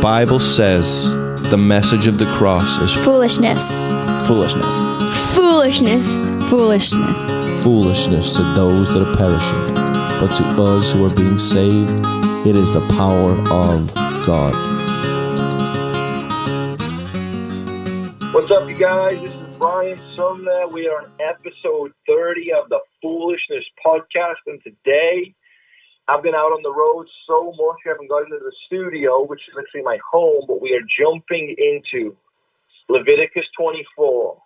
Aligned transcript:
Bible 0.00 0.38
says 0.38 1.04
the 1.50 1.56
message 1.58 2.06
of 2.06 2.18
the 2.18 2.24
cross 2.36 2.78
is 2.78 2.94
Foolishness. 3.04 3.86
foolishness. 4.26 4.74
Foolishness. 5.36 6.16
Foolishness. 6.48 7.62
Foolishness 7.62 8.32
to 8.36 8.42
those 8.54 8.88
that 8.94 9.06
are 9.06 9.16
perishing, 9.16 9.74
but 10.20 10.34
to 10.36 10.62
us 10.62 10.92
who 10.92 11.04
are 11.04 11.14
being 11.14 11.38
saved, 11.38 11.98
it 12.46 12.56
is 12.56 12.72
the 12.72 12.80
power 12.96 13.32
of 13.32 13.94
God. 14.26 14.54
What's 18.32 18.50
up, 18.50 18.68
you 18.68 18.76
guys? 18.76 19.20
This 19.20 19.34
is 19.34 19.56
Brian 19.58 20.00
Sumner. 20.16 20.66
We 20.68 20.88
are 20.88 21.02
on 21.02 21.10
episode 21.20 21.92
30 22.06 22.52
of 22.54 22.68
the 22.70 22.80
Foolishness 23.02 23.64
podcast, 23.84 24.36
and 24.46 24.60
today 24.62 25.34
I've 26.10 26.24
been 26.24 26.34
out 26.34 26.50
on 26.50 26.62
the 26.66 26.74
road 26.74 27.06
so 27.24 27.54
much 27.54 27.86
I 27.86 27.90
haven't 27.90 28.10
got 28.10 28.24
into 28.24 28.42
the 28.42 28.50
studio, 28.66 29.22
which 29.22 29.46
is 29.46 29.54
literally 29.54 29.84
my 29.84 29.98
home, 30.10 30.42
but 30.48 30.60
we 30.60 30.74
are 30.74 30.82
jumping 30.98 31.54
into 31.56 32.16
Leviticus 32.88 33.46
24, 33.56 34.36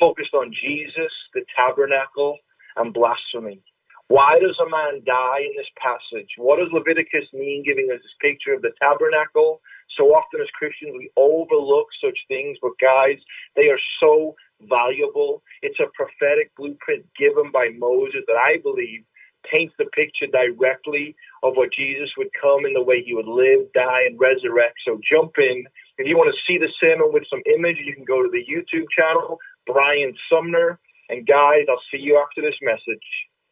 focused 0.00 0.32
on 0.32 0.50
Jesus, 0.50 1.12
the 1.34 1.44
tabernacle, 1.54 2.38
and 2.76 2.94
blasphemy. 2.94 3.60
Why 4.08 4.40
does 4.40 4.58
a 4.64 4.70
man 4.70 5.04
die 5.04 5.44
in 5.44 5.52
this 5.60 5.68
passage? 5.76 6.30
What 6.38 6.58
does 6.58 6.72
Leviticus 6.72 7.28
mean, 7.34 7.64
giving 7.66 7.92
us 7.92 8.00
this 8.00 8.16
picture 8.18 8.54
of 8.54 8.62
the 8.62 8.72
tabernacle? 8.80 9.60
So 9.98 10.16
often 10.16 10.40
as 10.40 10.48
Christians, 10.56 10.96
we 10.96 11.12
overlook 11.20 11.88
such 12.00 12.16
things, 12.28 12.56
but 12.62 12.72
guys, 12.80 13.20
they 13.56 13.68
are 13.68 13.80
so 14.00 14.34
valuable. 14.62 15.42
It's 15.60 15.80
a 15.80 15.92
prophetic 15.92 16.50
blueprint 16.56 17.04
given 17.12 17.52
by 17.52 17.76
Moses 17.76 18.24
that 18.26 18.40
I 18.40 18.56
believe 18.64 19.04
paints 19.50 19.74
the 19.78 19.86
picture 19.86 20.26
directly 20.26 21.14
of 21.42 21.54
what 21.56 21.72
Jesus 21.72 22.10
would 22.16 22.30
come 22.40 22.66
in 22.66 22.72
the 22.72 22.82
way 22.82 23.02
he 23.02 23.14
would 23.14 23.28
live, 23.28 23.72
die, 23.72 24.02
and 24.06 24.18
resurrect. 24.18 24.78
So 24.84 25.00
jump 25.08 25.38
in. 25.38 25.64
If 25.98 26.06
you 26.06 26.16
want 26.16 26.34
to 26.34 26.40
see 26.46 26.58
the 26.58 26.68
sermon 26.80 27.10
with 27.12 27.24
some 27.28 27.42
image, 27.54 27.78
you 27.84 27.94
can 27.94 28.04
go 28.04 28.22
to 28.22 28.28
the 28.30 28.44
YouTube 28.44 28.86
channel, 28.96 29.38
Brian 29.66 30.14
Sumner. 30.30 30.78
And 31.08 31.26
guys, 31.26 31.66
I'll 31.68 31.82
see 31.90 31.98
you 31.98 32.18
after 32.18 32.40
this 32.40 32.56
message. 32.62 33.02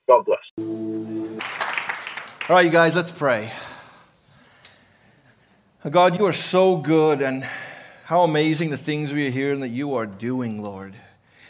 God 0.06 0.24
bless. 0.24 0.38
All 2.48 2.56
right, 2.56 2.64
you 2.64 2.70
guys, 2.70 2.94
let's 2.94 3.10
pray. 3.10 3.52
God, 5.88 6.18
you 6.18 6.26
are 6.26 6.32
so 6.32 6.76
good, 6.76 7.22
and 7.22 7.46
how 8.04 8.22
amazing 8.22 8.70
the 8.70 8.76
things 8.76 9.12
we 9.12 9.26
are 9.26 9.30
hearing 9.30 9.60
that 9.60 9.68
you 9.68 9.94
are 9.94 10.06
doing, 10.06 10.62
Lord. 10.62 10.94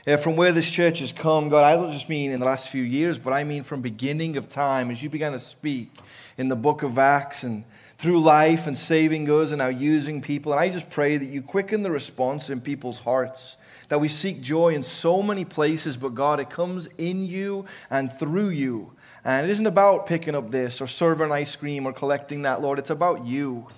Yeah, 0.08 0.16
from 0.16 0.36
where 0.36 0.52
this 0.52 0.70
church 0.70 1.00
has 1.00 1.12
come, 1.12 1.50
God, 1.50 1.64
I 1.64 1.76
don't 1.76 1.92
just 1.92 2.08
mean 2.08 2.30
in 2.30 2.40
the 2.40 2.46
last 2.46 2.70
few 2.70 2.82
years, 2.82 3.18
but 3.18 3.34
I 3.34 3.44
mean 3.44 3.62
from 3.62 3.82
beginning 3.82 4.38
of 4.38 4.48
time, 4.48 4.90
as 4.90 5.02
you 5.02 5.10
began 5.10 5.32
to 5.32 5.38
speak 5.38 5.92
in 6.38 6.48
the 6.48 6.56
book 6.56 6.82
of 6.82 6.98
Acts 6.98 7.42
and 7.42 7.62
through 7.98 8.18
life 8.20 8.66
and 8.66 8.74
saving 8.74 9.28
us 9.28 9.50
and 9.50 9.58
now 9.58 9.68
using 9.68 10.22
people. 10.22 10.52
And 10.52 10.60
I 10.62 10.70
just 10.70 10.88
pray 10.88 11.18
that 11.18 11.28
you 11.28 11.42
quicken 11.42 11.82
the 11.82 11.90
response 11.90 12.48
in 12.48 12.62
people's 12.62 13.00
hearts, 13.00 13.58
that 13.90 14.00
we 14.00 14.08
seek 14.08 14.40
joy 14.40 14.70
in 14.70 14.82
so 14.82 15.22
many 15.22 15.44
places, 15.44 15.98
but 15.98 16.14
God, 16.14 16.40
it 16.40 16.48
comes 16.48 16.86
in 16.96 17.26
you 17.26 17.66
and 17.90 18.10
through 18.10 18.48
you. 18.48 18.92
And 19.26 19.46
it 19.46 19.50
isn't 19.50 19.66
about 19.66 20.06
picking 20.06 20.34
up 20.34 20.50
this 20.50 20.80
or 20.80 20.86
serving 20.86 21.30
ice 21.32 21.54
cream 21.54 21.84
or 21.84 21.92
collecting 21.92 22.40
that, 22.42 22.62
Lord. 22.62 22.78
It's 22.78 22.88
about 22.88 23.26
you. 23.26 23.68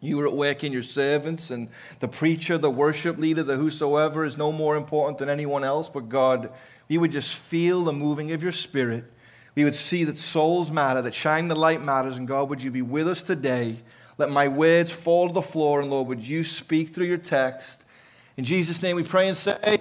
You 0.00 0.26
at 0.26 0.32
work 0.32 0.64
in 0.64 0.72
your 0.72 0.82
servants, 0.82 1.50
and 1.50 1.68
the 1.98 2.08
preacher, 2.08 2.56
the 2.56 2.70
worship 2.70 3.18
leader, 3.18 3.42
the 3.42 3.56
whosoever 3.56 4.24
is 4.24 4.38
no 4.38 4.50
more 4.50 4.76
important 4.76 5.18
than 5.18 5.28
anyone 5.28 5.62
else. 5.62 5.90
But 5.90 6.08
God, 6.08 6.50
we 6.88 6.96
would 6.96 7.12
just 7.12 7.34
feel 7.34 7.84
the 7.84 7.92
moving 7.92 8.32
of 8.32 8.42
your 8.42 8.52
spirit. 8.52 9.04
We 9.54 9.64
would 9.64 9.76
see 9.76 10.04
that 10.04 10.16
souls 10.16 10.70
matter, 10.70 11.02
that 11.02 11.12
shining 11.12 11.48
the 11.48 11.56
light 11.56 11.82
matters. 11.82 12.16
And 12.16 12.26
God, 12.26 12.48
would 12.48 12.62
you 12.62 12.70
be 12.70 12.80
with 12.80 13.08
us 13.08 13.22
today? 13.22 13.76
Let 14.16 14.30
my 14.30 14.48
words 14.48 14.90
fall 14.90 15.28
to 15.28 15.34
the 15.34 15.42
floor, 15.42 15.80
and 15.80 15.90
Lord, 15.90 16.08
would 16.08 16.26
you 16.26 16.44
speak 16.44 16.94
through 16.94 17.06
your 17.06 17.18
text? 17.18 17.84
In 18.36 18.44
Jesus' 18.44 18.82
name 18.82 18.96
we 18.96 19.02
pray 19.02 19.28
and 19.28 19.36
say, 19.36 19.58
Amen. 19.62 19.80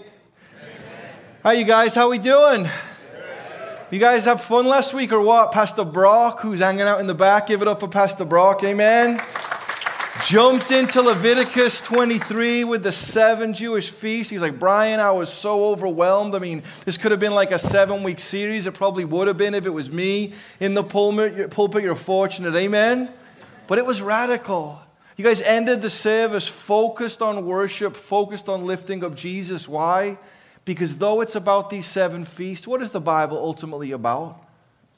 Hi, 1.43 1.53
you 1.53 1.63
guys. 1.63 1.95
How 1.95 2.09
we 2.09 2.17
doing? 2.17 2.67
You 3.89 3.99
guys 3.99 4.25
have 4.25 4.41
fun 4.41 4.67
last 4.67 4.93
week 4.93 5.11
or 5.11 5.21
what? 5.21 5.51
Pastor 5.51 5.85
Brock, 5.85 6.41
who's 6.41 6.59
hanging 6.59 6.81
out 6.81 6.99
in 6.99 7.07
the 7.07 7.15
back, 7.15 7.47
give 7.47 7.61
it 7.61 7.67
up 7.67 7.79
for 7.79 7.87
Pastor 7.87 8.25
Brock. 8.25 8.63
Amen. 8.63 9.19
Jumped 10.25 10.71
into 10.71 11.01
Leviticus 11.01 11.81
23 11.81 12.63
with 12.63 12.83
the 12.83 12.91
seven 12.91 13.53
Jewish 13.53 13.89
feasts. 13.89 14.29
He's 14.29 14.41
like, 14.41 14.59
Brian, 14.59 14.99
I 14.99 15.11
was 15.11 15.31
so 15.31 15.65
overwhelmed. 15.65 16.35
I 16.35 16.39
mean, 16.39 16.63
this 16.83 16.97
could 16.97 17.11
have 17.11 17.19
been 17.19 17.33
like 17.33 17.51
a 17.51 17.59
seven 17.59 18.03
week 18.03 18.19
series. 18.19 18.67
It 18.67 18.73
probably 18.73 19.05
would 19.05 19.27
have 19.27 19.37
been 19.37 19.53
if 19.53 19.65
it 19.65 19.69
was 19.69 19.91
me 19.91 20.33
in 20.59 20.73
the 20.73 20.83
pulpit. 20.83 21.83
You're 21.83 21.95
fortunate. 21.95 22.55
Amen. 22.55 23.11
But 23.67 23.77
it 23.77 23.85
was 23.85 24.01
radical. 24.01 24.81
You 25.15 25.23
guys 25.23 25.41
ended 25.41 25.81
the 25.81 25.89
service 25.89 26.47
focused 26.47 27.21
on 27.21 27.45
worship, 27.45 27.95
focused 27.95 28.49
on 28.49 28.65
lifting 28.65 29.03
up 29.03 29.15
Jesus. 29.15 29.67
Why? 29.67 30.17
Because 30.65 30.97
though 30.97 31.21
it's 31.21 31.35
about 31.35 31.69
these 31.69 31.87
seven 31.87 32.25
feasts, 32.25 32.67
what 32.67 32.81
is 32.81 32.91
the 32.91 33.01
Bible 33.01 33.37
ultimately 33.37 33.91
about? 33.91 34.41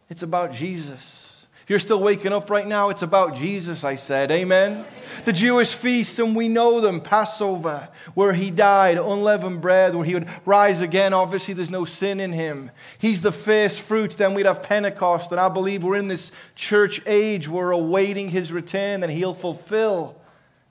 It's 0.09 0.23
about 0.23 0.51
Jesus. 0.51 1.20
If 1.63 1.69
you're 1.69 1.79
still 1.79 2.01
waking 2.01 2.33
up 2.33 2.49
right 2.49 2.65
now, 2.65 2.89
it's 2.89 3.03
about 3.03 3.35
Jesus, 3.35 3.83
I 3.83 3.95
said. 3.95 4.31
Amen. 4.31 4.83
The 5.25 5.33
Jewish 5.33 5.73
feasts, 5.73 6.17
and 6.17 6.35
we 6.35 6.47
know 6.47 6.81
them 6.81 7.01
Passover, 7.01 7.87
where 8.15 8.33
he 8.33 8.49
died, 8.49 8.97
unleavened 8.97 9.61
bread, 9.61 9.93
where 9.93 10.05
he 10.05 10.15
would 10.15 10.27
rise 10.45 10.81
again. 10.81 11.13
Obviously, 11.13 11.53
there's 11.53 11.69
no 11.69 11.85
sin 11.85 12.19
in 12.19 12.31
him. 12.31 12.71
He's 12.97 13.21
the 13.21 13.31
first 13.31 13.81
fruits. 13.81 14.15
Then 14.15 14.33
we'd 14.33 14.47
have 14.47 14.63
Pentecost, 14.63 15.31
and 15.31 15.39
I 15.39 15.49
believe 15.49 15.83
we're 15.83 15.97
in 15.97 16.07
this 16.07 16.31
church 16.55 16.99
age. 17.05 17.47
We're 17.47 17.71
awaiting 17.71 18.29
his 18.29 18.51
return, 18.51 19.03
and 19.03 19.11
he'll 19.11 19.35
fulfill 19.35 20.19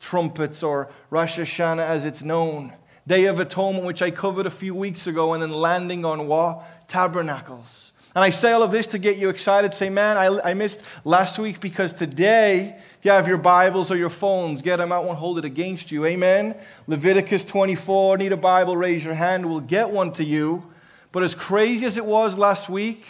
trumpets 0.01 0.63
or 0.63 0.91
Rosh 1.11 1.39
Hashanah 1.39 1.87
as 1.87 2.05
it's 2.05 2.23
known. 2.23 2.73
Day 3.07 3.27
of 3.27 3.39
Atonement, 3.39 3.87
which 3.87 4.03
I 4.03 4.11
covered 4.11 4.47
a 4.47 4.51
few 4.51 4.75
weeks 4.75 5.07
ago, 5.07 5.35
and 5.35 5.43
then 5.43 5.53
landing 5.53 6.05
on 6.05 6.27
what? 6.27 6.89
Tabernacles. 6.89 7.90
And 8.15 8.25
I 8.25 8.31
say 8.31 8.53
all 8.53 8.63
of 8.63 8.73
this 8.73 8.89
to 8.89 8.99
get 8.99 9.19
you 9.19 9.29
excited. 9.29 9.73
Say, 9.73 9.89
man, 9.89 10.17
I, 10.17 10.51
I 10.51 10.55
missed 10.55 10.83
last 11.05 11.39
week 11.39 11.61
because 11.61 11.93
today, 11.93 12.77
you 13.03 13.11
have 13.13 13.29
your 13.29 13.39
Bibles 13.39 13.91
or 13.91 13.97
your 13.97 14.11
phones, 14.11 14.63
get 14.63 14.77
them 14.77 14.91
out, 14.91 15.05
won't 15.05 15.19
hold 15.19 15.39
it 15.39 15.45
against 15.45 15.93
you. 15.93 16.05
Amen. 16.05 16.57
Leviticus 16.87 17.45
24, 17.45 18.19
need 18.19 18.33
a 18.33 18.37
Bible, 18.37 18.77
raise 18.77 19.05
your 19.05 19.15
hand. 19.15 19.47
We'll 19.47 19.61
get 19.61 19.91
one 19.91 20.13
to 20.15 20.25
you. 20.25 20.65
But 21.13 21.23
as 21.23 21.35
crazy 21.35 21.87
as 21.87 21.97
it 21.97 22.05
was 22.05 22.37
last 22.37 22.69
week, 22.69 23.05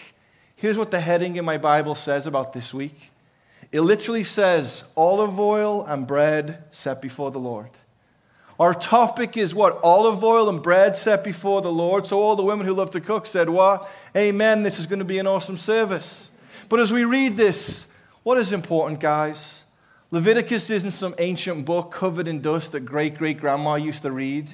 here's 0.54 0.76
what 0.76 0.90
the 0.90 1.00
heading 1.00 1.36
in 1.36 1.44
my 1.44 1.58
Bible 1.58 1.94
says 1.94 2.26
about 2.26 2.52
this 2.52 2.72
week 2.74 3.10
it 3.72 3.82
literally 3.82 4.24
says, 4.24 4.82
olive 4.96 5.38
oil 5.38 5.84
and 5.84 6.06
bread 6.06 6.64
set 6.72 7.00
before 7.00 7.30
the 7.30 7.38
Lord. 7.38 7.70
Our 8.60 8.74
topic 8.74 9.38
is 9.38 9.54
what? 9.54 9.80
Olive 9.82 10.22
oil 10.22 10.50
and 10.50 10.62
bread 10.62 10.94
set 10.94 11.24
before 11.24 11.62
the 11.62 11.72
Lord. 11.72 12.06
So 12.06 12.20
all 12.20 12.36
the 12.36 12.42
women 12.42 12.66
who 12.66 12.74
love 12.74 12.90
to 12.90 13.00
cook 13.00 13.24
said, 13.24 13.48
What? 13.48 13.90
Amen. 14.14 14.62
This 14.62 14.78
is 14.78 14.84
going 14.84 14.98
to 14.98 15.04
be 15.06 15.18
an 15.18 15.26
awesome 15.26 15.56
service. 15.56 16.30
But 16.68 16.78
as 16.78 16.92
we 16.92 17.04
read 17.06 17.38
this, 17.38 17.88
what 18.22 18.36
is 18.36 18.52
important, 18.52 19.00
guys? 19.00 19.64
Leviticus 20.10 20.68
isn't 20.68 20.90
some 20.90 21.14
ancient 21.18 21.64
book 21.64 21.90
covered 21.90 22.28
in 22.28 22.42
dust 22.42 22.72
that 22.72 22.80
great 22.80 23.16
great 23.16 23.40
grandma 23.40 23.76
used 23.76 24.02
to 24.02 24.12
read. 24.12 24.52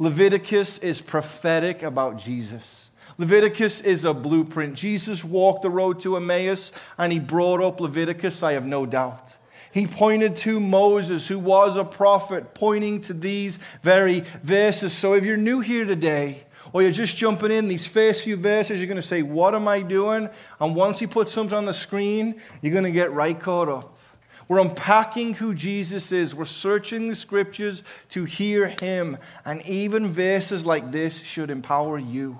Leviticus 0.00 0.78
is 0.78 1.00
prophetic 1.00 1.84
about 1.84 2.18
Jesus. 2.18 2.90
Leviticus 3.18 3.82
is 3.82 4.04
a 4.04 4.12
blueprint. 4.12 4.74
Jesus 4.74 5.22
walked 5.22 5.62
the 5.62 5.70
road 5.70 6.00
to 6.00 6.16
Emmaus 6.16 6.72
and 6.98 7.12
he 7.12 7.20
brought 7.20 7.62
up 7.62 7.80
Leviticus, 7.80 8.42
I 8.42 8.54
have 8.54 8.66
no 8.66 8.84
doubt. 8.84 9.36
He 9.74 9.88
pointed 9.88 10.36
to 10.36 10.60
Moses, 10.60 11.26
who 11.26 11.36
was 11.36 11.76
a 11.76 11.84
prophet, 11.84 12.54
pointing 12.54 13.00
to 13.02 13.12
these 13.12 13.58
very 13.82 14.20
verses. 14.40 14.92
So 14.92 15.14
if 15.14 15.24
you're 15.24 15.36
new 15.36 15.58
here 15.58 15.84
today, 15.84 16.44
or 16.72 16.82
you're 16.82 16.92
just 16.92 17.16
jumping 17.16 17.50
in 17.50 17.66
these 17.66 17.84
first 17.84 18.22
few 18.22 18.36
verses, 18.36 18.78
you're 18.78 18.86
going 18.86 19.02
to 19.02 19.02
say, 19.02 19.22
What 19.22 19.52
am 19.52 19.66
I 19.66 19.82
doing? 19.82 20.30
And 20.60 20.76
once 20.76 21.00
he 21.00 21.08
puts 21.08 21.32
something 21.32 21.58
on 21.58 21.64
the 21.64 21.74
screen, 21.74 22.40
you're 22.62 22.72
going 22.72 22.84
to 22.84 22.92
get 22.92 23.10
right 23.10 23.38
caught 23.38 23.68
up. 23.68 23.98
We're 24.46 24.60
unpacking 24.60 25.34
who 25.34 25.54
Jesus 25.54 26.12
is. 26.12 26.36
We're 26.36 26.44
searching 26.44 27.08
the 27.08 27.16
scriptures 27.16 27.82
to 28.10 28.24
hear 28.24 28.68
him. 28.68 29.18
And 29.44 29.60
even 29.66 30.06
verses 30.06 30.64
like 30.64 30.92
this 30.92 31.20
should 31.20 31.50
empower 31.50 31.98
you 31.98 32.38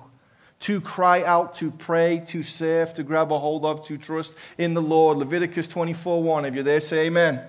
to 0.61 0.81
cry 0.81 1.23
out, 1.23 1.55
to 1.55 1.71
pray, 1.71 2.23
to 2.27 2.41
serve, 2.41 2.93
to 2.95 3.03
grab 3.03 3.31
a 3.31 3.37
hold 3.37 3.65
of, 3.65 3.85
to 3.87 3.97
trust 3.97 4.33
in 4.57 4.73
the 4.73 4.81
Lord. 4.81 5.17
Leviticus 5.17 5.67
24 5.67 6.23
1. 6.23 6.45
If 6.45 6.55
you're 6.55 6.63
there, 6.63 6.81
say 6.81 7.07
amen. 7.07 7.35
amen. 7.35 7.47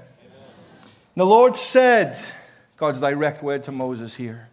The 1.14 1.26
Lord 1.26 1.56
said, 1.56 2.18
God's 2.76 3.00
direct 3.00 3.42
word 3.42 3.64
to 3.64 3.72
Moses 3.72 4.14
here. 4.14 4.48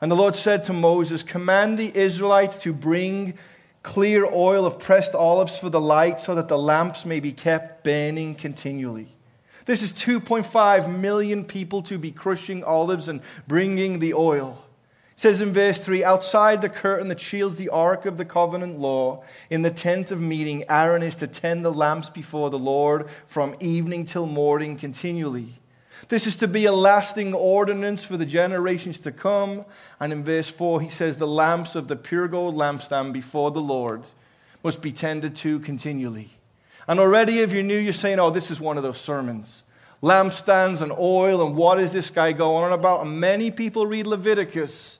And 0.00 0.10
the 0.10 0.16
Lord 0.16 0.34
said 0.34 0.64
to 0.64 0.72
Moses, 0.72 1.22
Command 1.22 1.78
the 1.78 1.96
Israelites 1.96 2.58
to 2.58 2.72
bring 2.72 3.34
clear 3.82 4.26
oil 4.26 4.66
of 4.66 4.80
pressed 4.80 5.14
olives 5.14 5.58
for 5.58 5.70
the 5.70 5.80
light 5.80 6.20
so 6.20 6.34
that 6.34 6.48
the 6.48 6.58
lamps 6.58 7.06
may 7.06 7.20
be 7.20 7.32
kept 7.32 7.84
burning 7.84 8.34
continually. 8.34 9.08
This 9.64 9.82
is 9.82 9.92
2.5 9.92 10.98
million 10.98 11.44
people 11.44 11.82
to 11.82 11.96
be 11.96 12.10
crushing 12.10 12.62
olives 12.62 13.08
and 13.08 13.20
bringing 13.48 14.00
the 14.00 14.14
oil. 14.14 14.65
It 15.16 15.20
says 15.20 15.40
in 15.40 15.54
verse 15.54 15.80
3 15.80 16.04
outside 16.04 16.60
the 16.60 16.68
curtain 16.68 17.08
that 17.08 17.20
shields 17.20 17.56
the 17.56 17.70
ark 17.70 18.04
of 18.04 18.18
the 18.18 18.24
covenant 18.26 18.78
law, 18.78 19.24
in 19.48 19.62
the 19.62 19.70
tent 19.70 20.10
of 20.10 20.20
meeting, 20.20 20.64
Aaron 20.68 21.02
is 21.02 21.16
to 21.16 21.26
tend 21.26 21.64
the 21.64 21.72
lamps 21.72 22.10
before 22.10 22.50
the 22.50 22.58
Lord 22.58 23.08
from 23.26 23.56
evening 23.58 24.04
till 24.04 24.26
morning 24.26 24.76
continually. 24.76 25.54
This 26.10 26.26
is 26.26 26.36
to 26.36 26.46
be 26.46 26.66
a 26.66 26.72
lasting 26.72 27.32
ordinance 27.32 28.04
for 28.04 28.18
the 28.18 28.26
generations 28.26 28.98
to 29.00 29.10
come. 29.10 29.64
And 29.98 30.12
in 30.12 30.22
verse 30.22 30.50
4, 30.50 30.82
he 30.82 30.90
says, 30.90 31.16
The 31.16 31.26
lamps 31.26 31.76
of 31.76 31.88
the 31.88 31.96
pure 31.96 32.28
gold 32.28 32.54
lampstand 32.54 33.14
before 33.14 33.50
the 33.50 33.60
Lord 33.62 34.02
must 34.62 34.82
be 34.82 34.92
tended 34.92 35.34
to 35.36 35.60
continually. 35.60 36.28
And 36.86 37.00
already, 37.00 37.38
if 37.38 37.54
you're 37.54 37.62
new, 37.62 37.78
you're 37.78 37.94
saying, 37.94 38.20
Oh, 38.20 38.28
this 38.28 38.50
is 38.50 38.60
one 38.60 38.76
of 38.76 38.82
those 38.82 39.00
sermons. 39.00 39.62
Lampstands 40.02 40.82
and 40.82 40.92
oil, 40.92 41.44
and 41.44 41.56
what 41.56 41.80
is 41.80 41.94
this 41.94 42.10
guy 42.10 42.32
going 42.32 42.64
on 42.64 42.72
about? 42.72 43.06
And 43.06 43.18
many 43.18 43.50
people 43.50 43.86
read 43.86 44.06
Leviticus 44.06 44.98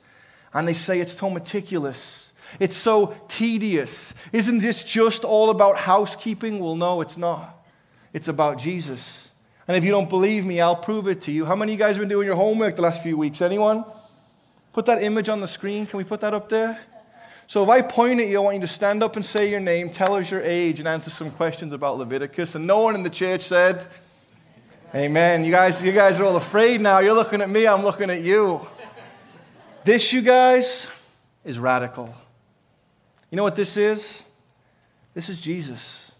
and 0.56 0.66
they 0.66 0.72
say 0.72 1.00
it's 1.00 1.12
so 1.12 1.28
meticulous. 1.28 2.32
It's 2.58 2.76
so 2.76 3.14
tedious. 3.28 4.14
Isn't 4.32 4.60
this 4.60 4.82
just 4.82 5.22
all 5.22 5.50
about 5.50 5.76
housekeeping? 5.76 6.60
Well, 6.60 6.76
no, 6.76 7.02
it's 7.02 7.18
not. 7.18 7.62
It's 8.14 8.28
about 8.28 8.56
Jesus. 8.56 9.28
And 9.68 9.76
if 9.76 9.84
you 9.84 9.90
don't 9.90 10.08
believe 10.08 10.46
me, 10.46 10.62
I'll 10.62 10.74
prove 10.74 11.08
it 11.08 11.20
to 11.22 11.32
you. 11.32 11.44
How 11.44 11.54
many 11.54 11.72
of 11.72 11.78
you 11.78 11.84
guys 11.84 11.96
have 11.96 12.00
been 12.00 12.08
doing 12.08 12.26
your 12.26 12.36
homework 12.36 12.76
the 12.76 12.82
last 12.82 13.02
few 13.02 13.18
weeks? 13.18 13.42
Anyone? 13.42 13.84
Put 14.72 14.86
that 14.86 15.02
image 15.02 15.28
on 15.28 15.42
the 15.42 15.46
screen. 15.46 15.84
Can 15.84 15.98
we 15.98 16.04
put 16.04 16.20
that 16.20 16.32
up 16.32 16.48
there? 16.48 16.80
So 17.48 17.62
if 17.62 17.68
I 17.68 17.82
point 17.82 18.20
at 18.20 18.28
you, 18.28 18.38
I 18.38 18.40
want 18.40 18.54
you 18.54 18.62
to 18.62 18.66
stand 18.66 19.02
up 19.02 19.16
and 19.16 19.24
say 19.24 19.50
your 19.50 19.60
name, 19.60 19.90
tell 19.90 20.14
us 20.14 20.30
your 20.30 20.40
age, 20.40 20.78
and 20.78 20.88
answer 20.88 21.10
some 21.10 21.30
questions 21.32 21.74
about 21.74 21.98
Leviticus. 21.98 22.54
And 22.54 22.66
no 22.66 22.80
one 22.80 22.94
in 22.94 23.02
the 23.02 23.10
church 23.10 23.42
said, 23.42 23.86
Amen. 24.94 25.44
You 25.44 25.50
guys, 25.50 25.82
you 25.82 25.92
guys 25.92 26.18
are 26.18 26.24
all 26.24 26.36
afraid 26.36 26.80
now. 26.80 27.00
You're 27.00 27.14
looking 27.14 27.42
at 27.42 27.50
me, 27.50 27.66
I'm 27.66 27.82
looking 27.82 28.08
at 28.08 28.22
you. 28.22 28.66
This, 29.86 30.12
you 30.12 30.20
guys, 30.20 30.88
is 31.44 31.60
radical. 31.60 32.12
You 33.30 33.36
know 33.36 33.44
what 33.44 33.54
this 33.54 33.76
is? 33.76 34.24
This 35.14 35.28
is 35.28 35.40
Jesus. 35.40 36.10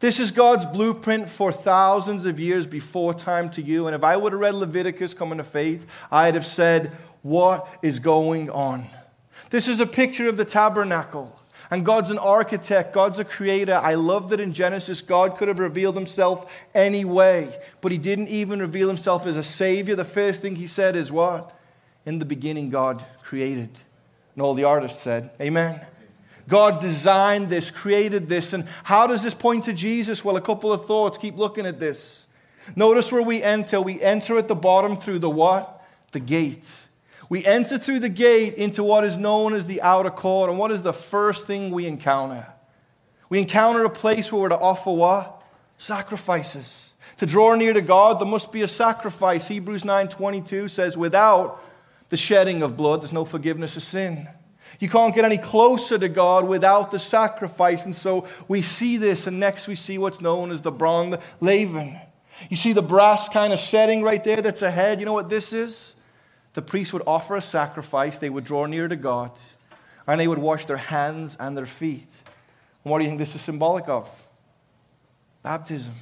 This 0.00 0.18
is 0.18 0.30
God's 0.30 0.64
blueprint 0.64 1.28
for 1.28 1.52
thousands 1.52 2.24
of 2.24 2.40
years 2.40 2.66
before 2.66 3.12
time 3.12 3.50
to 3.50 3.60
you. 3.60 3.86
And 3.86 3.94
if 3.94 4.04
I 4.04 4.16
would 4.16 4.32
have 4.32 4.40
read 4.40 4.54
Leviticus 4.54 5.12
coming 5.12 5.36
to 5.36 5.44
faith, 5.44 5.86
I'd 6.10 6.32
have 6.32 6.46
said, 6.46 6.92
What 7.20 7.68
is 7.82 7.98
going 7.98 8.48
on? 8.48 8.86
This 9.50 9.68
is 9.68 9.82
a 9.82 9.86
picture 9.86 10.26
of 10.26 10.38
the 10.38 10.46
tabernacle. 10.46 11.38
And 11.70 11.84
God's 11.84 12.08
an 12.08 12.16
architect, 12.16 12.94
God's 12.94 13.18
a 13.18 13.24
creator. 13.26 13.74
I 13.74 13.96
love 13.96 14.30
that 14.30 14.40
in 14.40 14.54
Genesis, 14.54 15.02
God 15.02 15.36
could 15.36 15.48
have 15.48 15.58
revealed 15.58 15.94
himself 15.94 16.50
any 16.74 17.04
way, 17.04 17.54
but 17.82 17.92
he 17.92 17.98
didn't 17.98 18.28
even 18.28 18.60
reveal 18.60 18.88
himself 18.88 19.26
as 19.26 19.36
a 19.36 19.44
savior. 19.44 19.94
The 19.94 20.06
first 20.06 20.40
thing 20.40 20.56
he 20.56 20.66
said 20.66 20.96
is 20.96 21.12
what? 21.12 21.54
In 22.06 22.18
the 22.18 22.24
beginning, 22.24 22.70
God 22.70 23.04
created. 23.22 23.70
And 24.34 24.42
all 24.42 24.54
the 24.54 24.64
artists 24.64 25.00
said, 25.00 25.30
Amen. 25.40 25.80
God 26.46 26.80
designed 26.80 27.48
this, 27.48 27.70
created 27.70 28.28
this. 28.28 28.52
And 28.52 28.66
how 28.82 29.06
does 29.06 29.22
this 29.22 29.34
point 29.34 29.64
to 29.64 29.72
Jesus? 29.72 30.24
Well, 30.24 30.36
a 30.36 30.42
couple 30.42 30.72
of 30.72 30.84
thoughts. 30.86 31.16
Keep 31.16 31.36
looking 31.36 31.64
at 31.66 31.80
this. 31.80 32.26
Notice 32.76 33.10
where 33.10 33.22
we 33.22 33.42
enter. 33.42 33.80
We 33.80 34.00
enter 34.00 34.36
at 34.36 34.48
the 34.48 34.54
bottom 34.54 34.96
through 34.96 35.20
the 35.20 35.30
what? 35.30 35.82
The 36.12 36.20
gate. 36.20 36.70
We 37.30 37.44
enter 37.44 37.78
through 37.78 38.00
the 38.00 38.10
gate 38.10 38.54
into 38.54 38.84
what 38.84 39.04
is 39.04 39.16
known 39.16 39.54
as 39.54 39.64
the 39.64 39.80
outer 39.80 40.10
court. 40.10 40.50
And 40.50 40.58
what 40.58 40.70
is 40.70 40.82
the 40.82 40.92
first 40.92 41.46
thing 41.46 41.70
we 41.70 41.86
encounter? 41.86 42.46
We 43.30 43.38
encounter 43.38 43.84
a 43.84 43.90
place 43.90 44.30
where 44.30 44.42
we're 44.42 44.48
to 44.50 44.58
offer 44.58 44.92
what? 44.92 45.42
Sacrifices. 45.78 46.92
To 47.18 47.26
draw 47.26 47.54
near 47.54 47.72
to 47.72 47.80
God, 47.80 48.18
there 48.18 48.26
must 48.26 48.52
be 48.52 48.62
a 48.62 48.68
sacrifice. 48.68 49.48
Hebrews 49.48 49.82
9:22 49.82 50.68
says, 50.68 50.96
without 50.96 51.62
the 52.14 52.18
shedding 52.18 52.62
of 52.62 52.76
blood, 52.76 53.02
there's 53.02 53.12
no 53.12 53.24
forgiveness 53.24 53.76
of 53.76 53.82
sin. 53.82 54.28
You 54.78 54.88
can't 54.88 55.12
get 55.12 55.24
any 55.24 55.36
closer 55.36 55.98
to 55.98 56.08
God 56.08 56.46
without 56.46 56.92
the 56.92 56.98
sacrifice. 57.00 57.86
And 57.86 57.96
so 57.96 58.28
we 58.46 58.62
see 58.62 58.98
this, 58.98 59.26
and 59.26 59.40
next 59.40 59.66
we 59.66 59.74
see 59.74 59.98
what's 59.98 60.20
known 60.20 60.52
as 60.52 60.60
the 60.60 60.70
bronze 60.70 61.16
laver. 61.40 62.00
You 62.48 62.54
see 62.54 62.72
the 62.72 62.82
brass 62.82 63.28
kind 63.28 63.52
of 63.52 63.58
setting 63.58 64.02
right 64.02 64.22
there 64.22 64.40
that's 64.40 64.62
ahead. 64.62 65.00
You 65.00 65.06
know 65.06 65.12
what 65.12 65.28
this 65.28 65.52
is? 65.52 65.96
The 66.52 66.62
priest 66.62 66.92
would 66.92 67.02
offer 67.04 67.34
a 67.34 67.40
sacrifice, 67.40 68.18
they 68.18 68.30
would 68.30 68.44
draw 68.44 68.66
near 68.66 68.86
to 68.86 68.94
God, 68.94 69.32
and 70.06 70.20
they 70.20 70.28
would 70.28 70.38
wash 70.38 70.66
their 70.66 70.76
hands 70.76 71.36
and 71.40 71.56
their 71.56 71.66
feet. 71.66 72.22
And 72.84 72.92
what 72.92 72.98
do 72.98 73.04
you 73.06 73.10
think 73.10 73.18
this 73.18 73.34
is 73.34 73.40
symbolic 73.40 73.88
of? 73.88 74.08
Baptism. 75.42 75.94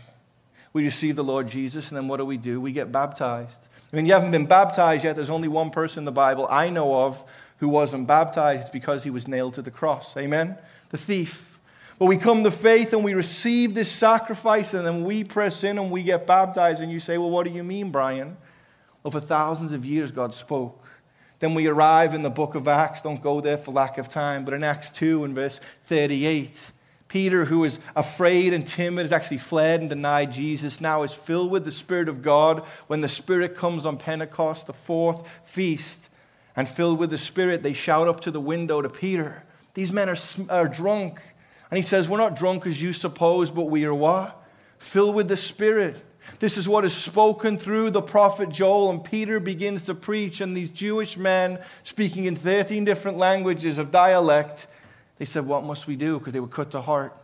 We 0.74 0.84
receive 0.84 1.16
the 1.16 1.24
Lord 1.24 1.48
Jesus, 1.48 1.88
and 1.88 1.96
then 1.96 2.06
what 2.06 2.18
do 2.18 2.26
we 2.26 2.36
do? 2.36 2.60
We 2.60 2.72
get 2.72 2.92
baptized. 2.92 3.68
I 3.92 3.96
mean, 3.96 4.06
you 4.06 4.14
haven't 4.14 4.30
been 4.30 4.46
baptized 4.46 5.04
yet. 5.04 5.16
There's 5.16 5.30
only 5.30 5.48
one 5.48 5.70
person 5.70 6.00
in 6.00 6.04
the 6.06 6.12
Bible 6.12 6.46
I 6.50 6.70
know 6.70 6.94
of 7.04 7.22
who 7.58 7.68
wasn't 7.68 8.06
baptized. 8.06 8.62
It's 8.62 8.70
because 8.70 9.04
he 9.04 9.10
was 9.10 9.28
nailed 9.28 9.54
to 9.54 9.62
the 9.62 9.70
cross. 9.70 10.16
Amen? 10.16 10.56
The 10.90 10.98
thief. 10.98 11.60
But 11.98 12.06
we 12.06 12.16
come 12.16 12.42
to 12.42 12.50
faith 12.50 12.92
and 12.92 13.04
we 13.04 13.14
receive 13.14 13.74
this 13.74 13.88
sacrifice, 13.88 14.74
and 14.74 14.84
then 14.84 15.04
we 15.04 15.22
press 15.22 15.62
in 15.62 15.78
and 15.78 15.90
we 15.90 16.02
get 16.02 16.26
baptized. 16.26 16.82
And 16.82 16.90
you 16.90 16.98
say, 16.98 17.18
Well, 17.18 17.30
what 17.30 17.46
do 17.46 17.52
you 17.52 17.62
mean, 17.62 17.92
Brian? 17.92 18.36
Well, 19.02 19.12
for 19.12 19.20
thousands 19.20 19.72
of 19.72 19.84
years, 19.84 20.10
God 20.10 20.34
spoke. 20.34 20.84
Then 21.38 21.54
we 21.54 21.68
arrive 21.68 22.14
in 22.14 22.22
the 22.22 22.30
book 22.30 22.56
of 22.56 22.66
Acts. 22.66 23.02
Don't 23.02 23.22
go 23.22 23.40
there 23.40 23.58
for 23.58 23.70
lack 23.72 23.98
of 23.98 24.08
time. 24.08 24.44
But 24.44 24.54
in 24.54 24.64
Acts 24.64 24.90
2, 24.90 25.22
and 25.22 25.32
verse 25.32 25.60
38, 25.84 26.71
Peter, 27.12 27.44
who 27.44 27.62
is 27.64 27.78
afraid 27.94 28.54
and 28.54 28.66
timid, 28.66 29.02
has 29.02 29.12
actually 29.12 29.36
fled 29.36 29.80
and 29.80 29.90
denied 29.90 30.32
Jesus, 30.32 30.80
now 30.80 31.02
is 31.02 31.12
filled 31.12 31.50
with 31.50 31.62
the 31.62 31.70
Spirit 31.70 32.08
of 32.08 32.22
God 32.22 32.64
when 32.86 33.02
the 33.02 33.08
Spirit 33.08 33.54
comes 33.54 33.84
on 33.84 33.98
Pentecost, 33.98 34.66
the 34.66 34.72
fourth 34.72 35.28
feast. 35.44 36.08
And 36.56 36.66
filled 36.66 36.98
with 36.98 37.10
the 37.10 37.18
Spirit, 37.18 37.62
they 37.62 37.74
shout 37.74 38.08
up 38.08 38.20
to 38.20 38.30
the 38.30 38.40
window 38.40 38.80
to 38.80 38.88
Peter, 38.88 39.42
These 39.74 39.92
men 39.92 40.08
are, 40.08 40.16
are 40.48 40.66
drunk. 40.66 41.20
And 41.70 41.76
he 41.76 41.82
says, 41.82 42.08
We're 42.08 42.16
not 42.16 42.34
drunk 42.34 42.66
as 42.66 42.82
you 42.82 42.94
suppose, 42.94 43.50
but 43.50 43.66
we 43.66 43.84
are 43.84 43.94
what? 43.94 44.42
Filled 44.78 45.14
with 45.14 45.28
the 45.28 45.36
Spirit. 45.36 46.02
This 46.38 46.56
is 46.56 46.66
what 46.66 46.86
is 46.86 46.94
spoken 46.94 47.58
through 47.58 47.90
the 47.90 48.00
prophet 48.00 48.48
Joel, 48.48 48.88
and 48.88 49.04
Peter 49.04 49.38
begins 49.38 49.82
to 49.82 49.94
preach, 49.94 50.40
and 50.40 50.56
these 50.56 50.70
Jewish 50.70 51.18
men, 51.18 51.58
speaking 51.82 52.24
in 52.24 52.36
13 52.36 52.86
different 52.86 53.18
languages 53.18 53.76
of 53.76 53.90
dialect, 53.90 54.66
they 55.22 55.26
said, 55.26 55.46
What 55.46 55.62
must 55.62 55.86
we 55.86 55.94
do? 55.94 56.18
Because 56.18 56.32
they 56.32 56.40
were 56.40 56.48
cut 56.48 56.72
to 56.72 56.80
heart. 56.80 57.16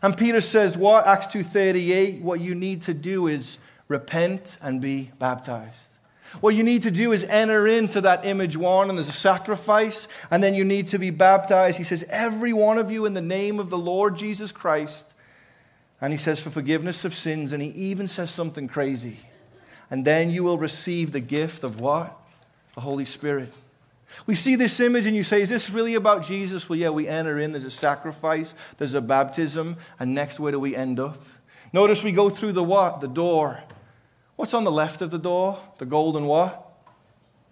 And 0.00 0.16
Peter 0.16 0.40
says, 0.40 0.78
What? 0.78 1.06
Acts 1.06 1.26
2.38, 1.26 2.22
what 2.22 2.40
you 2.40 2.54
need 2.54 2.80
to 2.82 2.94
do 2.94 3.26
is 3.26 3.58
repent 3.88 4.56
and 4.62 4.80
be 4.80 5.10
baptized. 5.18 5.84
What 6.40 6.54
you 6.54 6.62
need 6.62 6.80
to 6.84 6.90
do 6.90 7.12
is 7.12 7.24
enter 7.24 7.66
into 7.66 8.00
that 8.00 8.24
image 8.24 8.56
one, 8.56 8.88
and 8.88 8.96
there's 8.96 9.10
a 9.10 9.12
sacrifice, 9.12 10.08
and 10.30 10.42
then 10.42 10.54
you 10.54 10.64
need 10.64 10.86
to 10.86 10.98
be 10.98 11.10
baptized. 11.10 11.76
He 11.76 11.84
says, 11.84 12.06
Every 12.08 12.54
one 12.54 12.78
of 12.78 12.90
you 12.90 13.04
in 13.04 13.12
the 13.12 13.20
name 13.20 13.60
of 13.60 13.68
the 13.68 13.76
Lord 13.76 14.16
Jesus 14.16 14.50
Christ. 14.50 15.14
And 16.00 16.10
he 16.10 16.16
says, 16.16 16.40
For 16.40 16.48
forgiveness 16.48 17.04
of 17.04 17.12
sins. 17.12 17.52
And 17.52 17.62
he 17.62 17.68
even 17.68 18.08
says 18.08 18.30
something 18.30 18.66
crazy. 18.66 19.18
And 19.90 20.06
then 20.06 20.30
you 20.30 20.42
will 20.42 20.56
receive 20.56 21.12
the 21.12 21.20
gift 21.20 21.64
of 21.64 21.80
what? 21.80 22.18
The 22.76 22.80
Holy 22.80 23.04
Spirit. 23.04 23.52
We 24.26 24.34
see 24.34 24.56
this 24.56 24.78
image 24.80 25.06
and 25.06 25.16
you 25.16 25.22
say, 25.22 25.42
Is 25.42 25.48
this 25.48 25.70
really 25.70 25.94
about 25.94 26.24
Jesus? 26.24 26.68
Well, 26.68 26.78
yeah, 26.78 26.90
we 26.90 27.08
enter 27.08 27.38
in, 27.38 27.52
there's 27.52 27.64
a 27.64 27.70
sacrifice, 27.70 28.54
there's 28.78 28.94
a 28.94 29.00
baptism, 29.00 29.76
and 29.98 30.14
next, 30.14 30.38
where 30.40 30.52
do 30.52 30.60
we 30.60 30.76
end 30.76 31.00
up? 31.00 31.22
Notice 31.72 32.04
we 32.04 32.12
go 32.12 32.28
through 32.28 32.52
the 32.52 32.64
what? 32.64 33.00
The 33.00 33.08
door. 33.08 33.60
What's 34.36 34.54
on 34.54 34.64
the 34.64 34.72
left 34.72 35.02
of 35.02 35.10
the 35.10 35.18
door? 35.18 35.58
The 35.78 35.86
golden 35.86 36.26
what? 36.26 36.72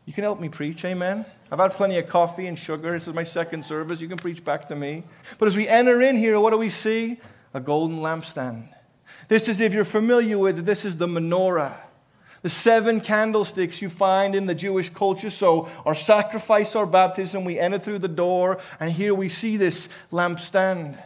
You 0.05 0.13
can 0.13 0.25
help 0.25 0.41
me 0.41 0.49
preach, 0.49 0.85
amen? 0.85 1.25
I've 1.53 1.59
had 1.59 1.73
plenty 1.73 1.99
of 1.99 2.09
coffee 2.09 2.47
and 2.47 2.59
sugar. 2.59 2.93
This 2.93 3.09
is 3.09 3.15
my 3.15 3.25
second 3.25 3.65
service. 3.65 4.01
You 4.01 4.09
can 4.09 4.17
preach 4.17 4.45
back 4.45 4.69
to 4.69 4.77
me. 4.77 5.05
But 5.39 5.47
as 5.47 5.57
we 5.57 5.67
enter 5.67 6.01
in 6.01 6.17
here, 6.17 6.39
what 6.39 6.51
do 6.51 6.59
we 6.59 6.71
see? 6.71 7.19
A 7.55 7.61
golden 7.61 7.99
lampstand. 7.99 8.69
This 9.29 9.49
is, 9.49 9.61
if 9.61 9.73
you're 9.73 9.85
familiar 9.85 10.39
with 10.39 10.59
it, 10.59 10.63
this 10.63 10.85
is 10.85 10.97
the 10.97 11.07
menorah. 11.07 11.77
The 12.43 12.49
seven 12.49 13.01
candlesticks 13.01 13.83
you 13.83 13.91
find 13.91 14.35
in 14.35 14.47
the 14.47 14.55
Jewish 14.55 14.89
culture. 14.89 15.29
So, 15.29 15.69
our 15.85 15.95
sacrifice, 15.95 16.75
our 16.75 16.87
baptism, 16.87 17.45
we 17.45 17.59
enter 17.59 17.79
through 17.79 17.99
the 17.99 18.09
door, 18.09 18.59
and 18.79 18.91
here 18.91 19.15
we 19.15 19.29
see 19.29 19.59
this 19.59 19.91
lampstand. 20.11 20.99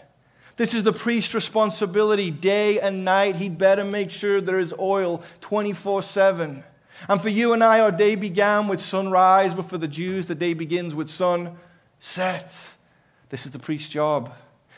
This 0.57 0.75
is 0.75 0.85
the 0.85 0.93
priest's 0.93 1.35
responsibility 1.35 2.31
day 2.31 2.79
and 2.79 3.05
night. 3.05 3.37
He'd 3.37 3.59
better 3.59 3.85
make 3.85 4.13
sure 4.13 4.41
there 4.41 4.61
is 4.61 4.73
oil 4.79 5.23
24 5.41 6.03
7. 6.03 6.63
And 7.09 7.21
for 7.21 7.29
you 7.29 7.53
and 7.53 7.65
I, 7.65 7.81
our 7.81 7.91
day 7.91 8.15
began 8.15 8.69
with 8.69 8.81
sunrise, 8.81 9.55
but 9.55 9.69
for 9.69 9.79
the 9.79 9.89
Jews, 9.89 10.27
the 10.27 10.37
day 10.37 10.55
begins 10.55 10.95
with 10.95 11.11
sunset. 11.11 11.57
This 13.31 13.47
is 13.47 13.51
the 13.51 13.59
priest's 13.59 13.89
job. 13.89 14.33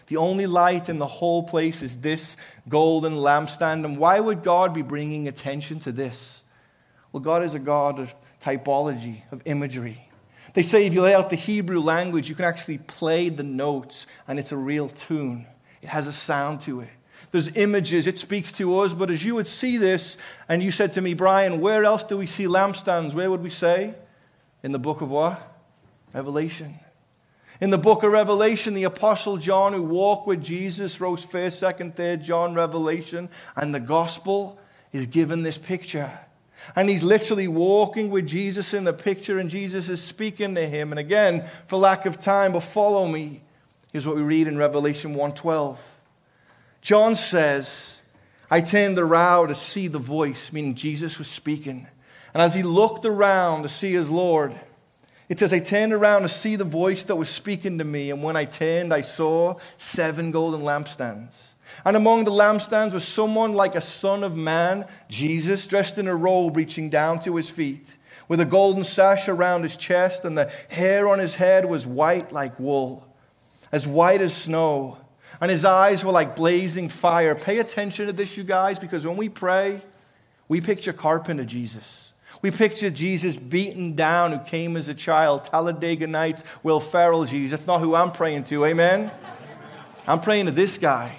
The 0.06 0.16
only 0.16 0.46
light 0.46 0.88
in 0.88 0.98
the 0.98 1.06
whole 1.06 1.42
place 1.42 1.82
is 1.82 2.00
this 2.00 2.36
golden 2.68 3.14
lampstand. 3.14 3.84
And 3.84 3.98
why 3.98 4.18
would 4.18 4.42
God 4.42 4.72
be 4.72 4.82
bringing 4.82 5.28
attention 5.28 5.78
to 5.80 5.92
this? 5.92 6.42
Well, 7.16 7.22
God 7.22 7.44
is 7.44 7.54
a 7.54 7.58
God 7.58 7.98
of 7.98 8.14
typology, 8.42 9.22
of 9.32 9.40
imagery. 9.46 10.06
They 10.52 10.62
say 10.62 10.84
if 10.84 10.92
you 10.92 11.00
lay 11.00 11.14
out 11.14 11.30
the 11.30 11.36
Hebrew 11.36 11.80
language, 11.80 12.28
you 12.28 12.34
can 12.34 12.44
actually 12.44 12.76
play 12.76 13.30
the 13.30 13.42
notes, 13.42 14.06
and 14.28 14.38
it's 14.38 14.52
a 14.52 14.56
real 14.58 14.90
tune. 14.90 15.46
It 15.80 15.88
has 15.88 16.06
a 16.06 16.12
sound 16.12 16.60
to 16.62 16.80
it. 16.80 16.90
There's 17.30 17.56
images, 17.56 18.06
it 18.06 18.18
speaks 18.18 18.52
to 18.58 18.80
us. 18.80 18.92
But 18.92 19.10
as 19.10 19.24
you 19.24 19.34
would 19.34 19.46
see 19.46 19.78
this, 19.78 20.18
and 20.46 20.62
you 20.62 20.70
said 20.70 20.92
to 20.92 21.00
me, 21.00 21.14
Brian, 21.14 21.58
where 21.58 21.84
else 21.84 22.04
do 22.04 22.18
we 22.18 22.26
see 22.26 22.44
lampstands? 22.44 23.14
Where 23.14 23.30
would 23.30 23.42
we 23.42 23.48
say? 23.48 23.94
In 24.62 24.72
the 24.72 24.78
book 24.78 25.00
of 25.00 25.10
what? 25.10 25.40
Revelation. 26.12 26.74
In 27.62 27.70
the 27.70 27.78
book 27.78 28.02
of 28.02 28.12
Revelation, 28.12 28.74
the 28.74 28.84
Apostle 28.84 29.38
John, 29.38 29.72
who 29.72 29.84
walked 29.84 30.26
with 30.26 30.44
Jesus, 30.44 31.00
wrote 31.00 31.20
1st, 31.20 31.78
2nd, 31.78 31.94
3rd 31.94 32.22
John, 32.22 32.52
Revelation, 32.52 33.30
and 33.56 33.74
the 33.74 33.80
gospel 33.80 34.58
is 34.92 35.06
given 35.06 35.44
this 35.44 35.56
picture. 35.56 36.12
And 36.74 36.88
he's 36.88 37.02
literally 37.02 37.48
walking 37.48 38.10
with 38.10 38.26
Jesus 38.26 38.74
in 38.74 38.84
the 38.84 38.92
picture, 38.92 39.38
and 39.38 39.48
Jesus 39.48 39.88
is 39.88 40.02
speaking 40.02 40.54
to 40.54 40.66
him. 40.66 40.92
And 40.92 40.98
again, 40.98 41.44
for 41.66 41.78
lack 41.78 42.06
of 42.06 42.20
time, 42.20 42.52
but 42.52 42.62
follow 42.62 43.06
me. 43.06 43.42
Here's 43.92 44.06
what 44.06 44.16
we 44.16 44.22
read 44.22 44.48
in 44.48 44.58
Revelation 44.58 45.14
1:12. 45.14 45.76
John 46.82 47.16
says, 47.16 48.00
I 48.50 48.60
turned 48.60 48.98
around 48.98 49.48
to 49.48 49.54
see 49.54 49.88
the 49.88 49.98
voice, 49.98 50.52
meaning 50.52 50.74
Jesus 50.74 51.18
was 51.18 51.28
speaking. 51.28 51.86
And 52.32 52.42
as 52.42 52.54
he 52.54 52.62
looked 52.62 53.04
around 53.04 53.62
to 53.62 53.68
see 53.68 53.92
his 53.92 54.10
Lord, 54.10 54.54
it 55.28 55.40
says, 55.40 55.52
I 55.52 55.58
turned 55.58 55.92
around 55.92 56.22
to 56.22 56.28
see 56.28 56.54
the 56.54 56.64
voice 56.64 57.02
that 57.04 57.16
was 57.16 57.28
speaking 57.28 57.78
to 57.78 57.84
me. 57.84 58.10
And 58.10 58.22
when 58.22 58.36
I 58.36 58.44
turned, 58.44 58.92
I 58.92 59.00
saw 59.00 59.56
seven 59.76 60.30
golden 60.30 60.60
lampstands. 60.60 61.36
And 61.86 61.96
among 61.96 62.24
the 62.24 62.32
lampstands 62.32 62.92
was 62.92 63.06
someone 63.06 63.52
like 63.52 63.76
a 63.76 63.80
son 63.80 64.24
of 64.24 64.36
man, 64.36 64.86
Jesus, 65.08 65.68
dressed 65.68 65.98
in 65.98 66.08
a 66.08 66.16
robe 66.16 66.56
reaching 66.56 66.90
down 66.90 67.20
to 67.20 67.36
his 67.36 67.48
feet, 67.48 67.96
with 68.26 68.40
a 68.40 68.44
golden 68.44 68.82
sash 68.82 69.28
around 69.28 69.62
his 69.62 69.76
chest, 69.76 70.24
and 70.24 70.36
the 70.36 70.50
hair 70.68 71.08
on 71.08 71.20
his 71.20 71.36
head 71.36 71.64
was 71.64 71.86
white 71.86 72.32
like 72.32 72.58
wool, 72.58 73.06
as 73.70 73.86
white 73.86 74.20
as 74.20 74.34
snow. 74.34 74.98
And 75.40 75.48
his 75.48 75.64
eyes 75.64 76.04
were 76.04 76.10
like 76.10 76.34
blazing 76.34 76.88
fire. 76.88 77.36
Pay 77.36 77.58
attention 77.58 78.06
to 78.06 78.12
this, 78.12 78.36
you 78.36 78.42
guys, 78.42 78.80
because 78.80 79.06
when 79.06 79.16
we 79.16 79.28
pray, 79.28 79.80
we 80.48 80.60
picture 80.60 80.92
carpenter 80.92 81.44
Jesus. 81.44 82.12
We 82.42 82.50
picture 82.50 82.90
Jesus 82.90 83.36
beaten 83.36 83.94
down 83.94 84.32
who 84.32 84.40
came 84.40 84.76
as 84.76 84.88
a 84.88 84.94
child, 84.94 85.44
Talladega 85.44 86.08
Nights, 86.08 86.42
Will 86.64 86.80
Ferrell 86.80 87.26
Jesus. 87.26 87.52
That's 87.52 87.66
not 87.68 87.80
who 87.80 87.94
I'm 87.94 88.10
praying 88.10 88.42
to, 88.44 88.64
amen? 88.64 89.12
I'm 90.08 90.20
praying 90.20 90.46
to 90.46 90.52
this 90.52 90.78
guy. 90.78 91.18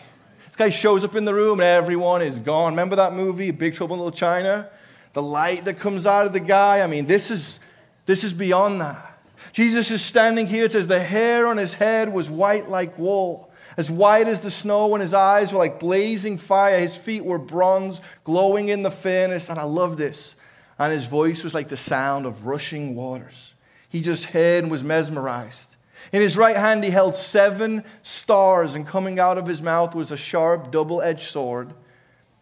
Guy 0.57 0.69
shows 0.69 1.03
up 1.03 1.15
in 1.15 1.25
the 1.25 1.33
room 1.33 1.59
and 1.59 1.67
everyone 1.67 2.21
is 2.21 2.39
gone. 2.39 2.73
Remember 2.73 2.95
that 2.95 3.13
movie, 3.13 3.51
Big 3.51 3.75
Trouble 3.75 3.95
in 3.95 3.99
Little 3.99 4.17
China? 4.17 4.69
The 5.13 5.21
light 5.21 5.65
that 5.65 5.79
comes 5.79 6.05
out 6.05 6.25
of 6.25 6.33
the 6.33 6.39
guy. 6.39 6.81
I 6.81 6.87
mean, 6.87 7.05
this 7.05 7.31
is, 7.31 7.59
this 8.05 8.23
is 8.23 8.33
beyond 8.33 8.81
that. 8.81 9.19
Jesus 9.53 9.91
is 9.91 10.01
standing 10.01 10.47
here. 10.47 10.65
It 10.65 10.71
says 10.71 10.87
the 10.87 10.99
hair 10.99 11.47
on 11.47 11.57
his 11.57 11.73
head 11.73 12.11
was 12.11 12.29
white 12.29 12.69
like 12.69 12.97
wool, 12.97 13.51
as 13.77 13.89
white 13.89 14.27
as 14.27 14.39
the 14.39 14.51
snow, 14.51 14.93
and 14.95 15.01
his 15.01 15.13
eyes 15.13 15.53
were 15.53 15.59
like 15.59 15.79
blazing 15.79 16.37
fire. 16.37 16.79
His 16.79 16.97
feet 16.97 17.23
were 17.23 17.37
bronze, 17.37 18.01
glowing 18.23 18.69
in 18.69 18.83
the 18.83 18.91
furnace. 18.91 19.49
And 19.49 19.59
I 19.59 19.63
love 19.63 19.95
this 19.95 20.37
and 20.79 20.93
his 20.93 21.05
voice 21.05 21.43
was 21.43 21.53
like 21.53 21.69
the 21.69 21.77
sound 21.77 22.25
of 22.25 22.45
rushing 22.45 22.95
waters. 22.95 23.53
He 23.89 24.01
just 24.01 24.25
heard 24.25 24.63
and 24.63 24.71
was 24.71 24.83
mesmerized. 24.83 25.66
In 26.11 26.21
his 26.21 26.37
right 26.37 26.55
hand, 26.55 26.83
he 26.83 26.89
held 26.89 27.15
seven 27.15 27.83
stars, 28.03 28.75
and 28.75 28.87
coming 28.87 29.19
out 29.19 29.37
of 29.37 29.47
his 29.47 29.61
mouth 29.61 29.93
was 29.95 30.11
a 30.11 30.17
sharp, 30.17 30.71
double 30.71 31.01
edged 31.01 31.27
sword, 31.27 31.73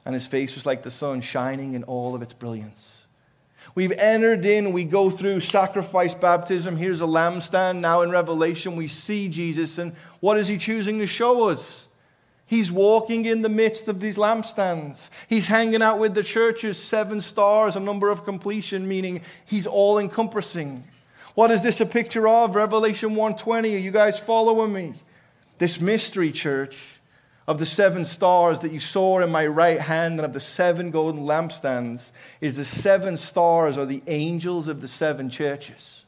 and 0.05 0.13
his 0.13 0.27
face 0.27 0.55
was 0.55 0.65
like 0.65 0.83
the 0.83 0.91
sun 0.91 1.21
shining 1.21 1.73
in 1.73 1.83
all 1.83 2.13
of 2.13 2.21
its 2.21 2.33
brilliance. 2.33 2.91
We've 3.73 3.91
entered 3.91 4.45
in, 4.45 4.71
we 4.71 4.85
go 4.85 5.09
through 5.09 5.41
sacrifice 5.41 6.15
baptism. 6.15 6.77
Here's 6.77 7.01
a 7.01 7.05
lampstand. 7.05 7.79
Now 7.79 8.03
in 8.03 8.09
Revelation, 8.09 8.77
we 8.77 8.87
see 8.87 9.27
Jesus, 9.27 9.77
and 9.77 9.93
what 10.21 10.37
is 10.37 10.47
he 10.47 10.57
choosing 10.57 10.99
to 10.99 11.07
show 11.07 11.49
us? 11.49 11.89
He's 12.45 12.71
walking 12.71 13.25
in 13.25 13.41
the 13.41 13.49
midst 13.49 13.87
of 13.87 13.99
these 13.99 14.17
lampstands. 14.17 15.09
He's 15.27 15.47
hanging 15.47 15.81
out 15.81 15.99
with 15.99 16.13
the 16.13 16.23
churches, 16.23 16.77
seven 16.81 17.19
stars, 17.19 17.75
a 17.75 17.79
number 17.79 18.09
of 18.09 18.23
completion, 18.23 18.87
meaning 18.87 19.21
he's 19.45 19.65
all 19.65 19.97
encompassing. 19.97 20.83
What 21.35 21.51
is 21.51 21.61
this 21.61 21.81
a 21.81 21.85
picture 21.85 22.29
of? 22.29 22.55
Revelation 22.55 23.09
120. 23.09 23.75
Are 23.75 23.77
you 23.77 23.91
guys 23.91 24.17
following 24.17 24.71
me? 24.71 24.93
This 25.57 25.81
mystery 25.81 26.31
church 26.31 27.01
of 27.45 27.59
the 27.59 27.65
seven 27.65 28.05
stars 28.05 28.59
that 28.59 28.71
you 28.71 28.79
saw 28.79 29.19
in 29.19 29.29
my 29.31 29.45
right 29.45 29.81
hand 29.81 30.13
and 30.13 30.25
of 30.25 30.31
the 30.31 30.39
seven 30.39 30.91
golden 30.91 31.23
lampstands 31.25 32.13
is 32.39 32.55
the 32.55 32.63
seven 32.63 33.17
stars 33.17 33.77
are 33.77 33.85
the 33.85 34.01
angels 34.07 34.69
of 34.69 34.79
the 34.79 34.87
seven 34.87 35.29
churches. 35.29 36.05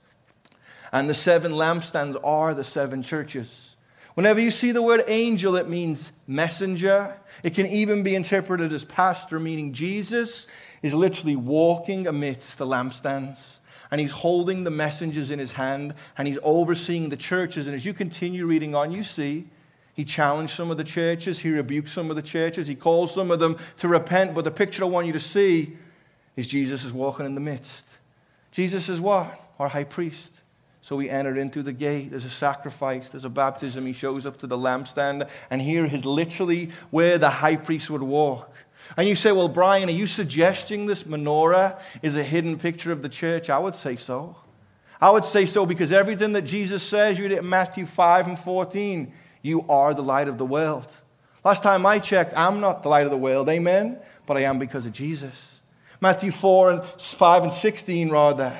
And 0.93 1.09
the 1.09 1.13
seven 1.13 1.51
lampstands 1.51 2.15
are 2.23 2.53
the 2.53 2.63
seven 2.63 3.03
churches. 3.03 3.75
Whenever 4.13 4.39
you 4.39 4.49
see 4.49 4.71
the 4.71 4.81
word 4.81 5.03
angel, 5.09 5.57
it 5.57 5.67
means 5.67 6.13
messenger. 6.25 7.13
It 7.43 7.53
can 7.53 7.65
even 7.65 8.01
be 8.01 8.15
interpreted 8.15 8.71
as 8.71 8.85
pastor, 8.85 9.41
meaning 9.41 9.73
Jesus 9.73 10.47
is 10.81 10.93
literally 10.93 11.35
walking 11.35 12.07
amidst 12.07 12.57
the 12.57 12.65
lampstands 12.65 13.56
and 13.91 14.01
he's 14.01 14.11
holding 14.11 14.63
the 14.63 14.71
messengers 14.71 15.31
in 15.31 15.39
his 15.39 15.53
hand 15.53 15.93
and 16.17 16.27
he's 16.27 16.39
overseeing 16.43 17.09
the 17.09 17.17
churches. 17.17 17.67
And 17.67 17.75
as 17.75 17.85
you 17.85 17.93
continue 17.93 18.45
reading 18.45 18.75
on, 18.75 18.91
you 18.91 19.03
see 19.03 19.47
he 19.93 20.05
challenged 20.05 20.53
some 20.53 20.69
of 20.69 20.77
the 20.77 20.83
churches, 20.83 21.39
he 21.39 21.49
rebuked 21.49 21.89
some 21.89 22.09
of 22.09 22.15
the 22.15 22.21
churches, 22.21 22.67
he 22.67 22.75
calls 22.75 23.13
some 23.13 23.31
of 23.31 23.39
them 23.39 23.57
to 23.77 23.87
repent. 23.87 24.35
But 24.35 24.43
the 24.43 24.51
picture 24.51 24.83
I 24.83 24.87
want 24.87 25.07
you 25.07 25.13
to 25.13 25.19
see 25.19 25.75
is 26.35 26.47
Jesus 26.47 26.83
is 26.83 26.93
walking 26.93 27.25
in 27.25 27.33
the 27.33 27.41
midst. 27.41 27.87
Jesus 28.51 28.89
is 28.89 29.01
what? 29.01 29.39
Our 29.59 29.67
high 29.67 29.85
priest. 29.85 30.43
So 30.81 30.95
we 30.95 31.09
entered 31.09 31.37
in 31.37 31.49
through 31.49 31.63
the 31.63 31.73
gate. 31.73 32.11
There's 32.11 32.25
a 32.25 32.29
sacrifice, 32.29 33.09
there's 33.09 33.25
a 33.25 33.29
baptism. 33.29 33.85
He 33.85 33.93
shows 33.93 34.25
up 34.25 34.37
to 34.37 34.47
the 34.47 34.57
lampstand, 34.57 35.27
and 35.49 35.61
here 35.61 35.83
is 35.83 36.05
literally 36.05 36.69
where 36.91 37.17
the 37.17 37.29
high 37.29 37.55
priest 37.55 37.89
would 37.89 38.03
walk. 38.03 38.53
And 38.95 39.07
you 39.07 39.15
say, 39.15 39.31
Well, 39.31 39.49
Brian, 39.49 39.89
are 39.89 39.91
you 39.91 40.07
suggesting 40.07 40.85
this 40.85 41.03
menorah 41.03 41.79
is 42.01 42.15
a 42.15 42.23
hidden 42.23 42.57
picture 42.57 42.91
of 42.91 43.01
the 43.01 43.09
church? 43.09 43.49
I 43.49 43.59
would 43.59 43.75
say 43.75 43.95
so. 43.95 44.35
I 45.01 45.11
would 45.11 45.25
say 45.25 45.45
so 45.45 45.65
because 45.65 45.91
everything 45.91 46.33
that 46.33 46.43
Jesus 46.43 46.81
says, 46.81 47.17
you 47.17 47.25
read 47.25 47.33
it 47.33 47.39
in 47.39 47.49
Matthew 47.49 47.85
5 47.85 48.27
and 48.27 48.39
14, 48.39 49.13
you 49.41 49.65
are 49.69 49.93
the 49.93 50.01
light 50.01 50.27
of 50.27 50.37
the 50.37 50.45
world. 50.45 50.91
Last 51.43 51.63
time 51.63 51.85
I 51.85 51.99
checked, 51.99 52.33
I'm 52.35 52.59
not 52.59 52.83
the 52.83 52.89
light 52.89 53.05
of 53.05 53.11
the 53.11 53.17
world, 53.17 53.47
amen? 53.47 53.99
But 54.25 54.37
I 54.37 54.41
am 54.41 54.59
because 54.59 54.85
of 54.85 54.93
Jesus. 54.93 55.59
Matthew 56.01 56.31
4 56.31 56.71
and 56.71 56.83
5 56.83 57.43
and 57.43 57.53
16, 57.53 58.09
rather. 58.09 58.59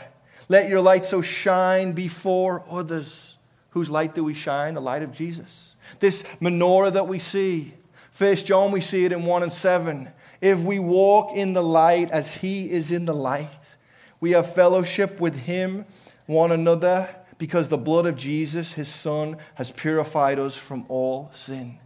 Let 0.50 0.70
your 0.70 0.82
light 0.82 1.06
so 1.06 1.22
shine 1.22 1.94
before 1.94 2.64
others. 2.70 3.38
Whose 3.72 3.90
light 3.90 4.16
do 4.16 4.24
we 4.24 4.34
shine? 4.34 4.76
The 4.76 4.82
light 4.82 5.04
of 5.04 5.12
Jesus. 5.12 5.76
This 6.00 6.24
menorah 6.40 6.94
that 6.94 7.08
we 7.08 7.20
see. 7.20 7.74
First 8.12 8.46
John, 8.46 8.72
we 8.72 8.82
see 8.82 9.06
it 9.06 9.12
in 9.12 9.26
1 9.26 9.44
and 9.44 9.54
7. 9.54 10.10
If 10.42 10.62
we 10.62 10.80
walk 10.80 11.36
in 11.36 11.54
the 11.54 11.64
light 11.64 12.12
as 12.12 12.36
he 12.36 12.70
is 12.70 12.92
in 12.92 13.06
the 13.06 13.14
light, 13.14 13.76
we 14.20 14.32
have 14.32 14.54
fellowship 14.54 15.20
with 15.20 15.36
him, 15.36 15.86
one 16.26 16.52
another, 16.52 17.10
because 17.38 17.68
the 17.68 17.78
blood 17.78 18.06
of 18.06 18.18
Jesus, 18.18 18.74
his 18.74 18.88
son, 18.88 19.38
has 19.56 19.72
purified 19.72 20.40
us 20.40 20.58
from 20.58 20.86
all 20.90 21.30
sin. 21.34 21.80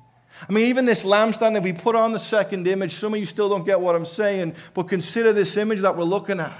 I 0.48 0.51
mean, 0.51 0.65
even 0.67 0.86
this 0.86 1.03
lampstand, 1.03 1.58
if 1.58 1.63
we 1.63 1.74
put 1.74 1.96
on 1.96 2.13
the 2.13 2.20
second 2.20 2.67
image, 2.67 2.93
some 2.93 3.13
of 3.13 3.20
you 3.20 3.25
still 3.25 3.50
don't 3.50 3.65
get 3.65 3.79
what 3.79 3.96
I'm 3.96 4.05
saying, 4.05 4.55
but 4.74 4.84
consider 4.84 5.34
this 5.34 5.58
image 5.58 5.81
that 5.81 5.96
we're 5.96 6.03
looking 6.03 6.39
at. 6.39 6.58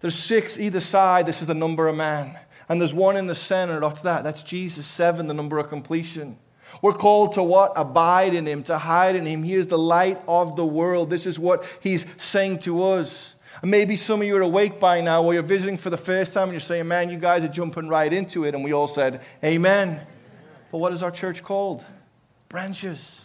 There's 0.00 0.14
six 0.14 0.58
either 0.58 0.80
side. 0.80 1.26
This 1.26 1.40
is 1.40 1.46
the 1.46 1.54
number 1.54 1.88
of 1.88 1.96
man. 1.96 2.38
And 2.68 2.80
there's 2.80 2.94
one 2.94 3.16
in 3.16 3.26
the 3.26 3.34
center. 3.34 3.80
What's 3.80 4.02
that? 4.02 4.24
That's 4.24 4.42
Jesus. 4.42 4.86
Seven, 4.86 5.26
the 5.26 5.34
number 5.34 5.58
of 5.58 5.68
completion. 5.68 6.36
We're 6.80 6.94
called 6.94 7.34
to 7.34 7.42
what? 7.42 7.72
Abide 7.76 8.34
in 8.34 8.46
Him, 8.46 8.62
to 8.64 8.78
hide 8.78 9.16
in 9.16 9.26
Him. 9.26 9.42
He 9.42 9.54
is 9.54 9.66
the 9.66 9.78
light 9.78 10.20
of 10.26 10.56
the 10.56 10.64
world. 10.64 11.10
This 11.10 11.26
is 11.26 11.38
what 11.38 11.64
He's 11.80 12.06
saying 12.22 12.60
to 12.60 12.82
us. 12.82 13.36
Maybe 13.62 13.96
some 13.96 14.20
of 14.20 14.26
you 14.26 14.36
are 14.36 14.42
awake 14.42 14.80
by 14.80 15.00
now, 15.00 15.22
or 15.22 15.34
you're 15.34 15.42
visiting 15.42 15.76
for 15.76 15.90
the 15.90 15.96
first 15.96 16.32
time 16.34 16.44
and 16.44 16.52
you're 16.52 16.60
saying, 16.60 16.88
Man, 16.88 17.10
you 17.10 17.18
guys 17.18 17.44
are 17.44 17.48
jumping 17.48 17.88
right 17.88 18.12
into 18.12 18.44
it. 18.44 18.54
And 18.54 18.64
we 18.64 18.72
all 18.72 18.88
said, 18.88 19.20
Amen. 19.44 20.00
But 20.70 20.78
what 20.78 20.92
is 20.92 21.02
our 21.02 21.10
church 21.10 21.42
called? 21.42 21.84
Branches. 22.48 23.20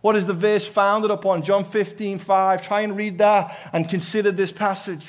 What 0.00 0.16
is 0.16 0.26
the 0.26 0.34
verse 0.34 0.66
founded 0.66 1.10
upon? 1.10 1.42
John 1.42 1.64
15, 1.64 2.18
5. 2.18 2.62
Try 2.62 2.80
and 2.82 2.96
read 2.96 3.18
that 3.18 3.56
and 3.72 3.88
consider 3.88 4.32
this 4.32 4.52
passage. 4.52 5.06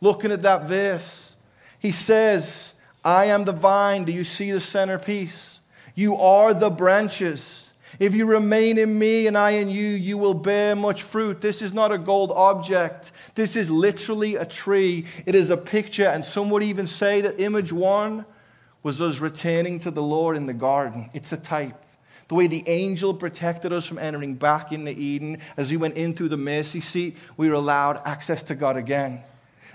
Looking 0.00 0.32
at 0.32 0.42
that 0.42 0.64
verse, 0.68 1.36
he 1.78 1.92
says, 1.92 2.74
I 3.04 3.26
am 3.26 3.44
the 3.44 3.52
vine. 3.52 4.04
Do 4.04 4.12
you 4.12 4.24
see 4.24 4.50
the 4.50 4.60
centerpiece? 4.60 5.53
You 5.94 6.16
are 6.16 6.54
the 6.54 6.70
branches. 6.70 7.72
If 8.00 8.14
you 8.14 8.26
remain 8.26 8.78
in 8.78 8.98
me 8.98 9.28
and 9.28 9.38
I 9.38 9.50
in 9.50 9.68
you, 9.68 9.86
you 9.86 10.18
will 10.18 10.34
bear 10.34 10.74
much 10.74 11.04
fruit. 11.04 11.40
This 11.40 11.62
is 11.62 11.72
not 11.72 11.92
a 11.92 11.98
gold 11.98 12.32
object. 12.32 13.12
This 13.36 13.54
is 13.54 13.70
literally 13.70 14.34
a 14.34 14.44
tree. 14.44 15.06
It 15.26 15.34
is 15.36 15.50
a 15.50 15.56
picture, 15.56 16.06
and 16.06 16.24
some 16.24 16.50
would 16.50 16.64
even 16.64 16.88
say 16.88 17.20
that 17.20 17.40
image 17.40 17.72
one 17.72 18.24
was 18.82 19.00
us 19.00 19.20
returning 19.20 19.78
to 19.80 19.90
the 19.90 20.02
Lord 20.02 20.36
in 20.36 20.46
the 20.46 20.54
garden. 20.54 21.08
It's 21.14 21.32
a 21.32 21.36
type. 21.36 21.80
The 22.28 22.34
way 22.34 22.46
the 22.48 22.64
angel 22.66 23.14
protected 23.14 23.72
us 23.72 23.86
from 23.86 23.98
entering 23.98 24.34
back 24.34 24.72
into 24.72 24.90
Eden, 24.90 25.38
as 25.56 25.70
we 25.70 25.76
went 25.76 25.94
in 25.96 26.14
through 26.14 26.30
the 26.30 26.36
mercy 26.36 26.80
seat, 26.80 27.16
we 27.36 27.48
were 27.48 27.54
allowed 27.54 28.00
access 28.04 28.42
to 28.44 28.54
God 28.54 28.76
again. 28.76 29.20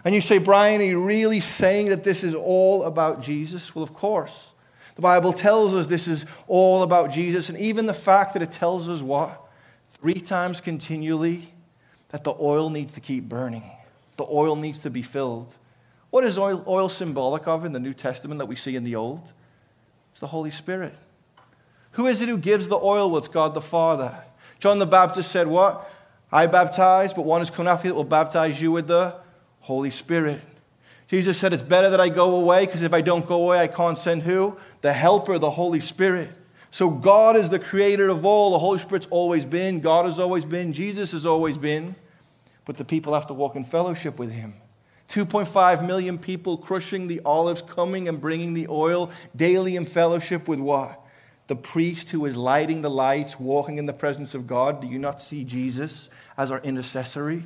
And 0.04 0.14
you 0.14 0.22
say, 0.22 0.40
Brian, 0.40 0.82
are 0.82 0.86
you 0.86 1.04
really 1.04 1.40
saying 1.40 1.90
that 1.90 2.04
this 2.04 2.24
is 2.24 2.36
all 2.36 2.84
about 2.84 3.22
Jesus? 3.22 3.74
Well, 3.74 3.84
of 3.84 3.94
course. 3.94 4.49
The 5.00 5.03
Bible 5.03 5.32
tells 5.32 5.74
us 5.74 5.88
this 5.88 6.10
is 6.10 6.25
all 6.46 6.84
about 6.84 7.10
Jesus. 7.10 7.48
And 7.48 7.58
even 7.58 7.86
the 7.86 7.94
fact 7.94 8.34
that 8.34 8.41
it 8.41 8.51
tells 8.51 8.89
us 8.89 9.01
what? 9.01 9.48
Three 9.91 10.20
times 10.20 10.60
continually 10.60 11.53
that 12.10 12.25
the 12.25 12.36
oil 12.38 12.70
needs 12.70 12.91
to 12.96 13.00
keep 13.00 13.29
burning, 13.29 13.63
the 14.18 14.25
oil 14.29 14.58
needs 14.58 14.79
to 14.79 14.89
be 14.89 15.01
filled. 15.01 15.56
What 16.10 16.25
is 16.25 16.38
oil, 16.38 16.65
oil 16.68 16.89
symbolic 16.89 17.48
of 17.48 17.63
in 17.63 17.72
the 17.72 17.79
New 17.79 17.94
Testament 17.94 18.39
that 18.39 18.48
we 18.48 18.58
see 18.58 18.75
in 18.75 18.84
the 18.84 18.98
Old? 18.98 19.32
It's 20.12 20.20
the 20.20 20.27
Holy 20.27 20.51
Spirit. 20.51 20.94
Who 21.91 22.06
is 22.06 22.22
it 22.22 22.27
who 22.27 22.38
gives 22.38 22.68
the 22.68 22.75
oil? 22.75 23.10
Well, 23.10 23.20
it's 23.20 23.29
God 23.29 23.53
the 23.53 23.62
Father. 23.62 24.22
John 24.60 24.79
the 24.79 24.86
Baptist 24.86 25.32
said, 25.32 25.48
What? 25.48 25.89
I 26.29 26.46
baptize, 26.48 27.13
but 27.13 27.24
one 27.24 27.41
is 27.41 27.50
coming 27.50 27.72
after 27.72 27.88
you 27.88 27.94
that 27.94 27.96
will 27.96 28.03
baptize 28.03 28.62
you 28.62 28.74
with 28.74 28.88
the 28.88 29.15
Holy 29.62 29.91
Spirit. 29.91 30.41
Jesus 31.08 31.39
said, 31.39 31.53
It's 31.53 31.63
better 31.63 31.89
that 31.89 32.01
I 32.01 32.10
go 32.10 32.36
away 32.36 32.65
because 32.65 32.84
if 32.84 32.94
I 32.94 33.00
don't 33.00 33.25
go 33.25 33.44
away, 33.44 33.60
I 33.60 33.68
can't 33.68 33.98
send 33.98 34.24
who? 34.24 34.58
The 34.82 34.94
Helper, 34.94 35.38
the 35.38 35.52
Holy 35.52 35.80
Spirit. 35.80 36.30
So 36.72 36.90
God 36.90 37.36
is 37.36 37.50
the 37.50 37.60
creator 37.60 38.10
of 38.10 38.26
all. 38.26 38.52
The 38.52 38.60
Holy 38.60 38.80
Spirit's 38.80 39.08
always 39.10 39.46
been. 39.46 39.80
God 39.80 40.06
has 40.06 40.20
always 40.20 40.46
been. 40.46 40.74
Jesus 40.74 41.12
has 41.14 41.26
always 41.26 41.58
been. 41.58 41.96
But 42.66 42.78
the 42.78 42.86
people 42.86 43.14
have 43.14 43.28
to 43.28 43.34
walk 43.34 43.56
in 43.56 43.64
fellowship 43.64 44.20
with 44.20 44.32
Him. 44.32 44.54
2.5 45.10 45.88
million 45.88 46.20
people 46.20 46.58
crushing 46.58 47.08
the 47.08 47.20
olives, 47.26 47.64
coming 47.64 48.08
and 48.08 48.22
bringing 48.22 48.54
the 48.54 48.68
oil 48.70 49.10
daily 49.36 49.76
in 49.76 49.86
fellowship 49.86 50.48
with 50.48 50.60
what? 50.60 51.04
The 51.48 51.56
priest 51.56 52.12
who 52.12 52.28
is 52.28 52.38
lighting 52.38 52.82
the 52.82 52.92
lights, 52.92 53.40
walking 53.40 53.80
in 53.80 53.88
the 53.88 53.94
presence 53.94 54.36
of 54.36 54.46
God. 54.46 54.82
Do 54.82 54.88
you 54.88 55.00
not 55.00 55.20
see 55.20 55.44
Jesus 55.44 56.12
as 56.38 56.52
our 56.52 56.60
intercessory? 56.60 57.44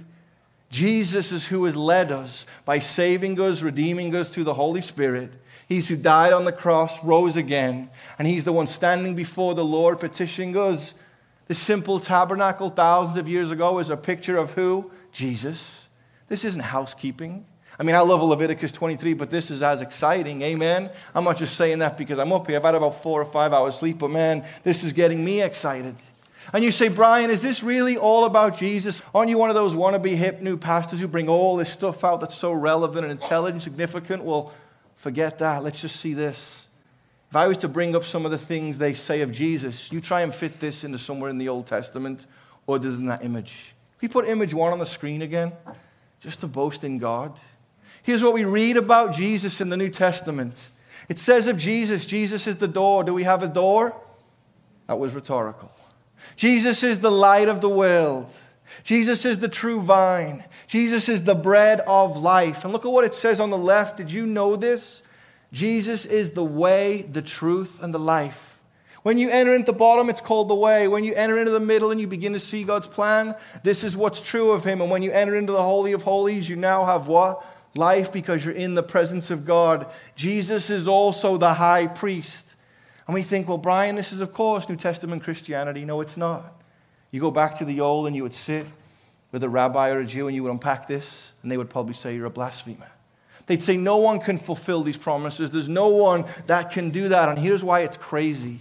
Jesus 0.70 1.32
is 1.32 1.48
who 1.48 1.64
has 1.64 1.78
led 1.78 2.12
us 2.12 2.46
by 2.66 2.80
saving 2.80 3.40
us, 3.40 3.62
redeeming 3.62 4.14
us 4.14 4.34
through 4.34 4.44
the 4.44 4.54
Holy 4.54 4.82
Spirit. 4.82 5.32
He's 5.74 5.88
who 5.88 5.96
died 5.96 6.34
on 6.34 6.46
the 6.46 6.52
cross, 6.52 7.04
rose 7.04 7.36
again, 7.36 7.90
and 8.20 8.28
He's 8.28 8.44
the 8.44 8.54
one 8.54 8.68
standing 8.68 9.16
before 9.16 9.56
the 9.56 9.66
Lord 9.66 10.00
petitioning 10.00 10.56
us. 10.56 10.94
The 11.48 11.56
simple 11.56 12.00
tabernacle 12.00 12.70
thousands 12.70 13.18
of 13.18 13.28
years 13.28 13.50
ago 13.50 13.80
is 13.80 13.90
a 13.90 13.98
picture 13.98 14.38
of 14.38 14.52
who? 14.52 14.92
Jesus. 15.12 15.88
This 16.30 16.46
isn't 16.46 16.62
housekeeping. 16.62 17.46
I 17.80 17.82
mean, 17.82 17.96
I 17.96 18.02
love 18.02 18.22
Leviticus 18.22 18.72
23, 18.72 19.16
but 19.16 19.32
this 19.32 19.50
is 19.50 19.64
as 19.64 19.82
exciting. 19.82 20.44
Amen. 20.44 20.92
I'm 21.16 21.24
not 21.24 21.38
just 21.38 21.56
saying 21.56 21.80
that 21.80 21.98
because 21.98 22.20
I'm 22.20 22.32
up 22.32 22.46
here. 22.46 22.58
I've 22.58 22.64
had 22.64 22.76
about 22.76 23.02
four 23.02 23.20
or 23.20 23.26
five 23.26 23.52
hours 23.52 23.76
sleep, 23.76 23.98
but 23.98 24.12
man, 24.12 24.46
this 24.64 24.84
is 24.84 24.94
getting 24.94 25.26
me 25.26 25.42
excited. 25.42 25.96
And 26.54 26.64
you 26.64 26.70
say, 26.70 26.88
Brian, 26.88 27.32
is 27.32 27.42
this 27.42 27.64
really 27.64 27.98
all 27.98 28.26
about 28.26 28.58
Jesus? 28.58 29.02
Aren't 29.16 29.32
you 29.32 29.40
one 29.40 29.50
of 29.50 29.56
those 29.56 29.74
wannabe 29.74 30.14
hip 30.14 30.40
new 30.40 30.56
pastors 30.56 31.00
who 31.00 31.08
bring 31.08 31.30
all 31.30 31.58
this 31.58 31.72
stuff 31.72 32.04
out 32.04 32.20
that's 32.20 32.36
so 32.36 32.52
relevant 32.52 33.06
and 33.06 33.12
intelligent, 33.12 33.64
significant? 33.64 34.24
Well, 34.24 34.54
forget 35.04 35.40
that. 35.40 35.66
Let's 35.66 35.82
just 35.82 35.98
see 35.98 36.14
this. 36.14 36.66
If 37.30 37.36
I 37.36 37.48
was 37.48 37.58
to 37.60 37.68
bring 37.68 37.94
up 37.94 38.06
some 38.06 38.24
of 38.24 38.32
the 38.32 38.38
things 38.38 38.78
they 38.78 38.94
say 38.94 39.20
of 39.20 39.34
Jesus, 39.34 39.92
you 39.92 40.00
try 40.00 40.22
and 40.22 40.34
fit 40.34 40.62
this 40.62 40.86
into 40.86 40.98
somewhere 40.98 41.30
in 41.30 41.38
the 41.38 41.50
Old 41.50 41.68
Testament 41.68 42.26
other 42.70 42.90
than 42.90 43.08
that 43.08 43.22
image. 43.22 43.76
We 44.00 44.08
put 44.08 44.30
image 44.30 44.54
one 44.54 44.72
on 44.72 44.80
the 44.80 44.86
screen 44.86 45.22
again, 45.22 45.52
just 46.22 46.40
to 46.40 46.48
boast 46.48 46.86
in 46.86 47.00
God. 47.00 47.38
Here's 48.04 48.24
what 48.24 48.34
we 48.34 48.46
read 48.46 48.78
about 48.78 49.14
Jesus 49.14 49.60
in 49.60 49.68
the 49.68 49.76
New 49.76 49.90
Testament. 49.90 50.70
It 51.10 51.20
says 51.20 51.48
of 51.48 51.58
Jesus, 51.58 52.06
Jesus 52.06 52.48
is 52.48 52.56
the 52.56 52.68
door. 52.70 53.04
Do 53.04 53.14
we 53.14 53.24
have 53.24 53.44
a 53.44 53.48
door? 53.48 53.94
That 54.88 55.00
was 55.00 55.14
rhetorical. 55.14 55.70
Jesus 56.38 56.82
is 56.82 57.00
the 57.00 57.12
light 57.12 57.50
of 57.50 57.60
the 57.60 57.68
world. 57.68 58.32
Jesus 58.86 59.26
is 59.26 59.40
the 59.40 59.50
true 59.50 59.82
vine. 59.82 60.46
Jesus 60.74 61.08
is 61.08 61.24
the 61.24 61.36
bread 61.36 61.82
of 61.82 62.18
life. 62.18 62.64
And 62.64 62.74
look 62.74 62.84
at 62.84 62.92
what 62.92 63.06
it 63.06 63.14
says 63.14 63.40
on 63.40 63.52
the 63.52 63.58
left. 63.60 63.96
Did 63.96 64.12
you 64.12 64.26
know 64.26 64.56
this? 64.56 65.04
Jesus 65.52 66.08
is 66.08 66.32
the 66.32 66.44
way, 66.44 67.04
the 67.04 67.22
truth, 67.22 67.80
and 67.84 67.94
the 67.94 68.00
life. 68.00 68.60
When 69.04 69.20
you 69.20 69.30
enter 69.30 69.54
into 69.54 69.72
the 69.72 69.78
bottom, 69.78 70.10
it's 70.10 70.20
called 70.20 70.50
the 70.50 70.56
way. 70.56 70.88
When 70.88 71.04
you 71.04 71.14
enter 71.14 71.38
into 71.38 71.52
the 71.52 71.60
middle 71.60 71.92
and 71.92 72.02
you 72.02 72.08
begin 72.08 72.34
to 72.34 72.40
see 72.40 72.64
God's 72.64 72.88
plan, 72.88 73.36
this 73.62 73.84
is 73.84 73.96
what's 73.96 74.20
true 74.20 74.50
of 74.50 74.64
Him. 74.64 74.82
And 74.82 74.90
when 74.90 75.04
you 75.04 75.12
enter 75.12 75.36
into 75.36 75.54
the 75.54 75.62
Holy 75.62 75.92
of 75.92 76.02
Holies, 76.02 76.50
you 76.50 76.56
now 76.56 76.88
have 76.88 77.08
what? 77.08 77.46
Life 77.76 78.12
because 78.12 78.44
you're 78.44 78.56
in 78.56 78.74
the 78.74 78.82
presence 78.82 79.30
of 79.30 79.46
God. 79.46 79.86
Jesus 80.16 80.72
is 80.72 80.88
also 80.88 81.38
the 81.38 81.54
high 81.54 81.86
priest. 81.86 82.56
And 83.06 83.14
we 83.14 83.22
think, 83.22 83.48
well, 83.48 83.60
Brian, 83.60 83.96
this 83.96 84.12
is, 84.12 84.22
of 84.22 84.34
course, 84.34 84.68
New 84.68 84.78
Testament 84.78 85.22
Christianity. 85.22 85.86
No, 85.86 86.02
it's 86.02 86.18
not. 86.18 86.64
You 87.12 87.22
go 87.22 87.30
back 87.30 87.58
to 87.58 87.66
the 87.66 87.82
old 87.82 88.08
and 88.08 88.16
you 88.16 88.24
would 88.24 88.34
sit 88.34 88.66
with 89.34 89.44
a 89.44 89.50
rabbi 89.50 89.90
or 89.90 90.00
a 90.00 90.06
Jew 90.06 90.28
and 90.28 90.36
you 90.36 90.44
would 90.44 90.52
unpack 90.52 90.88
this, 90.88 91.34
and 91.42 91.52
they 91.52 91.58
would 91.58 91.70
probably 91.70 91.96
say, 91.96 92.16
You're 92.16 92.28
a 92.28 92.30
blasphemer. 92.30 92.88
They'd 93.48 93.62
say, 93.62 93.76
No 93.76 93.98
one 93.98 94.22
can 94.22 94.38
fulfill 94.38 94.84
these 94.84 94.98
promises. 94.98 95.52
There's 95.52 95.68
no 95.68 95.90
one 95.90 96.24
that 96.46 96.72
can 96.72 96.92
do 96.92 97.10
that. 97.10 97.28
And 97.28 97.38
here's 97.38 97.64
why 97.64 97.82
it's 97.82 97.98
crazy 97.98 98.60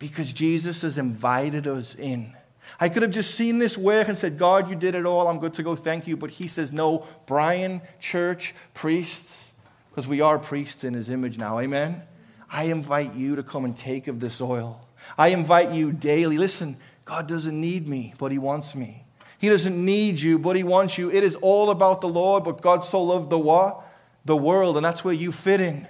because 0.00 0.32
Jesus 0.32 0.82
has 0.82 0.98
invited 0.98 1.68
us 1.68 1.94
in. 1.94 2.34
I 2.80 2.88
could 2.88 3.02
have 3.02 3.12
just 3.12 3.36
seen 3.36 3.58
this 3.58 3.78
work 3.78 4.08
and 4.08 4.18
said, 4.18 4.38
God, 4.38 4.68
you 4.68 4.74
did 4.74 4.96
it 4.96 5.06
all. 5.06 5.28
I'm 5.28 5.38
good 5.38 5.54
to 5.54 5.62
go. 5.62 5.76
Thank 5.76 6.08
you. 6.08 6.16
But 6.16 6.30
he 6.30 6.48
says, 6.48 6.72
No, 6.72 7.06
Brian, 7.26 7.82
church, 8.00 8.54
priests, 8.74 9.52
because 9.90 10.08
we 10.08 10.22
are 10.22 10.38
priests 10.38 10.82
in 10.82 10.94
his 10.94 11.10
image 11.10 11.38
now. 11.38 11.60
Amen. 11.60 12.02
I 12.50 12.64
invite 12.64 13.14
you 13.14 13.36
to 13.36 13.42
come 13.42 13.64
and 13.64 13.76
take 13.76 14.08
of 14.08 14.20
this 14.20 14.40
oil. 14.40 14.86
I 15.18 15.28
invite 15.28 15.72
you 15.72 15.92
daily. 15.92 16.38
Listen, 16.38 16.76
God 17.04 17.28
doesn't 17.28 17.58
need 17.58 17.88
me, 17.88 18.14
but 18.18 18.32
He 18.32 18.38
wants 18.38 18.74
me. 18.74 19.04
He 19.42 19.50
doesn't 19.50 19.84
need 19.84 20.18
you, 20.18 20.38
but 20.38 20.56
He 20.56 20.62
wants 20.62 20.96
you. 20.96 21.10
It 21.10 21.22
is 21.22 21.34
all 21.34 21.68
about 21.70 22.00
the 22.00 22.08
Lord, 22.08 22.44
but 22.44 22.62
God 22.62 22.86
so 22.86 23.02
loved 23.02 23.28
the 23.28 23.38
what? 23.38 23.84
The 24.24 24.36
world, 24.36 24.76
and 24.76 24.86
that's 24.86 25.04
where 25.04 25.12
you 25.12 25.30
fit 25.32 25.60
in. 25.60 25.86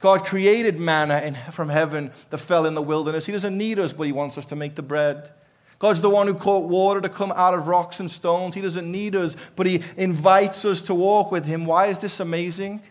God 0.00 0.26
created 0.26 0.78
manna 0.78 1.20
in, 1.20 1.34
from 1.50 1.70
heaven 1.70 2.10
that 2.28 2.38
fell 2.38 2.66
in 2.66 2.74
the 2.74 2.82
wilderness. 2.82 3.24
He 3.24 3.32
doesn't 3.32 3.56
need 3.56 3.78
us, 3.78 3.94
but 3.94 4.04
He 4.06 4.12
wants 4.12 4.36
us 4.36 4.44
to 4.46 4.56
make 4.56 4.74
the 4.74 4.82
bread. 4.82 5.30
God's 5.78 6.02
the 6.02 6.10
one 6.10 6.26
who 6.26 6.34
caught 6.34 6.68
water 6.68 7.00
to 7.00 7.08
come 7.08 7.32
out 7.34 7.54
of 7.54 7.68
rocks 7.68 8.00
and 8.00 8.10
stones. 8.10 8.54
He 8.54 8.60
doesn't 8.60 8.90
need 8.90 9.16
us, 9.16 9.34
but 9.56 9.66
He 9.66 9.82
invites 9.96 10.66
us 10.66 10.82
to 10.82 10.94
walk 10.94 11.32
with 11.32 11.46
Him. 11.46 11.64
Why 11.64 11.86
is 11.86 11.98
this 11.98 12.20
amazing? 12.20 12.82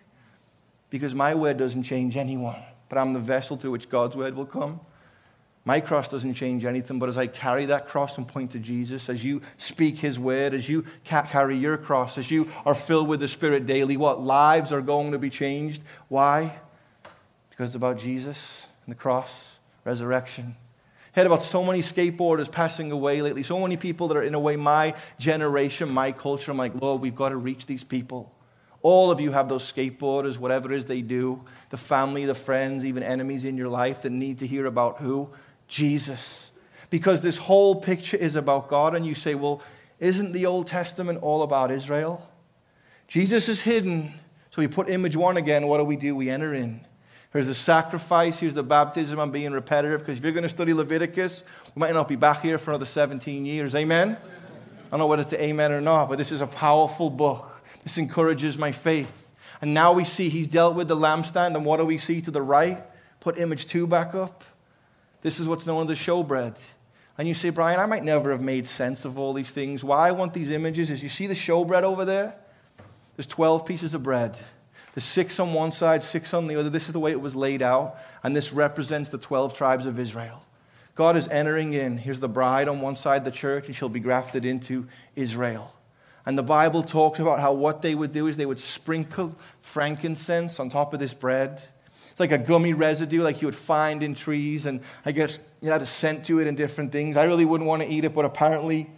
Because 0.90 1.14
my 1.14 1.36
word 1.36 1.58
doesn't 1.60 1.84
change 1.84 2.18
anyone 2.18 2.56
but 2.90 2.98
I'm 2.98 3.14
the 3.14 3.20
vessel 3.20 3.58
through 3.58 3.72
which 3.72 3.90
God's 3.90 4.16
word 4.16 4.36
will 4.36 4.46
come. 4.46 4.80
My 5.68 5.82
cross 5.82 6.08
doesn't 6.08 6.36
change 6.36 6.64
anything, 6.64 6.98
but 6.98 7.10
as 7.10 7.18
I 7.18 7.28
carry 7.28 7.66
that 7.66 7.90
cross 7.90 8.18
and 8.18 8.26
point 8.26 8.52
to 8.52 8.60
Jesus, 8.60 9.10
as 9.10 9.22
you 9.22 9.42
speak 9.58 9.98
his 9.98 10.18
word, 10.18 10.54
as 10.54 10.70
you 10.70 10.86
carry 11.04 11.58
your 11.58 11.76
cross, 11.76 12.18
as 12.18 12.32
you 12.32 12.50
are 12.66 12.74
filled 12.74 13.10
with 13.10 13.20
the 13.20 13.28
Spirit 13.28 13.66
daily, 13.66 13.98
what 13.98 14.22
lives 14.22 14.72
are 14.72 14.80
going 14.80 15.12
to 15.12 15.20
be 15.20 15.30
changed? 15.30 15.82
Why? 16.08 16.58
Because 17.50 17.72
it's 17.72 17.76
about 17.76 17.98
Jesus 17.98 18.66
and 18.86 18.96
the 18.96 18.98
cross, 18.98 19.60
resurrection. 19.84 20.56
I 21.14 21.20
Heard 21.20 21.28
about 21.28 21.44
so 21.44 21.62
many 21.66 21.82
skateboarders 21.82 22.50
passing 22.50 22.94
away 22.94 23.22
lately, 23.22 23.44
so 23.44 23.60
many 23.60 23.76
people 23.76 24.08
that 24.08 24.16
are 24.16 24.24
in 24.24 24.36
a 24.36 24.40
way 24.40 24.56
my 24.56 24.96
generation, 25.20 25.90
my 25.90 26.14
culture. 26.14 26.50
I'm 26.50 26.58
like, 26.58 26.82
Lord, 26.82 27.02
we've 27.02 27.14
got 27.14 27.30
to 27.30 27.36
reach 27.36 27.66
these 27.66 27.84
people. 27.84 28.34
All 28.84 29.12
of 29.12 29.20
you 29.20 29.32
have 29.32 29.50
those 29.50 29.70
skateboarders, 29.70 30.38
whatever 30.38 30.72
it 30.72 30.78
is 30.78 30.86
they 30.86 31.02
do, 31.02 31.44
the 31.72 31.78
family, 31.78 32.24
the 32.24 32.34
friends, 32.34 32.86
even 32.86 33.04
enemies 33.04 33.44
in 33.44 33.58
your 33.58 33.68
life 33.68 34.04
that 34.04 34.12
need 34.12 34.40
to 34.40 34.48
hear 34.48 34.66
about 34.66 35.00
who? 35.00 35.30
Jesus. 35.68 36.52
Because 36.90 37.22
this 37.22 37.38
whole 37.38 37.76
picture 37.76 38.18
is 38.18 38.36
about 38.36 38.70
God, 38.70 38.96
and 38.96 39.06
you 39.06 39.16
say, 39.16 39.36
well, 39.36 39.62
isn't 40.00 40.32
the 40.32 40.46
Old 40.46 40.68
Testament 40.68 41.22
all 41.22 41.44
about 41.44 41.72
Israel? 41.72 42.28
Jesus 43.08 43.50
is 43.50 43.62
hidden. 43.62 44.14
So 44.52 44.62
we 44.62 44.68
put 44.68 44.90
image 44.90 45.16
one 45.16 45.38
again. 45.38 45.68
What 45.68 45.78
do 45.78 45.84
we 45.84 45.96
do? 45.96 46.16
We 46.16 46.30
enter 46.30 46.54
in. 46.54 46.82
Here's 47.34 47.48
the 47.48 47.56
sacrifice. 47.56 48.40
Here's 48.40 48.54
the 48.54 48.64
baptism. 48.64 49.20
I'm 49.20 49.32
being 49.32 49.52
repetitive 49.52 50.00
because 50.00 50.18
if 50.18 50.24
you're 50.24 50.34
going 50.34 50.44
to 50.44 50.50
study 50.50 50.74
Leviticus, 50.74 51.44
we 51.76 51.80
might 51.80 51.94
not 51.94 52.08
be 52.08 52.16
back 52.16 52.42
here 52.42 52.58
for 52.58 52.72
another 52.72 52.86
17 52.86 53.46
years. 53.46 53.76
Amen? 53.76 54.18
I 54.88 54.90
don't 54.90 55.00
know 55.00 55.08
whether 55.08 55.24
it's 55.24 55.34
amen 55.34 55.72
or 55.74 55.82
not, 55.82 56.10
but 56.10 56.18
this 56.18 56.32
is 56.32 56.42
a 56.42 56.48
powerful 56.48 57.10
book. 57.10 57.62
This 57.84 57.98
encourages 57.98 58.58
my 58.58 58.72
faith. 58.72 59.28
And 59.62 59.74
now 59.74 59.94
we 59.94 60.06
see 60.06 60.30
he's 60.30 60.48
dealt 60.48 60.76
with 60.76 60.88
the 60.88 60.96
lampstand, 60.96 61.56
and 61.56 61.66
what 61.66 61.78
do 61.78 61.86
we 61.86 61.98
see 61.98 62.22
to 62.22 62.32
the 62.32 62.42
right? 62.42 62.82
Put 63.20 63.38
image 63.38 63.66
two 63.66 63.88
back 63.88 64.16
up. 64.16 64.44
This 65.28 65.42
is 65.42 65.48
what's 65.50 65.66
known 65.66 65.92
as 65.92 65.98
showbread. 65.98 66.58
And 67.18 67.28
you 67.28 67.34
say, 67.34 67.50
Brian, 67.50 67.82
I 67.82 67.86
might 67.86 68.06
never 68.06 68.32
have 68.32 68.40
made 68.40 68.66
sense 68.66 69.04
of 69.04 69.20
all 69.20 69.34
these 69.34 69.52
things. 69.52 69.84
Why 69.84 70.08
I 70.08 70.12
want 70.14 70.34
these 70.34 70.50
images 70.50 70.90
is 70.90 71.04
you 71.04 71.10
see 71.10 71.28
the 71.28 71.34
showbread 71.34 71.84
over 71.84 72.06
there? 72.06 72.34
There's 73.18 73.28
12 73.28 73.66
pieces 73.66 73.94
of 73.94 74.04
bread. 74.04 74.40
There's 74.94 75.04
six 75.04 75.38
on 75.42 75.54
one 75.54 75.74
side, 75.74 76.02
six 76.02 76.34
on 76.34 76.48
the 76.48 76.56
other. 76.56 76.70
This 76.70 76.88
is 76.88 76.94
the 76.94 77.02
way 77.02 77.12
it 77.12 77.20
was 77.20 77.36
laid 77.36 77.62
out. 77.62 77.98
And 78.24 78.34
this 78.34 78.54
represents 78.54 79.10
the 79.10 79.18
12 79.18 79.54
tribes 79.54 79.86
of 79.86 80.00
Israel. 80.00 80.42
God 80.96 81.18
is 81.18 81.28
entering 81.28 81.74
in. 81.74 81.98
Here's 81.98 82.22
the 82.22 82.30
bride 82.30 82.70
on 82.70 82.80
one 82.80 82.96
side, 82.96 83.26
the 83.26 83.30
church, 83.30 83.68
and 83.68 83.76
she'll 83.76 83.90
be 83.90 84.00
grafted 84.00 84.46
into 84.46 84.88
Israel. 85.18 85.76
And 86.26 86.38
the 86.38 86.42
Bible 86.44 86.84
talks 86.84 87.20
about 87.20 87.42
how 87.42 87.52
what 87.52 87.82
they 87.82 87.96
would 87.96 88.14
do 88.14 88.28
is 88.28 88.38
they 88.38 88.46
would 88.46 88.62
sprinkle 88.62 89.36
frankincense 89.60 90.58
on 90.58 90.70
top 90.70 90.94
of 90.94 91.02
this 91.02 91.14
bread. 91.14 91.64
It's 92.18 92.20
like 92.20 92.32
a 92.32 92.40
gummy 92.40 92.74
residue 92.74 93.22
like 93.22 93.44
you 93.44 93.48
would 93.48 93.56
find 93.56 94.02
in 94.02 94.16
trees, 94.16 94.66
and 94.66 94.82
I 95.06 95.12
guess 95.12 95.38
you 95.62 95.70
had 95.70 95.84
a 95.84 95.86
scent 95.86 96.26
to 96.26 96.40
it 96.40 96.48
and 96.48 96.58
different 96.58 96.92
things. 96.92 97.16
I 97.16 97.26
really 97.26 97.46
wouldn't 97.46 97.68
want 97.68 97.84
to 97.84 97.88
eat 97.88 98.06
it, 98.06 98.16
but 98.16 98.26
apparently 98.26 98.90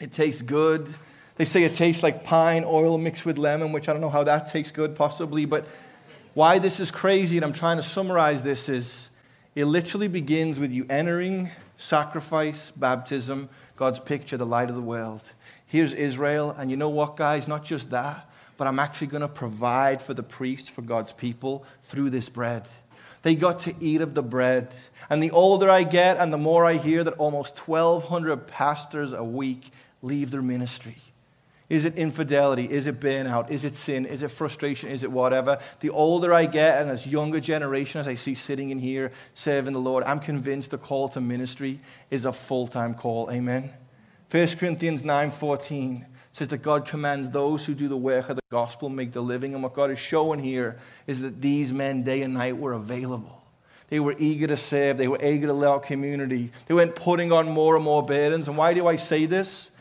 it 0.00 0.12
tastes 0.12 0.40
good. 0.40 0.88
They 1.36 1.44
say 1.44 1.64
it 1.64 1.74
tastes 1.74 2.02
like 2.02 2.24
pine 2.24 2.64
oil 2.64 2.96
mixed 2.96 3.26
with 3.26 3.36
lemon, 3.36 3.72
which 3.72 3.86
I 3.86 3.92
don't 3.92 4.00
know 4.00 4.08
how 4.08 4.24
that 4.24 4.50
tastes 4.50 4.72
good, 4.72 4.96
possibly. 4.96 5.44
But 5.44 5.66
why 6.32 6.58
this 6.58 6.80
is 6.80 6.90
crazy, 6.90 7.36
and 7.36 7.44
I'm 7.44 7.52
trying 7.52 7.76
to 7.76 7.82
summarize 7.82 8.40
this, 8.40 8.70
is 8.70 9.10
it 9.54 9.66
literally 9.66 10.08
begins 10.08 10.58
with 10.58 10.72
you 10.72 10.86
entering 10.88 11.50
sacrifice, 11.76 12.70
baptism, 12.70 13.50
God's 13.76 14.00
picture, 14.00 14.38
the 14.38 14.46
light 14.46 14.70
of 14.70 14.74
the 14.74 14.80
world. 14.80 15.34
Here's 15.66 15.92
Israel. 15.92 16.56
And 16.56 16.70
you 16.70 16.78
know 16.78 16.88
what, 16.88 17.14
guys? 17.14 17.46
Not 17.46 17.62
just 17.62 17.90
that, 17.90 18.26
but 18.58 18.66
I'm 18.66 18.78
actually 18.78 19.06
going 19.06 19.22
to 19.22 19.28
provide 19.28 20.02
for 20.02 20.12
the 20.12 20.22
priests, 20.22 20.68
for 20.68 20.82
God's 20.82 21.12
people, 21.12 21.64
through 21.84 22.10
this 22.10 22.28
bread. 22.28 22.68
They 23.22 23.34
got 23.34 23.60
to 23.60 23.74
eat 23.80 24.02
of 24.02 24.14
the 24.14 24.22
bread. 24.22 24.74
And 25.08 25.22
the 25.22 25.30
older 25.30 25.70
I 25.70 25.84
get 25.84 26.18
and 26.18 26.32
the 26.32 26.38
more 26.38 26.66
I 26.66 26.74
hear 26.74 27.02
that 27.04 27.14
almost 27.14 27.56
1,200 27.66 28.46
pastors 28.46 29.14
a 29.14 29.24
week 29.24 29.70
leave 30.02 30.30
their 30.30 30.42
ministry? 30.42 30.96
Is 31.68 31.84
it 31.84 31.96
infidelity? 31.96 32.64
Is 32.64 32.86
it 32.86 32.98
burnout? 32.98 33.50
Is 33.50 33.64
it 33.64 33.74
sin? 33.74 34.06
Is 34.06 34.22
it 34.22 34.30
frustration? 34.30 34.88
Is 34.88 35.04
it 35.04 35.12
whatever? 35.12 35.58
The 35.80 35.90
older 35.90 36.32
I 36.32 36.46
get, 36.46 36.80
and 36.80 36.90
as 36.90 37.06
younger 37.06 37.40
generation, 37.40 38.00
as 38.00 38.08
I 38.08 38.14
see 38.14 38.34
sitting 38.34 38.70
in 38.70 38.78
here 38.78 39.12
serving 39.34 39.74
the 39.74 39.80
Lord, 39.80 40.02
I'm 40.04 40.18
convinced 40.18 40.70
the 40.70 40.78
call 40.78 41.10
to 41.10 41.20
ministry 41.20 41.80
is 42.10 42.24
a 42.24 42.32
full-time 42.32 42.94
call. 42.94 43.30
Amen. 43.30 43.70
1 44.30 44.46
Corinthians 44.58 45.02
9:14 45.02 46.06
says 46.38 46.48
that 46.48 46.58
God 46.58 46.86
commands 46.86 47.28
those 47.30 47.66
who 47.66 47.74
do 47.74 47.88
the 47.88 47.96
work 47.96 48.28
of 48.28 48.36
the 48.36 48.42
gospel 48.50 48.88
make 48.88 49.12
the 49.12 49.20
living. 49.20 49.54
And 49.54 49.62
what 49.62 49.74
God 49.74 49.90
is 49.90 49.98
showing 49.98 50.38
here 50.38 50.78
is 51.06 51.20
that 51.20 51.40
these 51.40 51.72
men, 51.72 52.04
day 52.04 52.22
and 52.22 52.34
night, 52.34 52.56
were 52.56 52.72
available. 52.72 53.42
They 53.88 54.00
were 54.00 54.14
eager 54.18 54.46
to 54.46 54.56
serve. 54.56 54.98
They 54.98 55.08
were 55.08 55.22
eager 55.22 55.48
to 55.48 55.52
love 55.52 55.82
community. 55.82 56.52
They 56.66 56.74
went 56.74 56.94
putting 56.94 57.32
on 57.32 57.50
more 57.50 57.74
and 57.74 57.84
more 57.84 58.04
burdens. 58.04 58.46
And 58.46 58.56
why 58.56 58.72
do 58.72 58.86
I 58.86 58.96
say 58.96 59.26
this? 59.26 59.72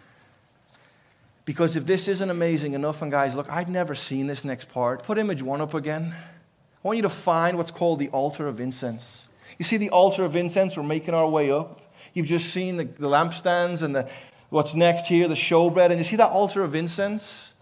Because 1.46 1.76
if 1.76 1.86
this 1.86 2.08
isn't 2.08 2.30
amazing 2.30 2.74
enough, 2.74 3.02
and 3.02 3.12
guys, 3.12 3.36
look, 3.36 3.50
I've 3.50 3.70
never 3.70 3.96
seen 3.96 4.28
this 4.28 4.44
next 4.44 4.70
part. 4.70 5.04
Put 5.04 5.18
image 5.18 5.44
one 5.44 5.62
up 5.62 5.76
again. 5.76 6.14
I 6.14 6.88
want 6.88 6.98
you 6.98 7.04
to 7.04 7.10
find 7.10 7.58
what's 7.58 7.72
called 7.72 8.00
the 8.00 8.10
altar 8.10 8.48
of 8.48 8.60
incense. 8.60 9.28
You 9.60 9.64
see 9.66 9.78
the 9.78 9.92
altar 9.92 10.26
of 10.26 10.36
incense? 10.36 10.76
We're 10.76 10.84
making 10.84 11.14
our 11.14 11.30
way 11.30 11.52
up. 11.52 11.82
You've 12.14 12.26
just 12.26 12.52
seen 12.52 12.78
the, 12.78 12.86
the 12.86 13.08
lampstands 13.08 13.82
and 13.84 13.96
the, 13.96 14.10
what's 14.50 14.74
next 14.74 15.08
here, 15.08 15.28
the 15.28 15.36
showbread. 15.36 15.88
And 15.90 15.98
you 15.98 16.04
see 16.04 16.16
that 16.18 16.30
altar 16.30 16.64
of 16.64 16.76
incense? 16.76 17.54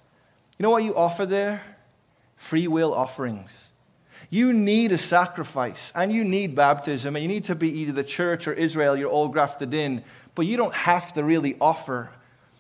You 0.58 0.64
know 0.64 0.70
what 0.70 0.84
you 0.84 0.96
offer 0.96 1.26
there? 1.26 1.62
Free 2.36 2.68
will 2.68 2.94
offerings. 2.94 3.70
You 4.30 4.54
need 4.54 4.92
a 4.92 4.98
sacrifice 4.98 5.92
and 5.96 6.12
you 6.12 6.24
need 6.24 6.56
baptism, 6.56 7.16
and 7.16 7.24
you 7.24 7.30
need 7.30 7.46
to 7.46 7.56
be 7.56 7.70
either 7.80 7.92
the 7.92 8.04
church 8.04 8.48
or 8.48 8.54
Israel, 8.54 8.96
you're 8.96 9.10
all 9.10 9.28
grafted 9.28 9.74
in, 9.74 10.04
but 10.34 10.46
you 10.46 10.58
don't 10.58 10.74
have 10.74 11.14
to 11.14 11.24
really 11.24 11.56
offer 11.62 12.10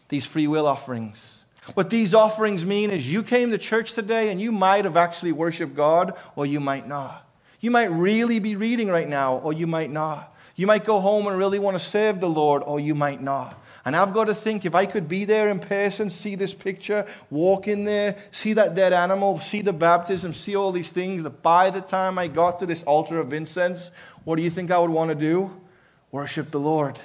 these 0.10 0.26
free 0.26 0.48
will 0.48 0.68
offerings. 0.68 1.44
What 1.74 1.90
these 1.90 2.14
offerings 2.14 2.66
mean 2.66 2.92
is 2.92 3.12
you 3.12 3.24
came 3.24 3.50
to 3.52 3.58
church 3.58 3.94
today 3.94 4.30
and 4.30 4.40
you 4.40 4.52
might 4.52 4.86
have 4.86 4.98
actually 4.98 5.32
worshiped 5.32 5.76
God 5.76 6.14
or 6.36 6.46
you 6.46 6.60
might 6.60 6.88
not. 6.88 7.28
You 7.60 7.72
might 7.72 7.86
really 7.86 8.38
be 8.38 8.56
reading 8.56 8.88
right 8.88 9.08
now 9.08 9.38
or 9.38 9.52
you 9.52 9.66
might 9.66 9.90
not. 9.90 10.36
You 10.56 10.68
might 10.68 10.86
go 10.86 11.00
home 11.00 11.26
and 11.26 11.38
really 11.38 11.58
want 11.58 11.76
to 11.76 11.84
serve 11.84 12.20
the 12.20 12.30
Lord 12.30 12.62
or 12.64 12.80
you 12.80 12.94
might 12.94 13.22
not. 13.22 13.60
And 13.86 13.96
I've 13.96 14.14
got 14.14 14.26
to 14.26 14.34
think 14.34 14.66
if 14.66 14.74
I 14.74 14.88
could 14.88 15.08
be 15.08 15.26
there 15.26 15.48
in 15.48 15.60
person, 15.60 16.10
see 16.10 16.34
this 16.34 16.56
picture, 16.56 17.06
walk 17.30 17.68
in 17.68 17.86
there, 17.86 18.18
see 18.32 18.54
that 18.54 18.74
dead 18.74 18.94
animal, 18.94 19.40
see 19.40 19.62
the 19.62 19.74
baptism, 19.74 20.34
see 20.34 20.56
all 20.56 20.72
these 20.72 20.90
things, 20.90 21.22
that 21.22 21.44
by 21.44 21.70
the 21.70 21.82
time 21.82 22.18
I 22.18 22.28
got 22.28 22.60
to 22.60 22.66
this 22.66 22.82
altar 22.84 23.20
of 23.20 23.32
incense, 23.32 23.92
what 24.24 24.38
do 24.38 24.42
you 24.42 24.50
think 24.50 24.72
I 24.72 24.80
would 24.80 24.90
want 24.90 25.10
to 25.10 25.16
do? 25.16 25.52
Worship 26.12 26.50
the 26.50 26.60
Lord. 26.60 27.00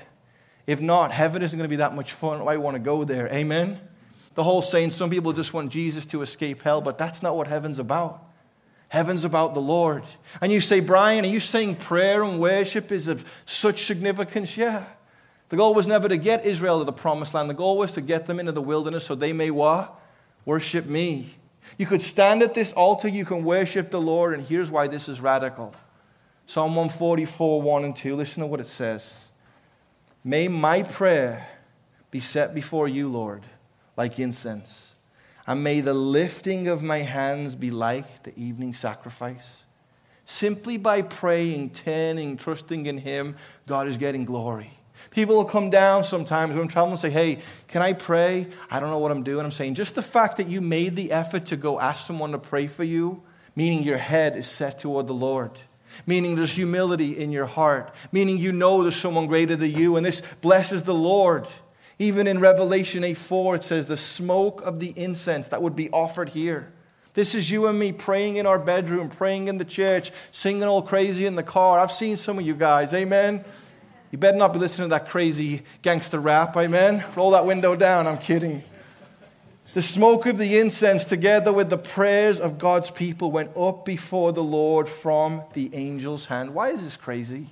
If 0.66 0.80
not, 0.80 1.12
heaven 1.12 1.42
isn't 1.42 1.58
going 1.58 1.68
to 1.68 1.68
be 1.68 1.76
that 1.76 1.94
much 1.94 2.12
fun. 2.12 2.40
I 2.48 2.56
want 2.56 2.76
to 2.76 2.80
go 2.80 3.04
there. 3.04 3.30
Amen? 3.30 3.78
The 4.34 4.44
whole 4.44 4.62
saying, 4.62 4.92
some 4.92 5.10
people 5.10 5.34
just 5.34 5.52
want 5.52 5.70
Jesus 5.70 6.06
to 6.06 6.22
escape 6.22 6.62
hell, 6.62 6.80
but 6.80 6.96
that's 6.96 7.22
not 7.22 7.36
what 7.36 7.46
heaven's 7.46 7.78
about. 7.78 8.24
Heaven's 8.88 9.24
about 9.24 9.52
the 9.52 9.60
Lord. 9.60 10.02
And 10.40 10.50
you 10.50 10.60
say, 10.60 10.80
Brian, 10.80 11.24
are 11.24 11.28
you 11.28 11.40
saying 11.40 11.76
prayer 11.76 12.22
and 12.22 12.40
worship 12.40 12.90
is 12.90 13.06
of 13.06 13.30
such 13.44 13.84
significance? 13.84 14.56
Yeah. 14.56 14.86
The 15.50 15.56
goal 15.56 15.74
was 15.74 15.88
never 15.88 16.08
to 16.08 16.16
get 16.16 16.46
Israel 16.46 16.78
to 16.78 16.84
the 16.84 16.92
promised 16.92 17.34
land. 17.34 17.50
The 17.50 17.54
goal 17.54 17.76
was 17.76 17.92
to 17.92 18.00
get 18.00 18.26
them 18.26 18.40
into 18.40 18.52
the 18.52 18.62
wilderness 18.62 19.04
so 19.04 19.14
they 19.14 19.32
may 19.32 19.50
what? 19.50 20.00
Worship 20.44 20.86
me. 20.86 21.34
You 21.76 21.86
could 21.86 22.02
stand 22.02 22.42
at 22.42 22.54
this 22.54 22.72
altar, 22.72 23.08
you 23.08 23.24
can 23.24 23.44
worship 23.44 23.90
the 23.90 24.00
Lord, 24.00 24.34
and 24.34 24.46
here's 24.46 24.70
why 24.70 24.86
this 24.86 25.08
is 25.08 25.20
radical. 25.20 25.74
Psalm 26.46 26.74
144, 26.74 27.62
1 27.62 27.84
and 27.84 27.96
2. 27.96 28.16
Listen 28.16 28.42
to 28.42 28.46
what 28.46 28.60
it 28.60 28.66
says. 28.66 29.28
May 30.24 30.48
my 30.48 30.82
prayer 30.82 31.46
be 32.10 32.20
set 32.20 32.54
before 32.54 32.88
you, 32.88 33.08
Lord, 33.08 33.42
like 33.96 34.18
incense, 34.18 34.94
and 35.46 35.64
may 35.64 35.80
the 35.80 35.94
lifting 35.94 36.68
of 36.68 36.82
my 36.82 36.98
hands 36.98 37.54
be 37.54 37.70
like 37.70 38.22
the 38.22 38.38
evening 38.38 38.74
sacrifice. 38.74 39.64
Simply 40.24 40.76
by 40.76 41.02
praying, 41.02 41.70
turning, 41.70 42.36
trusting 42.36 42.86
in 42.86 42.98
Him, 42.98 43.36
God 43.66 43.88
is 43.88 43.96
getting 43.96 44.24
glory. 44.24 44.72
People 45.10 45.36
will 45.36 45.44
come 45.44 45.70
down 45.70 46.04
sometimes 46.04 46.52
when 46.52 46.62
I'm 46.62 46.68
traveling 46.68 46.92
and 46.92 47.00
say, 47.00 47.10
Hey, 47.10 47.38
can 47.68 47.82
I 47.82 47.92
pray? 47.92 48.46
I 48.70 48.78
don't 48.80 48.90
know 48.90 48.98
what 48.98 49.10
I'm 49.10 49.24
doing. 49.24 49.44
I'm 49.44 49.52
saying, 49.52 49.74
just 49.74 49.94
the 49.94 50.02
fact 50.02 50.36
that 50.36 50.48
you 50.48 50.60
made 50.60 50.96
the 50.96 51.12
effort 51.12 51.46
to 51.46 51.56
go 51.56 51.80
ask 51.80 52.06
someone 52.06 52.32
to 52.32 52.38
pray 52.38 52.66
for 52.66 52.84
you, 52.84 53.22
meaning 53.56 53.82
your 53.82 53.98
head 53.98 54.36
is 54.36 54.46
set 54.46 54.78
toward 54.78 55.06
the 55.06 55.14
Lord 55.14 55.60
meaning 56.06 56.36
there's 56.36 56.52
humility 56.52 57.18
in 57.18 57.30
your 57.30 57.46
heart, 57.46 57.94
meaning 58.12 58.38
you 58.38 58.52
know 58.52 58.82
there's 58.82 58.96
someone 58.96 59.26
greater 59.26 59.56
than 59.56 59.72
you, 59.72 59.96
and 59.96 60.04
this 60.04 60.20
blesses 60.40 60.82
the 60.82 60.94
Lord. 60.94 61.46
Even 61.98 62.26
in 62.26 62.40
Revelation 62.40 63.04
8 63.04 63.16
4, 63.16 63.56
it 63.56 63.64
says, 63.64 63.86
The 63.86 63.96
smoke 63.96 64.62
of 64.62 64.80
the 64.80 64.92
incense 64.96 65.48
that 65.48 65.62
would 65.62 65.76
be 65.76 65.90
offered 65.90 66.30
here. 66.30 66.72
This 67.12 67.34
is 67.34 67.50
you 67.50 67.66
and 67.66 67.78
me 67.78 67.92
praying 67.92 68.36
in 68.36 68.46
our 68.46 68.58
bedroom, 68.58 69.08
praying 69.08 69.48
in 69.48 69.58
the 69.58 69.64
church, 69.64 70.12
singing 70.30 70.62
all 70.62 70.80
crazy 70.80 71.26
in 71.26 71.34
the 71.34 71.42
car. 71.42 71.78
I've 71.78 71.92
seen 71.92 72.16
some 72.16 72.38
of 72.38 72.46
you 72.46 72.54
guys, 72.54 72.94
amen? 72.94 73.44
You 74.10 74.18
better 74.18 74.36
not 74.36 74.52
be 74.52 74.58
listening 74.58 74.86
to 74.86 74.90
that 74.90 75.08
crazy 75.08 75.62
gangster 75.82 76.18
rap, 76.18 76.56
amen? 76.56 77.04
Roll 77.14 77.30
that 77.30 77.46
window 77.46 77.76
down, 77.76 78.06
I'm 78.06 78.18
kidding. 78.18 78.64
The 79.72 79.82
smoke 79.82 80.26
of 80.26 80.36
the 80.36 80.58
incense, 80.58 81.04
together 81.04 81.52
with 81.52 81.70
the 81.70 81.78
prayers 81.78 82.40
of 82.40 82.58
God's 82.58 82.90
people, 82.90 83.30
went 83.30 83.56
up 83.56 83.84
before 83.84 84.32
the 84.32 84.42
Lord 84.42 84.88
from 84.88 85.44
the 85.52 85.72
angel's 85.72 86.26
hand. 86.26 86.54
Why 86.54 86.70
is 86.70 86.82
this 86.82 86.96
crazy? 86.96 87.50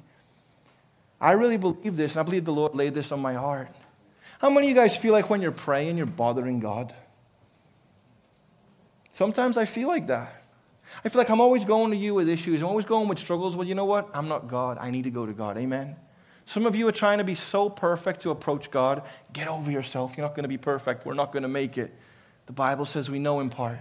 I 1.21 1.33
really 1.33 1.59
believe 1.59 1.97
this, 1.97 2.13
and 2.13 2.21
I 2.21 2.23
believe 2.25 2.45
the 2.45 2.53
Lord 2.53 2.75
laid 2.75 2.95
this 2.95 3.13
on 3.13 3.21
my 3.21 3.35
heart. 3.35 3.69
How 4.41 4.51
many 4.51 4.67
of 4.67 4.71
you 4.71 4.75
guys 4.75 4.97
feel 4.97 5.13
like 5.13 5.31
when 5.31 5.41
you're 5.41 5.53
praying, 5.53 5.97
you're 5.97 6.07
bothering 6.07 6.59
God? 6.59 6.93
Sometimes 9.13 9.57
I 9.57 9.65
feel 9.65 9.87
like 9.87 10.09
that. 10.09 10.43
I 11.05 11.09
feel 11.09 11.21
like 11.21 11.31
I'm 11.31 11.41
always 11.41 11.65
going 11.65 11.93
to 11.93 11.97
you 11.97 12.15
with 12.15 12.29
issues. 12.29 12.63
I'm 12.63 12.69
always 12.69 12.87
going 12.87 13.09
with 13.09 13.19
struggles. 13.19 13.57
Well, 13.57 13.67
you 13.67 13.75
know 13.75 13.85
what? 13.85 14.09
I'm 14.15 14.29
not 14.29 14.49
God. 14.49 14.79
I 14.81 14.91
need 14.91 15.05
to 15.05 15.11
go 15.11 15.27
to 15.27 15.33
God. 15.33 15.59
Amen. 15.59 15.97
Some 16.49 16.65
of 16.65 16.75
you 16.75 16.89
are 16.89 16.93
trying 16.93 17.19
to 17.19 17.25
be 17.25 17.35
so 17.35 17.69
perfect 17.69 18.21
to 18.21 18.31
approach 18.31 18.71
God. 18.71 19.03
Get 19.35 19.49
over 19.49 19.71
yourself. 19.71 20.17
You're 20.17 20.27
not 20.27 20.35
going 20.35 20.45
to 20.45 20.49
be 20.49 20.57
perfect. 20.57 21.05
We're 21.05 21.13
not 21.13 21.31
going 21.31 21.43
to 21.43 21.49
make 21.49 21.77
it. 21.77 21.93
The 22.47 22.55
Bible 22.55 22.87
says 22.87 23.11
we 23.11 23.19
know 23.19 23.41
in 23.41 23.51
part. 23.51 23.81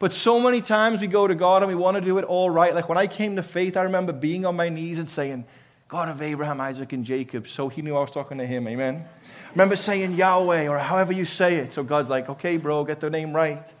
But 0.00 0.12
so 0.12 0.40
many 0.40 0.60
times 0.60 1.00
we 1.00 1.06
go 1.06 1.28
to 1.28 1.36
God 1.36 1.62
and 1.62 1.68
we 1.68 1.76
want 1.76 1.94
to 1.94 2.00
do 2.00 2.18
it 2.18 2.24
all 2.24 2.50
right. 2.50 2.74
Like 2.74 2.88
when 2.88 2.98
I 2.98 3.06
came 3.06 3.36
to 3.36 3.44
faith, 3.44 3.76
I 3.76 3.82
remember 3.82 4.12
being 4.12 4.46
on 4.46 4.56
my 4.56 4.68
knees 4.68 4.98
and 4.98 5.08
saying, 5.08 5.44
God 5.86 6.08
of 6.08 6.20
Abraham, 6.20 6.60
Isaac, 6.60 6.92
and 6.92 7.04
Jacob. 7.04 7.46
So 7.46 7.68
he 7.68 7.82
knew 7.82 7.96
I 7.96 8.00
was 8.00 8.10
talking 8.10 8.38
to 8.38 8.46
him. 8.46 8.66
Amen. 8.66 8.96
I 9.06 9.50
remember 9.52 9.76
saying 9.76 10.14
Yahweh 10.14 10.66
or 10.66 10.76
however 10.76 11.12
you 11.12 11.24
say 11.24 11.58
it. 11.58 11.72
So 11.72 11.84
God's 11.84 12.10
like, 12.10 12.28
okay, 12.28 12.56
bro, 12.56 12.82
get 12.82 12.98
the 12.98 13.10
name 13.10 13.32
right. 13.32 13.72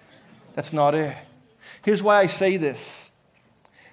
That's 0.54 0.72
not 0.72 0.94
it. 0.94 1.16
Here's 1.82 2.04
why 2.04 2.20
I 2.20 2.28
say 2.28 2.56
this 2.56 3.10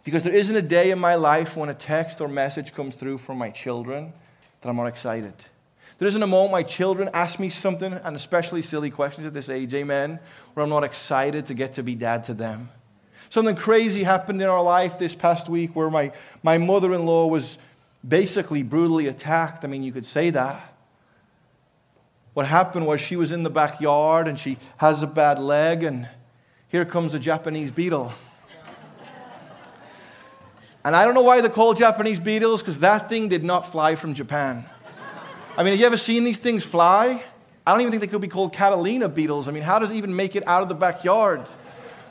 because 0.04 0.24
there 0.24 0.36
isn't 0.36 0.56
a 0.56 0.62
day 0.62 0.92
in 0.92 1.00
my 1.00 1.16
life 1.16 1.58
when 1.58 1.70
a 1.70 1.74
text 1.74 2.22
or 2.22 2.28
message 2.28 2.76
comes 2.76 2.94
through 2.94 3.18
from 3.18 3.40
my 3.40 3.50
children 3.50 4.14
that 4.66 4.72
I'm 4.72 4.78
not 4.78 4.88
excited. 4.88 5.34
There 6.00 6.08
isn't 6.08 6.24
a 6.24 6.28
moment 6.28 6.52
my 6.52 6.64
children 6.64 7.12
ask 7.14 7.40
me 7.40 7.50
something, 7.50 7.94
and 7.94 8.16
especially 8.16 8.64
silly 8.64 8.90
questions 8.90 9.28
at 9.28 9.34
this 9.34 9.48
age, 9.48 9.76
amen, 9.76 10.20
where 10.56 10.64
I'm 10.64 10.72
not 10.72 10.84
excited 10.84 11.46
to 11.46 11.54
get 11.54 11.74
to 11.74 11.84
be 11.84 11.94
dad 11.94 12.24
to 12.24 12.34
them. 12.34 12.70
Something 13.30 13.56
crazy 13.56 14.02
happened 14.02 14.42
in 14.42 14.48
our 14.48 14.64
life 14.64 14.98
this 14.98 15.14
past 15.14 15.50
week 15.50 15.76
where 15.76 15.92
my, 15.92 16.12
my 16.42 16.58
mother 16.58 16.96
in 16.96 17.06
law 17.06 17.28
was 17.28 17.60
basically 18.08 18.64
brutally 18.64 19.06
attacked. 19.06 19.64
I 19.64 19.68
mean, 19.68 19.84
you 19.84 19.92
could 19.92 20.06
say 20.06 20.32
that. 20.32 20.74
What 22.34 22.48
happened 22.48 22.88
was 22.88 23.00
she 23.00 23.16
was 23.16 23.32
in 23.32 23.44
the 23.44 23.52
backyard 23.52 24.28
and 24.28 24.40
she 24.40 24.58
has 24.78 25.04
a 25.04 25.08
bad 25.08 25.38
leg, 25.38 25.84
and 25.84 26.10
here 26.70 26.86
comes 26.86 27.14
a 27.14 27.20
Japanese 27.20 27.70
beetle. 27.70 28.12
And 30.86 30.96
I 30.96 31.04
don't 31.04 31.16
know 31.16 31.24
why 31.24 31.42
they 31.42 31.50
call 31.50 31.74
Japanese 31.74 32.20
beetles, 32.20 32.62
because 32.62 32.82
that 32.82 33.10
thing 33.10 33.28
did 33.28 33.44
not 33.44 33.66
fly 33.66 33.96
from 33.96 34.14
Japan. 34.14 34.64
I 35.58 35.64
mean, 35.64 35.72
have 35.72 35.80
you 35.80 35.86
ever 35.88 35.98
seen 35.98 36.24
these 36.24 36.38
things 36.38 36.64
fly? 36.64 37.24
I 37.66 37.72
don't 37.72 37.82
even 37.82 37.90
think 37.90 38.02
they 38.02 38.08
could 38.08 38.22
be 38.22 38.28
called 38.28 38.54
Catalina 38.54 39.10
beetles. 39.10 39.48
I 39.48 39.52
mean, 39.52 39.64
how 39.64 39.80
does 39.80 39.90
it 39.92 39.96
even 39.96 40.16
make 40.16 40.36
it 40.36 40.48
out 40.48 40.62
of 40.62 40.70
the 40.70 40.76
backyard? 40.76 41.42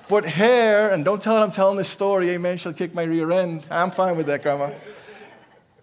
But 0.08 0.26
hair, 0.26 0.90
and 0.90 1.04
don't 1.04 1.22
tell 1.22 1.36
her 1.36 1.44
I'm 1.44 1.52
telling 1.52 1.76
this 1.78 1.88
story, 1.88 2.30
eh, 2.30 2.34
amen, 2.34 2.58
she'll 2.58 2.72
kick 2.72 2.92
my 2.92 3.04
rear 3.04 3.30
end. 3.30 3.64
I'm 3.70 3.92
fine 3.92 4.16
with 4.16 4.26
that, 4.26 4.42
Grandma. 4.42 4.72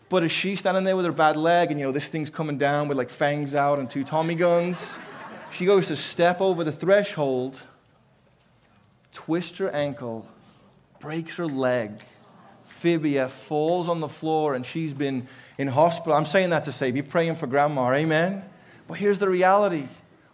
But 0.10 0.25
is 0.25 0.34
she 0.34 0.58
standing 0.58 0.84
there 0.84 0.97
with 0.97 1.06
her 1.06 1.13
bad 1.13 1.38
leg, 1.38 1.71
and 1.71 1.80
you 1.80 1.86
know, 1.86 1.93
this 1.93 2.10
thing's 2.10 2.30
coming 2.30 2.58
down 2.58 2.89
with 2.89 2.97
like 2.97 3.10
fangs 3.10 3.56
out 3.56 3.80
and 3.80 3.89
two 3.89 4.04
Tommy 4.04 4.36
guns? 4.36 4.99
She 5.49 5.65
goes 5.65 5.88
to 5.88 5.95
step 5.95 6.41
over 6.41 6.65
the 6.65 6.73
threshold, 6.73 7.62
twists 9.13 9.60
her 9.60 9.71
ankle, 9.71 10.27
breaks 10.99 11.38
her 11.38 11.47
leg. 11.47 11.91
Fibia 12.82 13.30
falls 13.30 13.88
on 13.88 14.00
the 14.00 14.10
floor, 14.10 14.56
and 14.56 14.65
she's 14.65 14.96
been 14.96 15.28
in 15.60 15.67
hospital. 15.67 16.13
I'm 16.13 16.26
saying 16.26 16.50
that 16.50 16.63
to 16.63 16.72
say, 16.72 16.89
be 16.89 17.04
praying 17.04 17.36
for 17.36 17.46
grandma, 17.46 17.94
amen? 17.94 18.44
But 18.88 18.96
here's 18.96 19.20
the 19.20 19.30
reality 19.30 19.88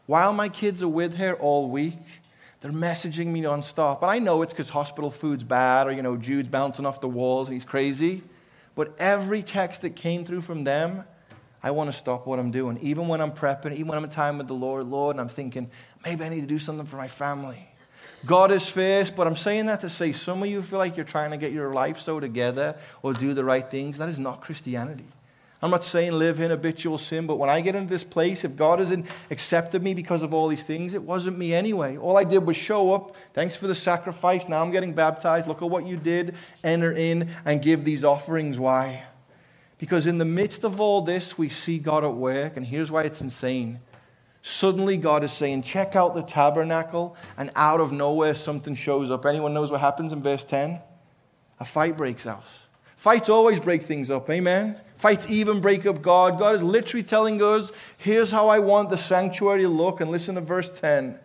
while 0.05 0.31
my 0.31 0.47
kids 0.47 0.81
are 0.81 0.87
with 0.87 1.15
her 1.17 1.33
all 1.33 1.69
week, 1.69 1.99
they're 2.61 2.71
messaging 2.71 3.27
me 3.27 3.41
nonstop. 3.41 4.01
And 4.01 4.09
I 4.09 4.19
know 4.19 4.43
it's 4.43 4.53
because 4.53 4.69
hospital 4.69 5.11
food's 5.11 5.43
bad 5.43 5.87
or, 5.87 5.91
you 5.91 6.01
know, 6.01 6.15
Jude's 6.15 6.47
bouncing 6.47 6.85
off 6.85 7.01
the 7.01 7.09
walls 7.09 7.49
and 7.49 7.55
he's 7.55 7.65
crazy. 7.65 8.23
But 8.75 8.95
every 8.97 9.43
text 9.43 9.81
that 9.81 9.97
came 9.97 10.23
through 10.23 10.41
from 10.41 10.63
them, 10.63 11.03
I 11.61 11.71
want 11.71 11.91
to 11.91 11.97
stop 11.97 12.25
what 12.25 12.39
I'm 12.39 12.51
doing. 12.51 12.77
Even 12.77 13.09
when 13.09 13.19
I'm 13.19 13.33
prepping, 13.33 13.73
even 13.73 13.87
when 13.87 13.97
I'm 13.97 14.05
in 14.05 14.09
time 14.09 14.37
with 14.37 14.47
the 14.47 14.53
Lord, 14.53 14.87
Lord, 14.87 15.15
and 15.15 15.21
I'm 15.21 15.27
thinking, 15.27 15.69
maybe 16.05 16.23
I 16.23 16.29
need 16.29 16.41
to 16.41 16.47
do 16.47 16.59
something 16.59 16.85
for 16.85 16.95
my 16.95 17.09
family. 17.09 17.67
God 18.25 18.51
is 18.51 18.69
first, 18.69 19.15
but 19.15 19.27
I'm 19.27 19.35
saying 19.35 19.67
that 19.67 19.81
to 19.81 19.89
say 19.89 20.11
some 20.11 20.41
of 20.41 20.49
you 20.49 20.61
feel 20.61 20.79
like 20.79 20.97
you're 20.97 21.05
trying 21.05 21.31
to 21.31 21.37
get 21.37 21.51
your 21.51 21.71
life 21.71 21.99
so 21.99 22.19
together 22.19 22.75
or 23.03 23.13
do 23.13 23.33
the 23.33 23.45
right 23.45 23.69
things. 23.69 23.97
That 23.99 24.09
is 24.09 24.19
not 24.19 24.41
Christianity. 24.41 25.05
I'm 25.61 25.71
not 25.71 25.83
saying 25.83 26.11
live 26.11 26.39
in 26.39 26.51
habitual 26.51 26.99
sin, 26.99 27.25
but 27.25 27.37
when 27.37 27.49
I 27.49 27.61
get 27.61 27.75
into 27.75 27.89
this 27.89 28.03
place, 28.03 28.43
if 28.43 28.55
God 28.55 28.77
hasn't 28.77 29.07
accepted 29.31 29.81
me 29.81 29.95
because 29.95 30.21
of 30.21 30.31
all 30.31 30.47
these 30.47 30.63
things, 30.63 30.93
it 30.93 31.01
wasn't 31.01 31.37
me 31.37 31.53
anyway. 31.53 31.97
All 31.97 32.15
I 32.15 32.23
did 32.23 32.45
was 32.45 32.55
show 32.55 32.93
up. 32.93 33.15
Thanks 33.33 33.55
for 33.55 33.65
the 33.65 33.73
sacrifice. 33.73 34.47
Now 34.47 34.61
I'm 34.61 34.71
getting 34.71 34.93
baptized. 34.93 35.47
Look 35.47 35.63
at 35.63 35.69
what 35.69 35.87
you 35.87 35.97
did. 35.97 36.35
Enter 36.63 36.91
in 36.91 37.29
and 37.43 37.61
give 37.61 37.85
these 37.85 38.03
offerings. 38.03 38.59
Why? 38.59 39.03
Because 39.79 40.05
in 40.05 40.19
the 40.19 40.25
midst 40.25 40.63
of 40.63 40.79
all 40.79 41.01
this, 41.01 41.37
we 41.39 41.49
see 41.49 41.79
God 41.79 42.03
at 42.03 42.13
work, 42.13 42.55
and 42.55 42.65
here's 42.65 42.91
why 42.91 43.03
it's 43.03 43.21
insane. 43.21 43.79
Suddenly, 44.47 44.95
God 44.95 45.25
is 45.25 45.33
saying, 45.33 45.63
Check 45.63 45.97
out 45.97 46.15
the 46.15 46.21
tabernacle, 46.21 47.17
and 47.37 47.51
out 47.57 47.81
of 47.81 47.91
nowhere, 47.91 48.33
something 48.33 48.75
shows 48.75 49.11
up. 49.11 49.25
Anyone 49.25 49.53
knows 49.53 49.71
what 49.71 49.81
happens 49.81 50.13
in 50.13 50.23
verse 50.23 50.45
10? 50.45 50.79
A 51.59 51.65
fight 51.65 51.97
breaks 51.97 52.25
out. 52.25 52.45
Fights 52.95 53.27
always 53.27 53.59
break 53.59 53.83
things 53.83 54.09
up, 54.09 54.29
amen? 54.29 54.79
Fights 54.95 55.29
even 55.29 55.59
break 55.59 55.85
up 55.85 56.01
God. 56.01 56.39
God 56.39 56.55
is 56.55 56.63
literally 56.63 57.03
telling 57.03 57.41
us, 57.43 57.73
here's 57.97 58.31
how 58.31 58.47
I 58.47 58.59
want 58.59 58.89
the 58.89 58.97
sanctuary 58.97 59.63
to 59.63 59.67
look. 59.67 59.99
And 59.99 60.11
listen 60.11 60.35
to 60.35 60.41
verse 60.41 60.69
10. 60.69 61.19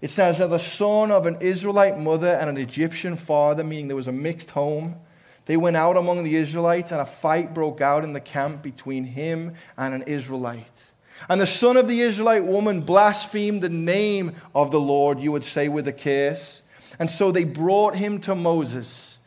It 0.00 0.10
says 0.10 0.38
that 0.38 0.50
the 0.50 0.58
son 0.58 1.12
of 1.12 1.26
an 1.26 1.36
Israelite 1.40 1.96
mother 1.96 2.32
and 2.40 2.50
an 2.50 2.56
Egyptian 2.56 3.14
father, 3.14 3.62
meaning 3.62 3.86
there 3.86 3.94
was 3.94 4.08
a 4.08 4.12
mixed 4.12 4.50
home, 4.50 4.96
they 5.44 5.56
went 5.56 5.76
out 5.76 5.96
among 5.96 6.24
the 6.24 6.34
Israelites, 6.34 6.90
and 6.90 7.00
a 7.00 7.06
fight 7.06 7.54
broke 7.54 7.80
out 7.80 8.02
in 8.02 8.14
the 8.14 8.20
camp 8.20 8.62
between 8.62 9.04
him 9.04 9.54
and 9.78 9.94
an 9.94 10.02
Israelite. 10.08 10.91
And 11.28 11.40
the 11.40 11.46
son 11.46 11.76
of 11.76 11.88
the 11.88 12.00
Israelite 12.00 12.44
woman 12.44 12.80
blasphemed 12.80 13.62
the 13.62 13.68
name 13.68 14.34
of 14.54 14.70
the 14.70 14.80
Lord, 14.80 15.20
you 15.20 15.32
would 15.32 15.44
say, 15.44 15.68
with 15.68 15.88
a 15.88 15.92
curse. 15.92 16.62
And 16.98 17.10
so 17.10 17.32
they 17.32 17.44
brought 17.44 17.96
him 17.96 18.20
to 18.22 18.34
Moses. 18.34 19.18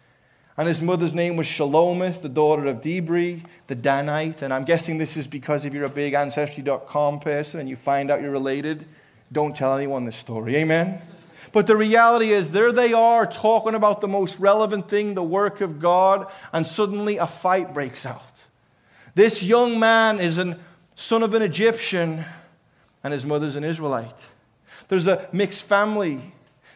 And 0.58 0.68
his 0.68 0.82
mother's 0.82 1.14
name 1.14 1.36
was 1.36 1.48
Shelomith, 1.48 2.22
the 2.22 2.30
daughter 2.30 2.66
of 2.68 2.78
Dibri, 2.78 3.46
the 3.68 3.76
Danite. 3.76 4.42
And 4.42 4.54
I'm 4.54 4.64
guessing 4.64 4.98
this 4.98 5.18
is 5.18 5.28
because 5.28 5.66
if 5.66 5.74
you're 5.74 5.86
a 5.86 5.90
big 5.90 6.14
Ancestry.com 6.14 7.20
person 7.20 7.60
and 7.60 7.68
you 7.68 7.76
find 7.76 8.10
out 8.10 8.22
you're 8.22 8.32
related, 8.32 8.86
don't 9.32 9.56
tell 9.56 9.76
anyone 9.76 10.06
this 10.06 10.16
story. 10.16 10.56
Amen? 10.56 11.02
But 11.52 11.68
the 11.68 11.76
reality 11.76 12.32
is, 12.32 12.52
there 12.52 12.72
they 12.72 12.94
are 12.94 13.26
talking 13.26 13.76
about 13.76 14.02
the 14.02 14.08
most 14.08 14.40
relevant 14.40 14.90
thing, 14.90 15.14
the 15.14 15.24
work 15.24 15.62
of 15.62 15.80
God, 15.80 16.28
and 16.52 16.66
suddenly 16.68 17.18
a 17.18 17.28
fight 17.28 17.74
breaks 17.74 18.06
out. 18.06 18.44
This 19.14 19.42
young 19.42 19.80
man 19.80 20.20
is 20.20 20.38
a 20.38 20.60
son 20.96 21.24
of 21.24 21.34
an 21.34 21.42
Egyptian, 21.42 22.26
and 23.04 23.14
his 23.14 23.26
mother's 23.26 23.56
an 23.56 23.64
Israelite. 23.64 24.26
There's 24.88 25.08
a 25.08 25.28
mixed 25.32 25.64
family. 25.64 26.20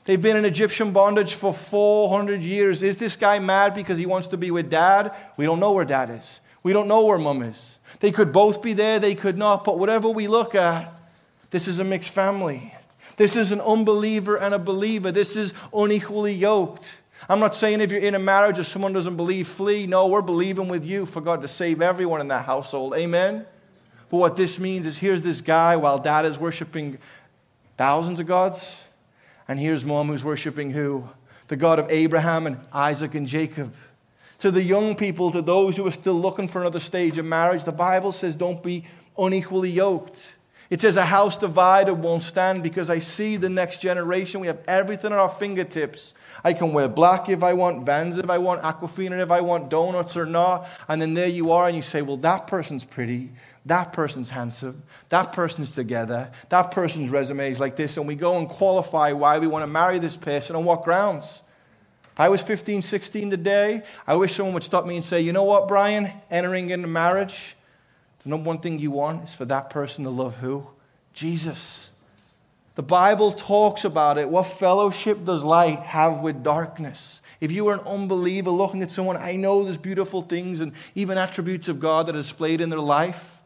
They've 0.06 0.22
been 0.22 0.38
in 0.38 0.46
Egyptian 0.46 0.92
bondage 0.92 1.34
for 1.34 1.54
400 1.54 2.42
years. 2.42 2.84
Is 2.84 2.98
this 2.98 3.16
guy 3.16 3.40
mad 3.40 3.74
because 3.74 3.98
he 3.98 4.06
wants 4.06 4.30
to 4.30 4.38
be 4.38 4.52
with 4.52 4.70
dad? 4.70 5.14
We 5.38 5.46
don't 5.46 5.60
know 5.60 5.72
where 5.72 5.86
dad 5.86 6.10
is. 6.10 6.42
We 6.64 6.74
don't 6.74 6.88
know 6.88 7.06
where 7.06 7.18
mom 7.18 7.42
is. 7.42 7.78
They 8.00 8.12
could 8.12 8.32
both 8.32 8.62
be 8.62 8.74
there, 8.74 9.00
they 9.00 9.16
could 9.16 9.38
not. 9.38 9.64
But 9.64 9.80
whatever 9.80 10.10
we 10.10 10.28
look 10.28 10.56
at, 10.56 10.94
this 11.50 11.68
is 11.68 11.80
a 11.80 11.84
mixed 11.84 12.12
family. 12.12 12.74
This 13.18 13.36
is 13.36 13.52
an 13.52 13.60
unbeliever 13.62 14.38
and 14.38 14.54
a 14.54 14.60
believer. 14.60 15.12
This 15.12 15.36
is 15.36 15.54
unequally 15.74 16.34
yoked. 16.34 16.92
I'm 17.28 17.40
not 17.40 17.56
saying 17.56 17.82
if 17.82 17.92
you're 17.92 18.02
in 18.02 18.16
a 18.16 18.20
marriage 18.20 18.60
or 18.60 18.64
someone 18.64 18.94
doesn't 18.94 19.18
believe, 19.18 19.48
flee. 19.48 19.86
No, 19.88 20.08
we're 20.08 20.22
believing 20.22 20.68
with 20.70 20.86
you 20.86 21.06
for 21.06 21.22
God 21.22 21.42
to 21.42 21.48
save 21.48 21.82
everyone 21.82 22.22
in 22.22 22.30
that 22.30 22.46
household. 22.46 22.94
Amen? 22.96 23.46
But 24.10 24.18
what 24.18 24.36
this 24.36 24.60
means 24.60 24.86
is 24.86 24.98
here's 24.98 25.22
this 25.22 25.42
guy 25.42 25.76
while 25.76 26.00
dad 26.00 26.26
is 26.26 26.40
worshiping 26.40 26.98
thousands 27.78 28.20
of 28.20 28.28
gods 28.28 28.86
and 29.50 29.60
here's 29.60 29.84
mom 29.84 30.08
who's 30.08 30.24
worshiping 30.24 30.70
who? 30.70 31.10
The 31.48 31.56
God 31.56 31.80
of 31.80 31.90
Abraham 31.90 32.46
and 32.46 32.60
Isaac 32.72 33.16
and 33.16 33.28
Jacob. 33.28 33.74
To 34.40 34.52
the 34.52 34.62
young 34.62 34.96
people, 34.96 35.32
to 35.32 35.42
those 35.42 35.76
who 35.76 35.88
are 35.88 35.92
still 35.92 36.14
looking 36.14 36.48
for 36.48 36.62
another 36.62 36.80
stage 36.80 37.18
of 37.18 37.26
marriage, 37.26 37.64
the 37.64 37.72
Bible 37.72 38.12
says 38.12 38.36
don't 38.36 38.62
be 38.62 38.86
unequally 39.18 39.72
yoked. 39.72 40.36
It 40.70 40.82
says 40.82 40.98
a 40.98 41.06
house 41.06 41.36
divided 41.36 41.96
won't 41.96 42.22
stand 42.22 42.62
because 42.62 42.92
I 42.92 43.00
see 43.00 43.38
the 43.38 43.50
next 43.50 43.82
generation. 43.82 44.40
We 44.40 44.48
have 44.48 44.60
everything 44.68 45.12
at 45.12 45.18
our 45.18 45.28
fingertips. 45.28 46.14
I 46.44 46.54
can 46.54 46.72
wear 46.72 46.88
black 46.88 47.28
if 47.28 47.42
I 47.42 47.54
want, 47.54 47.88
Vans 47.88 48.18
if 48.18 48.30
I 48.30 48.38
want, 48.38 48.62
Aquafina 48.62 49.20
if 49.20 49.32
I 49.32 49.42
want, 49.42 49.70
donuts 49.70 50.16
or 50.16 50.28
not. 50.28 50.68
And 50.88 51.02
then 51.02 51.16
there 51.16 51.28
you 51.28 51.52
are, 51.52 51.68
and 51.68 51.76
you 51.76 51.82
say, 51.82 52.04
Well, 52.04 52.18
that 52.18 52.46
person's 52.46 52.84
pretty. 52.84 53.30
That 53.66 53.94
person's 53.94 54.30
handsome. 54.30 54.84
That 55.10 55.34
person's 55.34 55.72
together. 55.72 56.32
That 56.50 56.72
person's 56.72 57.10
resume 57.10 57.52
is 57.52 57.60
like 57.60 57.76
this. 57.76 57.98
And 57.98 58.08
we 58.08 58.16
go 58.16 58.38
and 58.38 58.48
qualify 58.48 59.12
why 59.12 59.40
we 59.40 59.48
want 59.48 59.64
to 59.64 59.68
marry 59.68 60.00
this 60.00 60.18
person 60.18 60.56
on 60.56 60.66
what 60.66 60.84
grounds. 60.84 61.42
If 62.14 62.20
I 62.20 62.30
was 62.30 62.42
15, 62.42 62.82
16 62.82 63.30
today, 63.30 63.84
I 64.08 64.16
wish 64.16 64.36
someone 64.36 64.54
would 64.54 64.64
stop 64.64 64.86
me 64.86 64.96
and 64.96 65.06
say, 65.06 65.22
You 65.22 65.34
know 65.34 65.44
what, 65.44 65.68
Brian? 65.68 66.12
Entering 66.32 66.70
into 66.70 66.88
marriage, 66.88 67.56
the 68.24 68.30
number 68.30 68.48
one 68.48 68.60
thing 68.60 68.80
you 68.80 68.92
want 68.92 69.24
is 69.26 69.34
for 69.34 69.46
that 69.46 69.70
person 69.70 70.04
to 70.04 70.10
love 70.10 70.38
who? 70.38 70.68
Jesus. 71.14 71.92
The 72.76 72.84
Bible 72.84 73.34
talks 73.34 73.84
about 73.84 74.18
it. 74.18 74.30
What 74.30 74.48
fellowship 74.48 75.26
does 75.26 75.44
light 75.44 75.80
have 75.80 76.22
with 76.22 76.44
darkness? 76.44 77.22
If 77.42 77.52
you 77.52 77.68
are 77.68 77.74
an 77.74 77.82
unbeliever 77.82 78.52
looking 78.52 78.82
at 78.82 78.92
someone, 78.92 79.18
I 79.18 79.36
know 79.36 79.64
there's 79.64 79.78
beautiful 79.78 80.22
things 80.22 80.62
and 80.62 80.74
even 80.96 81.18
attributes 81.18 81.68
of 81.68 81.80
God 81.80 82.08
that 82.08 82.16
are 82.16 82.20
displayed 82.20 82.62
in 82.62 82.70
their 82.70 82.80
life. 82.80 83.39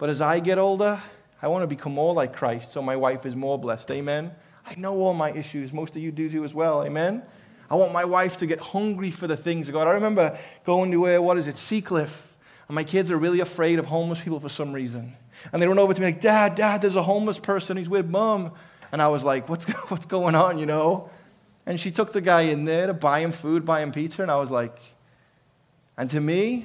But 0.00 0.08
as 0.08 0.22
I 0.22 0.40
get 0.40 0.56
older, 0.56 0.98
I 1.42 1.48
want 1.48 1.62
to 1.62 1.66
become 1.66 1.92
more 1.92 2.14
like 2.14 2.34
Christ 2.34 2.72
so 2.72 2.80
my 2.80 2.96
wife 2.96 3.26
is 3.26 3.36
more 3.36 3.58
blessed. 3.58 3.90
Amen. 3.90 4.32
I 4.66 4.74
know 4.76 4.98
all 4.98 5.12
my 5.12 5.30
issues. 5.30 5.74
Most 5.74 5.94
of 5.94 6.00
you 6.00 6.10
do 6.10 6.30
too 6.30 6.42
as 6.42 6.54
well. 6.54 6.82
Amen. 6.82 7.22
I 7.70 7.74
want 7.74 7.92
my 7.92 8.06
wife 8.06 8.38
to 8.38 8.46
get 8.46 8.60
hungry 8.60 9.10
for 9.10 9.26
the 9.26 9.36
things 9.36 9.68
of 9.68 9.74
God. 9.74 9.86
I 9.86 9.90
remember 9.90 10.38
going 10.64 10.90
to, 10.92 11.06
uh, 11.06 11.20
what 11.20 11.36
is 11.36 11.48
it, 11.48 11.56
Seacliff, 11.56 12.34
and 12.66 12.74
my 12.74 12.82
kids 12.82 13.10
are 13.10 13.18
really 13.18 13.40
afraid 13.40 13.78
of 13.78 13.84
homeless 13.84 14.20
people 14.20 14.40
for 14.40 14.48
some 14.48 14.72
reason. 14.72 15.12
And 15.52 15.60
they 15.60 15.68
run 15.68 15.78
over 15.78 15.92
to 15.92 16.00
me 16.00 16.06
like, 16.06 16.20
Dad, 16.22 16.54
Dad, 16.54 16.80
there's 16.80 16.96
a 16.96 17.02
homeless 17.02 17.38
person. 17.38 17.76
He's 17.76 17.90
with 17.90 18.08
mom. 18.08 18.52
And 18.92 19.02
I 19.02 19.08
was 19.08 19.22
like, 19.22 19.50
what's, 19.50 19.66
what's 19.90 20.06
going 20.06 20.34
on, 20.34 20.58
you 20.58 20.64
know? 20.64 21.10
And 21.66 21.78
she 21.78 21.90
took 21.90 22.14
the 22.14 22.22
guy 22.22 22.42
in 22.42 22.64
there 22.64 22.86
to 22.86 22.94
buy 22.94 23.20
him 23.20 23.32
food, 23.32 23.66
buy 23.66 23.82
him 23.82 23.92
pizza. 23.92 24.22
And 24.22 24.30
I 24.30 24.38
was 24.38 24.50
like, 24.50 24.78
and 25.98 26.08
to 26.08 26.22
me, 26.22 26.64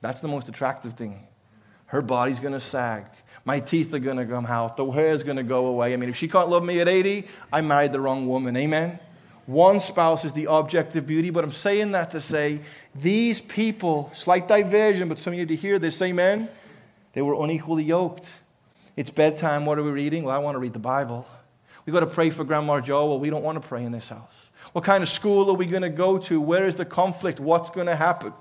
that's 0.00 0.20
the 0.20 0.28
most 0.28 0.48
attractive 0.48 0.92
thing 0.92 1.24
her 1.88 2.02
body's 2.02 2.40
going 2.40 2.54
to 2.54 2.60
sag. 2.60 3.04
My 3.44 3.60
teeth 3.60 3.92
are 3.94 3.98
going 3.98 4.16
to 4.18 4.26
come 4.26 4.46
out. 4.46 4.76
The 4.76 4.88
hair's 4.90 5.22
going 5.22 5.36
to 5.36 5.42
go 5.42 5.66
away. 5.66 5.92
I 5.92 5.96
mean, 5.96 6.08
if 6.08 6.16
she 6.16 6.28
can't 6.28 6.48
love 6.48 6.64
me 6.64 6.80
at 6.80 6.88
80, 6.88 7.26
I 7.52 7.60
married 7.60 7.92
the 7.92 8.00
wrong 8.00 8.28
woman. 8.28 8.56
Amen? 8.56 8.98
One 9.46 9.80
spouse 9.80 10.26
is 10.26 10.32
the 10.32 10.48
object 10.48 10.94
of 10.96 11.06
beauty, 11.06 11.30
but 11.30 11.42
I'm 11.42 11.50
saying 11.50 11.92
that 11.92 12.10
to 12.10 12.20
say 12.20 12.60
these 12.94 13.40
people, 13.40 14.10
slight 14.14 14.46
diversion, 14.46 15.08
but 15.08 15.18
some 15.18 15.32
of 15.32 15.38
you 15.38 15.46
to 15.46 15.56
hear 15.56 15.78
this, 15.78 16.02
amen? 16.02 16.50
They 17.14 17.22
were 17.22 17.42
unequally 17.42 17.84
yoked. 17.84 18.30
It's 18.94 19.08
bedtime. 19.08 19.64
What 19.64 19.78
are 19.78 19.82
we 19.82 19.90
reading? 19.90 20.24
Well, 20.24 20.36
I 20.36 20.38
want 20.38 20.56
to 20.56 20.58
read 20.58 20.74
the 20.74 20.78
Bible. 20.78 21.26
We've 21.86 21.94
got 21.94 22.00
to 22.00 22.06
pray 22.06 22.28
for 22.28 22.44
Grandma 22.44 22.80
Joe. 22.80 23.06
Well, 23.06 23.20
we 23.20 23.30
don't 23.30 23.42
want 23.42 23.62
to 23.62 23.66
pray 23.66 23.84
in 23.84 23.92
this 23.92 24.10
house. 24.10 24.48
What 24.72 24.84
kind 24.84 25.02
of 25.02 25.08
school 25.08 25.48
are 25.48 25.54
we 25.54 25.64
going 25.64 25.82
to 25.82 25.88
go 25.88 26.18
to? 26.18 26.38
Where 26.38 26.66
is 26.66 26.76
the 26.76 26.84
conflict? 26.84 27.40
What's 27.40 27.70
going 27.70 27.86
to 27.86 27.96
happen? 27.96 28.34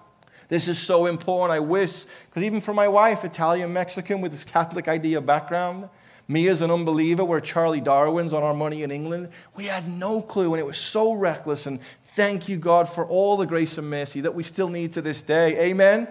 This 0.50 0.68
is 0.68 0.80
so 0.80 1.06
important. 1.06 1.52
I 1.52 1.60
wish, 1.60 2.06
because 2.30 2.44
even 2.44 2.62
for 2.62 2.74
my 2.74 2.88
wife, 2.88 3.26
Italian 3.26 3.74
Mexican 3.74 4.22
with 4.22 4.32
this 4.32 4.44
Catholic 4.44 4.88
idea 4.88 5.20
background, 5.20 5.90
me 6.28 6.48
as 6.48 6.62
an 6.62 6.72
unbeliever, 6.72 7.24
where 7.24 7.42
Charlie 7.42 7.82
Darwin's 7.82 8.34
on 8.34 8.44
our 8.44 8.54
money 8.54 8.84
in 8.84 8.92
England, 8.92 9.30
we 9.56 9.66
had 9.66 9.88
no 9.88 10.22
clue, 10.22 10.54
and 10.54 10.60
it 10.60 10.66
was 10.66 10.78
so 10.78 11.14
reckless. 11.14 11.66
And 11.66 11.80
thank 12.16 12.50
you, 12.50 12.58
God, 12.58 12.88
for 12.88 13.06
all 13.06 13.38
the 13.38 13.46
grace 13.46 13.78
and 13.78 13.90
mercy 13.90 14.22
that 14.22 14.36
we 14.36 14.44
still 14.44 14.70
need 14.70 14.94
to 14.94 15.02
this 15.02 15.22
day. 15.22 15.70
Amen. 15.70 16.08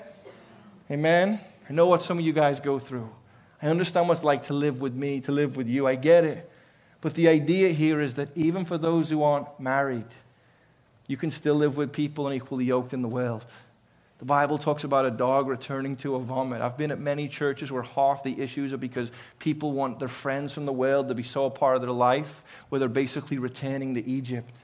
Amen. 0.90 1.40
I 1.68 1.72
know 1.72 1.86
what 1.86 2.02
some 2.02 2.18
of 2.18 2.24
you 2.24 2.32
guys 2.32 2.60
go 2.60 2.78
through. 2.78 3.08
I 3.62 3.68
understand 3.68 4.08
what 4.08 4.14
it's 4.14 4.24
like 4.24 4.44
to 4.44 4.54
live 4.54 4.80
with 4.80 4.94
me, 4.94 5.20
to 5.22 5.32
live 5.32 5.56
with 5.56 5.68
you. 5.68 5.86
I 5.86 5.94
get 5.94 6.24
it. 6.24 6.50
But 7.00 7.14
the 7.14 7.28
idea 7.28 7.70
here 7.70 8.00
is 8.00 8.14
that 8.14 8.28
even 8.36 8.64
for 8.64 8.78
those 8.78 9.10
who 9.10 9.22
aren't 9.22 9.58
married, 9.58 10.06
you 11.08 11.16
can 11.16 11.30
still 11.30 11.54
live 11.54 11.76
with 11.76 11.92
people 11.92 12.26
unequally 12.26 12.64
yoked 12.64 12.92
in 12.92 13.02
the 13.02 13.08
world. 13.08 13.44
The 14.18 14.24
Bible 14.24 14.56
talks 14.56 14.84
about 14.84 15.04
a 15.04 15.10
dog 15.10 15.46
returning 15.46 15.94
to 15.96 16.14
a 16.14 16.18
vomit. 16.18 16.62
I've 16.62 16.78
been 16.78 16.90
at 16.90 16.98
many 16.98 17.28
churches 17.28 17.70
where 17.70 17.82
half 17.82 18.22
the 18.22 18.40
issues 18.40 18.72
are 18.72 18.78
because 18.78 19.10
people 19.38 19.72
want 19.72 19.98
their 19.98 20.08
friends 20.08 20.54
from 20.54 20.64
the 20.64 20.72
world 20.72 21.08
to 21.08 21.14
be 21.14 21.22
so 21.22 21.44
a 21.44 21.50
part 21.50 21.76
of 21.76 21.82
their 21.82 21.90
life, 21.90 22.42
where 22.70 22.78
they're 22.78 22.88
basically 22.88 23.38
returning 23.38 23.94
to 23.94 24.06
Egypt. 24.06 24.54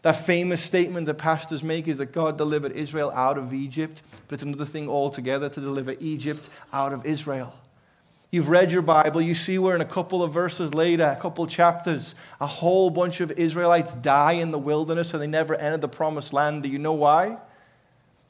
That 0.00 0.16
famous 0.16 0.62
statement 0.62 1.06
that 1.06 1.14
pastors 1.14 1.62
make 1.62 1.88
is 1.88 1.98
that 1.98 2.06
God 2.06 2.38
delivered 2.38 2.72
Israel 2.72 3.12
out 3.14 3.36
of 3.36 3.52
Egypt, 3.52 4.02
but 4.26 4.34
it's 4.34 4.42
another 4.42 4.64
thing 4.64 4.88
altogether 4.88 5.48
to 5.50 5.60
deliver 5.60 5.94
Egypt 6.00 6.48
out 6.72 6.92
of 6.94 7.04
Israel. 7.04 7.54
You've 8.30 8.48
read 8.48 8.72
your 8.72 8.80
Bible, 8.80 9.20
you 9.20 9.34
see 9.34 9.58
where 9.58 9.74
in 9.74 9.82
a 9.82 9.84
couple 9.84 10.22
of 10.22 10.32
verses 10.32 10.72
later, 10.72 11.04
a 11.04 11.20
couple 11.20 11.46
chapters, 11.46 12.14
a 12.40 12.46
whole 12.46 12.88
bunch 12.88 13.20
of 13.20 13.30
Israelites 13.32 13.92
die 13.92 14.32
in 14.32 14.50
the 14.50 14.58
wilderness 14.58 15.12
and 15.12 15.22
they 15.22 15.26
never 15.26 15.54
entered 15.54 15.82
the 15.82 15.88
promised 15.88 16.32
land. 16.32 16.62
Do 16.62 16.70
you 16.70 16.78
know 16.78 16.94
why? 16.94 17.36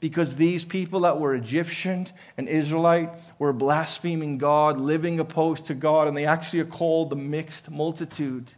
Because 0.03 0.35
these 0.35 0.65
people 0.65 0.99
that 0.99 1.17
were 1.17 1.33
Egyptian 1.33 2.05
and 2.35 2.49
Israelite 2.49 3.09
were 3.39 3.53
blaspheming 3.53 4.37
God, 4.37 4.77
living 4.77 5.17
opposed 5.21 5.67
to 5.67 5.73
God, 5.73 6.09
and 6.09 6.17
they 6.17 6.25
actually 6.25 6.59
are 6.59 6.65
called 6.65 7.09
the 7.09 7.15
mixed 7.15 7.71
multitude. 7.71 8.51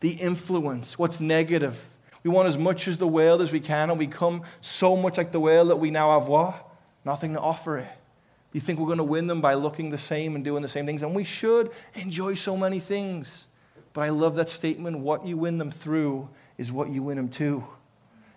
The 0.00 0.10
influence, 0.10 0.98
what's 0.98 1.18
negative. 1.18 1.82
We 2.22 2.30
want 2.30 2.48
as 2.48 2.58
much 2.58 2.86
as 2.86 2.98
the 2.98 3.08
world 3.08 3.40
as 3.40 3.50
we 3.50 3.60
can, 3.60 3.88
and 3.88 3.98
we 3.98 4.08
come 4.08 4.42
so 4.60 4.94
much 4.94 5.16
like 5.16 5.32
the 5.32 5.40
world 5.40 5.70
that 5.70 5.76
we 5.76 5.90
now 5.90 6.20
have 6.20 6.28
what? 6.28 6.68
Nothing 7.06 7.32
to 7.32 7.40
offer 7.40 7.78
it. 7.78 7.88
You 8.52 8.60
think 8.60 8.78
we're 8.78 8.84
going 8.84 8.98
to 8.98 9.04
win 9.04 9.26
them 9.26 9.40
by 9.40 9.54
looking 9.54 9.88
the 9.88 9.96
same 9.96 10.34
and 10.34 10.44
doing 10.44 10.60
the 10.60 10.68
same 10.68 10.84
things, 10.84 11.02
and 11.02 11.14
we 11.14 11.24
should 11.24 11.70
enjoy 11.94 12.34
so 12.34 12.58
many 12.58 12.78
things. 12.78 13.46
But 13.94 14.02
I 14.02 14.10
love 14.10 14.36
that 14.36 14.50
statement 14.50 14.98
what 14.98 15.26
you 15.26 15.38
win 15.38 15.56
them 15.56 15.70
through 15.70 16.28
is 16.58 16.70
what 16.70 16.90
you 16.90 17.02
win 17.02 17.16
them 17.16 17.30
to. 17.30 17.64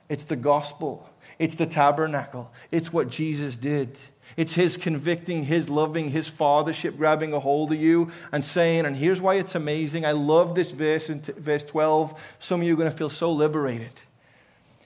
It's 0.08 0.24
the 0.24 0.38
gospel. 0.38 1.10
It's 1.40 1.56
the 1.56 1.66
tabernacle. 1.66 2.52
It's 2.72 2.94
what 2.94 3.10
Jesus 3.10 3.56
did. 3.58 4.00
It's 4.36 4.56
His 4.56 4.78
convicting, 4.78 5.44
His 5.44 5.70
loving, 5.70 6.10
His 6.10 6.30
fathership 6.30 6.98
grabbing 6.98 7.34
a 7.34 7.40
hold 7.40 7.72
of 7.72 7.80
you 7.80 8.12
and 8.32 8.44
saying, 8.44 8.86
and 8.86 8.96
here's 8.96 9.22
why 9.22 9.36
it's 9.36 9.56
amazing. 9.56 10.06
I 10.06 10.12
love 10.12 10.56
this 10.56 10.72
verse 10.72 11.10
in 11.10 11.22
t- 11.22 11.34
verse 11.34 11.64
12. 11.64 12.20
Some 12.40 12.62
of 12.62 12.68
you 12.68 12.74
are 12.74 12.78
going 12.78 12.92
to 12.92 12.98
feel 12.98 13.10
so 13.10 13.32
liberated. 13.32 13.94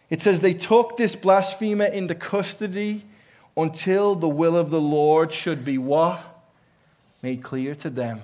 It 0.09 0.21
says, 0.21 0.39
They 0.39 0.53
took 0.53 0.97
this 0.97 1.15
blasphemer 1.15 1.85
into 1.85 2.15
custody 2.15 3.03
until 3.55 4.15
the 4.15 4.29
will 4.29 4.55
of 4.55 4.69
the 4.69 4.81
Lord 4.81 5.33
should 5.33 5.65
be 5.65 5.77
what? 5.77 6.21
Made 7.21 7.43
clear 7.43 7.73
to 7.75 7.89
them. 7.89 8.21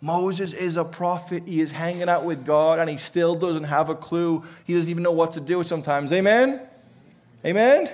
Moses 0.00 0.52
is 0.52 0.76
a 0.76 0.84
prophet. 0.84 1.44
He 1.46 1.60
is 1.60 1.72
hanging 1.72 2.08
out 2.08 2.24
with 2.24 2.44
God 2.44 2.78
and 2.78 2.88
he 2.88 2.96
still 2.96 3.34
doesn't 3.34 3.64
have 3.64 3.88
a 3.88 3.94
clue. 3.94 4.44
He 4.64 4.74
doesn't 4.74 4.90
even 4.90 5.02
know 5.02 5.12
what 5.12 5.32
to 5.32 5.40
do 5.40 5.62
sometimes. 5.64 6.12
Amen? 6.12 6.60
Amen? 7.46 7.88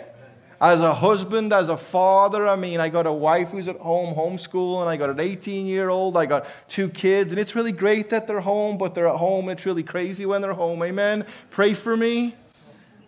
As 0.60 0.80
a 0.80 0.94
husband, 0.94 1.52
as 1.52 1.68
a 1.68 1.76
father, 1.76 2.48
I 2.48 2.56
mean, 2.56 2.80
I 2.80 2.88
got 2.88 3.06
a 3.06 3.12
wife 3.12 3.50
who's 3.50 3.68
at 3.68 3.76
home 3.78 4.14
homeschooling. 4.14 4.86
I 4.86 4.96
got 4.96 5.10
an 5.10 5.20
18 5.20 5.66
year 5.66 5.90
old. 5.90 6.16
I 6.16 6.24
got 6.24 6.46
two 6.68 6.88
kids. 6.88 7.32
And 7.32 7.40
it's 7.40 7.54
really 7.54 7.72
great 7.72 8.10
that 8.10 8.26
they're 8.26 8.40
home, 8.40 8.78
but 8.78 8.94
they're 8.94 9.08
at 9.08 9.16
home. 9.16 9.48
It's 9.48 9.66
really 9.66 9.82
crazy 9.82 10.24
when 10.24 10.40
they're 10.40 10.52
home. 10.52 10.82
Amen? 10.82 11.26
Pray 11.50 11.74
for 11.74 11.96
me. 11.96 12.34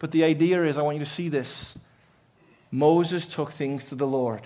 But 0.00 0.10
the 0.10 0.24
idea 0.24 0.64
is, 0.64 0.76
I 0.76 0.82
want 0.82 0.98
you 0.98 1.04
to 1.04 1.10
see 1.10 1.28
this. 1.28 1.78
Moses 2.70 3.26
took 3.32 3.52
things 3.52 3.84
to 3.84 3.94
the 3.94 4.06
Lord. 4.06 4.42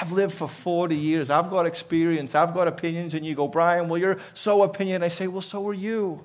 I've 0.00 0.12
lived 0.12 0.34
for 0.34 0.46
40 0.46 0.94
years. 0.94 1.30
I've 1.30 1.50
got 1.50 1.66
experience. 1.66 2.34
I've 2.34 2.54
got 2.54 2.68
opinions. 2.68 3.14
And 3.14 3.26
you 3.26 3.34
go, 3.34 3.48
Brian, 3.48 3.88
well, 3.88 3.98
you're 3.98 4.18
so 4.34 4.62
opinion. 4.62 5.02
I 5.02 5.08
say, 5.08 5.26
well, 5.26 5.42
so 5.42 5.66
are 5.68 5.74
you. 5.74 6.24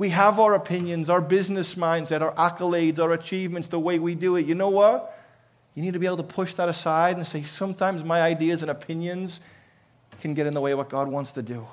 We 0.00 0.08
have 0.08 0.40
our 0.40 0.54
opinions, 0.54 1.10
our 1.10 1.20
business 1.20 1.74
mindset, 1.74 2.22
our 2.22 2.32
accolades, 2.32 2.98
our 2.98 3.12
achievements, 3.12 3.68
the 3.68 3.78
way 3.78 3.98
we 3.98 4.14
do 4.14 4.36
it. 4.36 4.46
You 4.46 4.54
know 4.54 4.70
what? 4.70 5.14
You 5.74 5.82
need 5.82 5.92
to 5.92 5.98
be 5.98 6.06
able 6.06 6.16
to 6.16 6.22
push 6.22 6.54
that 6.54 6.70
aside 6.70 7.18
and 7.18 7.26
say, 7.26 7.42
sometimes 7.42 8.02
my 8.02 8.22
ideas 8.22 8.62
and 8.62 8.70
opinions 8.70 9.42
can 10.22 10.32
get 10.32 10.46
in 10.46 10.54
the 10.54 10.60
way 10.62 10.72
of 10.72 10.78
what 10.78 10.88
God 10.88 11.08
wants 11.08 11.32
to 11.32 11.42
do. 11.42 11.66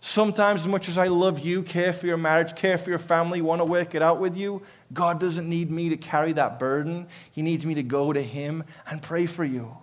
Sometimes, 0.00 0.60
as 0.60 0.68
much 0.68 0.88
as 0.88 0.96
I 0.98 1.08
love 1.08 1.40
you, 1.40 1.64
care 1.64 1.92
for 1.92 2.06
your 2.06 2.16
marriage, 2.16 2.54
care 2.54 2.78
for 2.78 2.90
your 2.90 2.98
family, 3.00 3.42
want 3.42 3.60
to 3.60 3.64
work 3.64 3.96
it 3.96 4.02
out 4.02 4.20
with 4.20 4.36
you, 4.36 4.62
God 4.92 5.18
doesn't 5.18 5.48
need 5.48 5.68
me 5.68 5.88
to 5.88 5.96
carry 5.96 6.32
that 6.34 6.60
burden. 6.60 7.08
He 7.32 7.42
needs 7.42 7.66
me 7.66 7.74
to 7.74 7.82
go 7.82 8.12
to 8.12 8.22
Him 8.22 8.62
and 8.86 9.02
pray 9.02 9.26
for 9.26 9.42
you. 9.42 9.76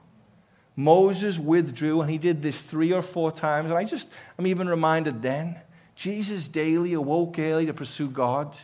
Moses 0.77 1.37
withdrew, 1.37 1.99
and 1.99 2.09
he 2.09 2.17
did 2.17 2.41
this 2.41 2.61
three 2.61 2.93
or 2.93 3.01
four 3.01 3.33
times. 3.33 3.65
And 3.65 3.77
I 3.77 3.83
just, 3.83 4.07
I'm 4.39 4.47
even 4.47 4.69
reminded 4.69 5.21
then 5.21 5.57
Jesus 5.95 6.47
daily 6.47 6.93
awoke 6.93 7.39
early 7.39 7.65
to 7.65 7.73
pursue 7.73 8.09
God, 8.09 8.55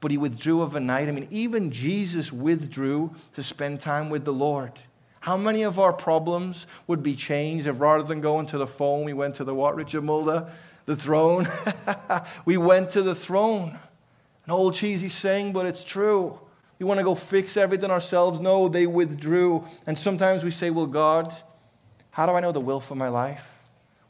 but 0.00 0.10
he 0.10 0.18
withdrew 0.18 0.62
overnight. 0.62 1.08
I 1.08 1.12
mean, 1.12 1.28
even 1.30 1.70
Jesus 1.70 2.32
withdrew 2.32 3.14
to 3.34 3.42
spend 3.42 3.80
time 3.80 4.10
with 4.10 4.24
the 4.24 4.32
Lord. 4.32 4.72
How 5.20 5.36
many 5.36 5.62
of 5.62 5.78
our 5.78 5.92
problems 5.92 6.66
would 6.88 7.02
be 7.02 7.14
changed 7.14 7.68
if 7.68 7.80
rather 7.80 8.02
than 8.02 8.20
going 8.20 8.46
to 8.46 8.58
the 8.58 8.66
phone, 8.66 9.04
we 9.04 9.12
went 9.12 9.36
to 9.36 9.44
the 9.44 9.54
what, 9.54 9.76
Richard 9.76 10.02
Mulder? 10.02 10.50
The 10.86 10.96
throne. 10.96 11.48
we 12.44 12.56
went 12.56 12.90
to 12.92 13.02
the 13.02 13.14
throne. 13.14 13.78
An 14.44 14.50
old 14.50 14.74
cheesy 14.74 15.08
saying, 15.08 15.52
but 15.52 15.66
it's 15.66 15.84
true. 15.84 16.40
We 16.80 16.86
want 16.86 16.98
to 16.98 17.04
go 17.04 17.14
fix 17.14 17.56
everything 17.56 17.92
ourselves. 17.92 18.40
No, 18.40 18.68
they 18.68 18.88
withdrew. 18.88 19.64
And 19.86 19.96
sometimes 19.96 20.42
we 20.42 20.50
say, 20.50 20.70
Well, 20.70 20.88
God, 20.88 21.32
how 22.10 22.26
do 22.26 22.32
I 22.32 22.40
know 22.40 22.50
the 22.50 22.58
will 22.60 22.80
for 22.80 22.96
my 22.96 23.06
life? 23.06 23.48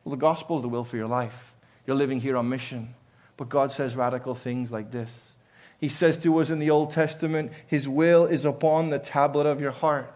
Well, 0.03 0.13
the 0.13 0.17
gospel 0.17 0.57
is 0.57 0.63
the 0.63 0.71
will 0.71 0.85
for 0.85 0.97
your 0.97 1.07
life. 1.07 1.52
You're 1.87 1.97
living 1.97 2.21
here 2.21 2.37
on 2.37 2.49
mission. 2.49 2.95
But 3.37 3.49
God 3.49 3.73
says 3.73 3.97
radical 3.97 4.35
things 4.35 4.71
like 4.71 4.91
this. 4.91 5.35
He 5.79 5.89
says 5.89 6.17
to 6.19 6.39
us 6.39 6.51
in 6.51 6.61
the 6.61 6.71
Old 6.71 6.93
Testament, 6.93 7.51
His 7.67 7.89
will 7.89 8.25
is 8.25 8.45
upon 8.45 8.91
the 8.91 8.99
tablet 8.99 9.47
of 9.47 9.61
your 9.61 9.73
heart. 9.73 10.13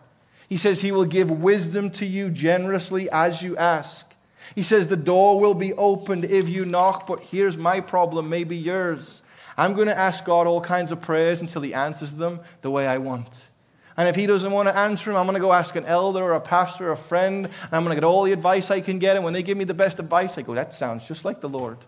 He 0.49 0.57
says 0.57 0.81
He 0.81 0.93
will 0.93 1.05
give 1.05 1.31
wisdom 1.31 1.91
to 1.91 2.07
you 2.07 2.31
generously 2.31 3.11
as 3.11 3.43
you 3.43 3.57
ask. 3.57 4.07
He 4.55 4.63
says 4.63 4.87
the 4.87 4.97
door 4.97 5.41
will 5.41 5.55
be 5.55 5.73
opened 5.73 6.25
if 6.25 6.49
you 6.49 6.65
knock, 6.65 7.07
but 7.07 7.21
here's 7.21 7.59
my 7.59 7.81
problem, 7.81 8.29
maybe 8.29 8.57
yours. 8.57 9.23
I'm 9.57 9.73
going 9.73 9.89
to 9.89 9.99
ask 9.99 10.25
God 10.25 10.47
all 10.47 10.61
kinds 10.61 10.93
of 10.93 11.01
prayers 11.01 11.41
until 11.41 11.63
He 11.63 11.75
answers 11.75 12.15
them 12.15 12.41
the 12.63 12.71
way 12.71 12.87
I 12.87 12.99
want. 12.99 13.27
And 13.97 14.09
if 14.09 14.17
he 14.17 14.27
doesn't 14.27 14.53
want 14.53 14.69
to 14.69 14.77
answer 14.77 15.11
them, 15.11 15.19
I'm 15.19 15.27
going 15.27 15.35
to 15.35 15.41
go 15.41 15.53
ask 15.53 15.75
an 15.75 15.87
elder 15.87 16.23
or 16.23 16.35
a 16.35 16.41
pastor 16.41 16.89
or 16.89 16.93
a 16.93 16.97
friend, 16.97 17.47
and 17.47 17.73
I'm 17.73 17.83
going 17.83 17.95
to 17.95 18.01
get 18.01 18.05
all 18.05 18.25
the 18.25 18.33
advice 18.33 18.71
I 18.71 18.81
can 18.81 18.99
get. 18.99 19.17
And 19.17 19.25
when 19.25 19.33
they 19.33 19.43
give 19.43 19.57
me 19.57 19.65
the 19.65 19.75
best 19.75 19.99
advice, 19.99 20.37
I 20.37 20.43
go, 20.43 20.55
that 20.55 20.75
sounds 20.75 21.07
just 21.07 21.25
like 21.25 21.41
the 21.41 21.49
Lord. 21.49 21.79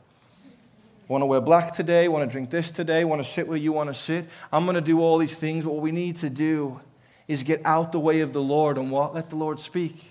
Want 1.07 1.23
to 1.23 1.27
wear 1.27 1.41
black 1.41 1.75
today, 1.75 2.09
want 2.09 2.29
to 2.29 2.33
drink 2.33 2.51
this 2.51 2.71
today, 2.71 3.05
want 3.05 3.23
to 3.23 3.29
sit 3.29 3.49
where 3.49 3.57
you 3.57 3.73
want 3.73 3.89
to 3.89 3.95
sit. 3.95 4.27
I'm 4.53 4.65
going 4.65 4.75
to 4.75 4.81
do 4.81 5.01
all 5.01 5.19
these 5.19 5.35
things. 5.35 5.65
But 5.65 5.73
what 5.73 5.83
we 5.83 5.93
need 5.93 6.17
to 6.17 6.31
do 6.31 6.81
is 7.27 7.43
get 7.43 7.63
out 7.65 7.93
the 7.93 8.01
way 8.01 8.21
of 8.21 8.33
the 8.33 8.43
Lord 8.43 8.79
and 8.79 8.91
what? 8.91 9.15
Let 9.15 9.31
the 9.31 9.37
Lord 9.37 9.59
speak. 9.59 10.11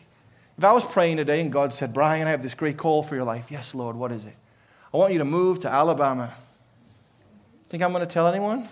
If 0.57 0.63
I 0.63 0.71
was 0.71 0.83
praying 0.83 1.17
today 1.17 1.41
and 1.41 1.51
God 1.51 1.71
said, 1.71 1.93
Brian, 1.93 2.27
I 2.27 2.31
have 2.31 2.41
this 2.41 2.55
great 2.55 2.77
call 2.77 3.03
for 3.03 3.15
your 3.15 3.25
life. 3.25 3.51
Yes, 3.51 3.75
Lord, 3.75 3.95
what 3.95 4.12
is 4.12 4.25
it? 4.25 4.36
I 4.91 4.97
want 4.97 5.13
you 5.13 5.19
to 5.19 5.25
move 5.25 5.60
to 5.62 5.69
Alabama. 5.69 6.33
Think 7.69 7.83
I'm 7.83 7.91
going 7.91 8.05
to 8.05 8.12
tell 8.12 8.27
anyone? 8.27 8.67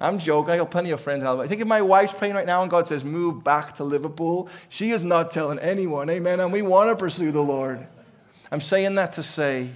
I'm 0.00 0.18
joking. 0.18 0.54
I 0.54 0.58
got 0.58 0.70
plenty 0.70 0.90
of 0.90 1.00
friends 1.00 1.22
in 1.22 1.26
Alabama. 1.26 1.44
I 1.44 1.48
think 1.48 1.60
if 1.60 1.66
my 1.66 1.82
wife's 1.82 2.12
praying 2.12 2.34
right 2.34 2.46
now 2.46 2.62
and 2.62 2.70
God 2.70 2.86
says, 2.86 3.04
move 3.04 3.42
back 3.42 3.76
to 3.76 3.84
Liverpool, 3.84 4.48
she 4.68 4.90
is 4.90 5.02
not 5.02 5.30
telling 5.30 5.58
anyone. 5.58 6.08
Amen. 6.08 6.40
And 6.40 6.52
we 6.52 6.62
want 6.62 6.90
to 6.90 6.96
pursue 6.96 7.32
the 7.32 7.42
Lord. 7.42 7.84
I'm 8.52 8.60
saying 8.60 8.94
that 8.94 9.14
to 9.14 9.22
say, 9.22 9.70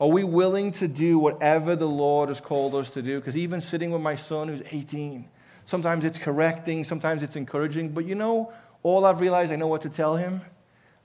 are 0.00 0.08
we 0.08 0.24
willing 0.24 0.72
to 0.72 0.88
do 0.88 1.18
whatever 1.18 1.76
the 1.76 1.88
Lord 1.88 2.28
has 2.28 2.40
called 2.40 2.74
us 2.74 2.90
to 2.90 3.02
do? 3.02 3.18
Because 3.18 3.36
even 3.36 3.60
sitting 3.60 3.90
with 3.90 4.02
my 4.02 4.16
son 4.16 4.48
who's 4.48 4.62
18, 4.70 5.28
sometimes 5.64 6.04
it's 6.04 6.18
correcting, 6.18 6.84
sometimes 6.84 7.22
it's 7.22 7.36
encouraging. 7.36 7.90
But 7.90 8.06
you 8.06 8.14
know, 8.14 8.52
all 8.82 9.04
I've 9.04 9.20
realized, 9.20 9.52
I 9.52 9.56
know 9.56 9.68
what 9.68 9.82
to 9.82 9.90
tell 9.90 10.16
him. 10.16 10.40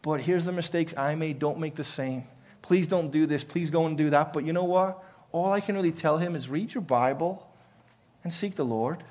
But 0.02 0.22
here's 0.22 0.46
the 0.46 0.52
mistakes 0.52 0.98
I 0.98 1.16
made. 1.16 1.40
Don't 1.40 1.60
make 1.60 1.76
the 1.76 1.84
same. 1.84 2.24
Please 2.62 2.88
don't 2.88 3.12
do 3.12 3.26
this. 3.26 3.44
Please 3.44 3.70
go 3.70 3.86
and 3.86 3.98
do 3.98 4.10
that. 4.12 4.34
But 4.34 4.46
you 4.46 4.54
know 4.54 4.64
what? 4.64 5.04
All 5.32 5.52
I 5.52 5.60
can 5.60 5.76
really 5.76 5.92
tell 5.92 6.18
him 6.18 6.36
is 6.36 6.50
read 6.50 6.74
your 6.74 6.82
Bible 6.82 7.51
and 8.24 8.32
seek 8.32 8.56
the 8.56 8.66
Lord. 8.66 9.04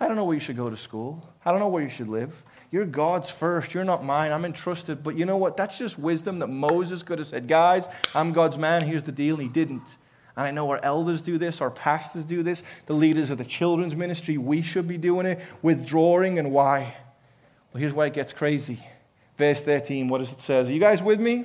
I 0.00 0.06
don't 0.06 0.16
know 0.16 0.24
where 0.24 0.34
you 0.34 0.40
should 0.40 0.56
go 0.56 0.68
to 0.68 0.76
school. 0.76 1.26
I 1.44 1.50
don't 1.50 1.60
know 1.60 1.68
where 1.68 1.82
you 1.82 1.88
should 1.88 2.08
live. 2.08 2.42
You're 2.70 2.84
God's 2.84 3.30
first. 3.30 3.72
You're 3.72 3.84
not 3.84 4.04
mine. 4.04 4.32
I'm 4.32 4.44
entrusted. 4.44 5.04
But 5.04 5.16
you 5.16 5.24
know 5.24 5.36
what? 5.36 5.56
That's 5.56 5.78
just 5.78 5.98
wisdom 5.98 6.40
that 6.40 6.48
Moses 6.48 7.02
could 7.02 7.18
have 7.18 7.28
said, 7.28 7.46
Guys, 7.46 7.88
I'm 8.14 8.32
God's 8.32 8.58
man. 8.58 8.82
Here's 8.82 9.04
the 9.04 9.12
deal. 9.12 9.34
And 9.34 9.44
he 9.44 9.48
didn't. 9.48 9.96
And 10.36 10.46
I 10.46 10.50
know 10.50 10.68
our 10.70 10.80
elders 10.82 11.22
do 11.22 11.38
this, 11.38 11.60
our 11.60 11.70
pastors 11.70 12.24
do 12.24 12.42
this, 12.42 12.64
the 12.86 12.92
leaders 12.92 13.30
of 13.30 13.38
the 13.38 13.44
children's 13.44 13.94
ministry, 13.94 14.36
we 14.36 14.62
should 14.62 14.88
be 14.88 14.98
doing 14.98 15.26
it, 15.26 15.40
withdrawing. 15.62 16.40
And 16.40 16.50
why? 16.50 16.94
Well, 17.72 17.80
here's 17.80 17.94
why 17.94 18.06
it 18.06 18.14
gets 18.14 18.32
crazy. 18.32 18.80
Verse 19.36 19.60
13, 19.60 20.08
what 20.08 20.18
does 20.18 20.32
it 20.32 20.40
say? 20.40 20.60
Are 20.60 20.64
you 20.64 20.80
guys 20.80 21.02
with 21.02 21.20
me? 21.20 21.44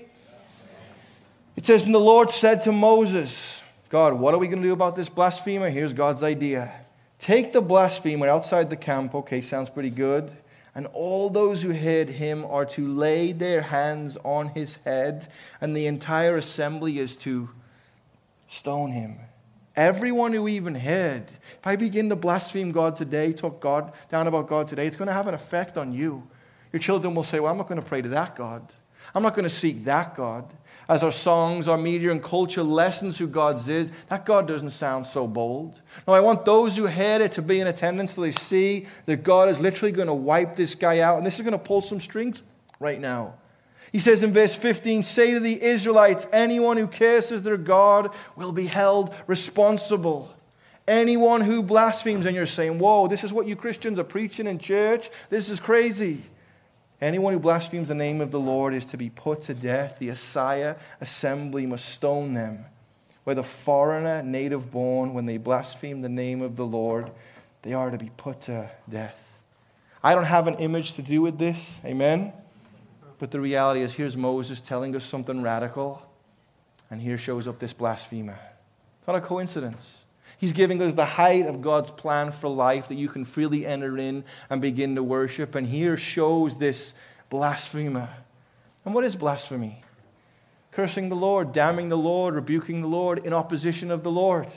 It 1.56 1.66
says, 1.66 1.84
And 1.86 1.94
the 1.94 2.00
Lord 2.00 2.32
said 2.32 2.64
to 2.64 2.72
Moses, 2.72 3.62
God, 3.90 4.14
what 4.14 4.36
are 4.36 4.38
we 4.38 4.48
going 4.48 4.62
to 4.62 4.68
do 4.68 4.74
about 4.74 4.96
this 4.96 5.10
blasphemer? 5.10 5.70
Here's 5.70 5.94
God's 5.94 6.22
idea 6.24 6.72
take 7.18 7.52
the 7.52 7.62
blasphemer 7.62 8.28
outside 8.28 8.70
the 8.70 8.78
camp. 8.78 9.14
Okay, 9.14 9.42
sounds 9.42 9.70
pretty 9.70 9.90
good. 9.90 10.32
And 10.76 10.88
all 10.94 11.30
those 11.30 11.64
who 11.64 11.74
heard 11.74 12.08
him 12.08 12.46
are 12.46 12.66
to 12.66 12.88
lay 12.88 13.32
their 13.32 13.62
hands 13.62 14.18
on 14.24 14.50
his 14.50 14.78
head, 14.86 15.28
and 15.60 15.76
the 15.76 15.88
entire 15.88 16.38
assembly 16.38 17.00
is 17.00 17.18
to 17.18 17.50
stone 18.48 18.92
him. 18.92 19.18
Everyone 19.76 20.32
who 20.32 20.48
even 20.48 20.76
heard. 20.76 21.24
If 21.24 21.66
I 21.66 21.76
begin 21.76 22.10
to 22.10 22.16
blaspheme 22.16 22.72
God 22.72 22.96
today, 22.96 23.34
talk 23.34 23.60
God 23.60 23.92
down 24.10 24.28
about 24.28 24.48
God 24.48 24.68
today, 24.68 24.86
it's 24.86 24.96
going 24.96 25.08
to 25.08 25.14
have 25.14 25.28
an 25.28 25.34
effect 25.34 25.78
on 25.78 25.92
you. 25.92 26.28
Your 26.72 26.80
children 26.80 27.16
will 27.16 27.24
say, 27.24 27.40
Well, 27.40 27.52
I'm 27.52 27.58
not 27.58 27.68
going 27.68 27.82
to 27.82 27.88
pray 27.88 28.04
to 28.04 28.10
that 28.10 28.36
God. 28.36 28.62
I'm 29.16 29.24
not 29.24 29.34
going 29.34 29.44
to 29.44 29.50
seek 29.50 29.84
that 29.86 30.16
God 30.16 30.46
as 30.90 31.04
our 31.04 31.12
songs, 31.12 31.68
our 31.68 31.78
media, 31.78 32.10
and 32.10 32.22
culture 32.22 32.64
lessens 32.64 33.18
who 33.18 33.28
God's 33.28 33.70
is, 33.70 33.92
that 34.10 34.26
God 34.26 34.48
doesn't 34.48 34.72
sound 34.72 35.06
so 35.06 35.28
bold. 35.28 35.80
No, 36.08 36.14
I 36.14 36.20
want 36.20 36.46
those 36.46 36.76
who 36.76 36.88
heard 36.88 37.22
it 37.22 37.32
to 37.34 37.44
be 37.44 37.62
in 37.62 37.68
attendance 37.68 38.16
so 38.16 38.22
they 38.22 38.32
see 38.32 38.88
that 39.06 39.24
God 39.24 39.50
is 39.50 39.62
literally 39.62 39.92
going 39.92 40.08
to 40.08 40.14
wipe 40.16 40.56
this 40.56 40.74
guy 40.74 41.00
out. 41.02 41.18
And 41.18 41.26
this 41.26 41.36
is 41.36 41.42
going 41.42 41.52
to 41.52 41.60
pull 41.60 41.82
some 41.82 42.00
strings 42.00 42.42
right 42.80 43.00
now. 43.00 43.36
He 43.92 44.00
says 44.00 44.24
in 44.24 44.34
verse 44.34 44.56
15, 44.56 45.04
Say 45.04 45.36
to 45.36 45.40
the 45.40 45.62
Israelites, 45.62 46.28
anyone 46.34 46.78
who 46.78 46.88
curses 46.88 47.44
their 47.44 47.58
God 47.58 48.14
will 48.36 48.52
be 48.52 48.66
held 48.66 49.14
responsible. 49.28 50.34
Anyone 50.88 51.42
who 51.42 51.62
blasphemes, 51.62 52.26
and 52.26 52.36
you're 52.36 52.48
saying, 52.48 52.80
Whoa, 52.80 53.08
this 53.08 53.24
is 53.24 53.32
what 53.32 53.48
you 53.48 53.56
Christians 53.56 54.00
are 54.00 54.04
preaching 54.04 54.48
in 54.48 54.58
church? 54.58 55.12
This 55.30 55.50
is 55.50 55.60
crazy. 55.60 56.24
Anyone 57.02 57.34
who 57.34 57.40
blasphemes 57.40 57.88
the 57.88 57.96
name 57.96 58.20
of 58.20 58.32
the 58.32 58.40
Lord 58.40 58.74
is 58.74 58.86
to 58.88 58.98
be 58.98 59.10
put 59.10 59.44
to 59.44 59.54
death. 59.54 60.00
The 60.00 60.10
Assiah 60.10 60.78
assembly 61.00 61.66
must 61.66 61.86
stone 61.86 62.34
them. 62.34 62.66
Whether 63.24 63.44
foreigner, 63.44 64.22
native 64.22 64.72
born, 64.72 65.14
when 65.14 65.26
they 65.26 65.38
blaspheme 65.38 66.02
the 66.02 66.10
name 66.10 66.42
of 66.42 66.56
the 66.56 66.66
Lord, 66.66 67.12
they 67.62 67.74
are 67.74 67.90
to 67.90 67.98
be 67.98 68.12
put 68.18 68.42
to 68.42 68.70
death. 68.90 69.24
I 70.04 70.16
don't 70.16 70.26
have 70.26 70.48
an 70.48 70.56
image 70.56 70.94
to 70.94 71.02
do 71.02 71.22
with 71.22 71.38
this, 71.38 71.80
amen? 71.86 72.34
But 73.18 73.32
the 73.32 73.40
reality 73.40 73.82
is, 73.82 73.94
here's 73.94 74.18
Moses 74.18 74.62
telling 74.62 74.96
us 74.96 75.06
something 75.06 75.42
radical, 75.42 76.02
and 76.90 77.02
here 77.02 77.18
shows 77.18 77.48
up 77.48 77.60
this 77.60 77.74
blasphemer. 77.74 78.40
It's 79.00 79.08
not 79.08 79.16
a 79.16 79.22
coincidence. 79.22 79.99
He's 80.40 80.54
giving 80.54 80.82
us 80.82 80.94
the 80.94 81.06
height 81.06 81.48
of 81.48 81.62
God's 81.62 81.92
plan 81.92 82.32
for 82.32 82.50
life 82.50 82.88
that 82.88 82.96
you 82.96 83.10
can 83.10 83.26
freely 83.26 83.66
enter 83.66 83.98
in 83.98 84.24
and 84.50 84.62
begin 84.62 84.96
to 84.96 85.04
worship. 85.04 85.54
And 85.54 85.68
here 85.68 85.98
shows 85.98 86.56
this 86.56 86.96
blasphemer. 87.30 88.10
And 88.86 88.96
what 88.96 89.04
is 89.04 89.18
blasphemy? 89.18 89.84
Cursing 90.72 91.10
the 91.10 91.16
Lord, 91.16 91.52
damning 91.52 91.90
the 91.90 91.98
Lord, 91.98 92.36
rebuking 92.36 92.82
the 92.82 92.88
Lord 92.88 93.26
in 93.26 93.34
opposition 93.34 93.92
of 93.92 94.04
the 94.04 94.12
Lord. 94.12 94.48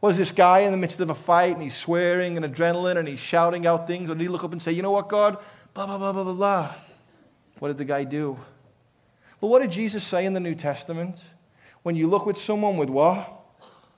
Was 0.00 0.16
this 0.16 0.30
guy 0.30 0.60
in 0.60 0.72
the 0.72 0.78
midst 0.78 1.00
of 1.00 1.10
a 1.10 1.14
fight 1.14 1.52
and 1.52 1.62
he's 1.62 1.76
swearing 1.76 2.38
and 2.38 2.46
adrenaline 2.46 2.96
and 2.96 3.06
he's 3.06 3.20
shouting 3.20 3.66
out 3.66 3.86
things? 3.86 4.08
Or 4.08 4.14
did 4.14 4.22
he 4.22 4.28
look 4.28 4.42
up 4.42 4.52
and 4.52 4.62
say, 4.62 4.72
You 4.72 4.80
know 4.80 4.92
what, 4.92 5.10
God? 5.10 5.36
Blah, 5.74 5.84
blah, 5.84 5.98
blah, 5.98 6.12
blah, 6.12 6.24
blah, 6.24 6.32
blah. 6.32 6.74
What 7.58 7.68
did 7.68 7.76
the 7.76 7.84
guy 7.84 8.04
do? 8.04 8.38
Well, 9.40 9.50
what 9.50 9.60
did 9.60 9.70
Jesus 9.70 10.02
say 10.02 10.24
in 10.24 10.32
the 10.32 10.40
New 10.40 10.54
Testament? 10.54 11.22
When 11.82 11.94
you 11.94 12.06
look 12.06 12.24
with 12.24 12.38
someone 12.38 12.78
with 12.78 12.88
what? 12.88 13.35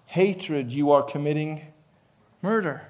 Hatred, 0.09 0.73
you 0.73 0.91
are 0.91 1.03
committing 1.03 1.61
murder. 2.41 2.81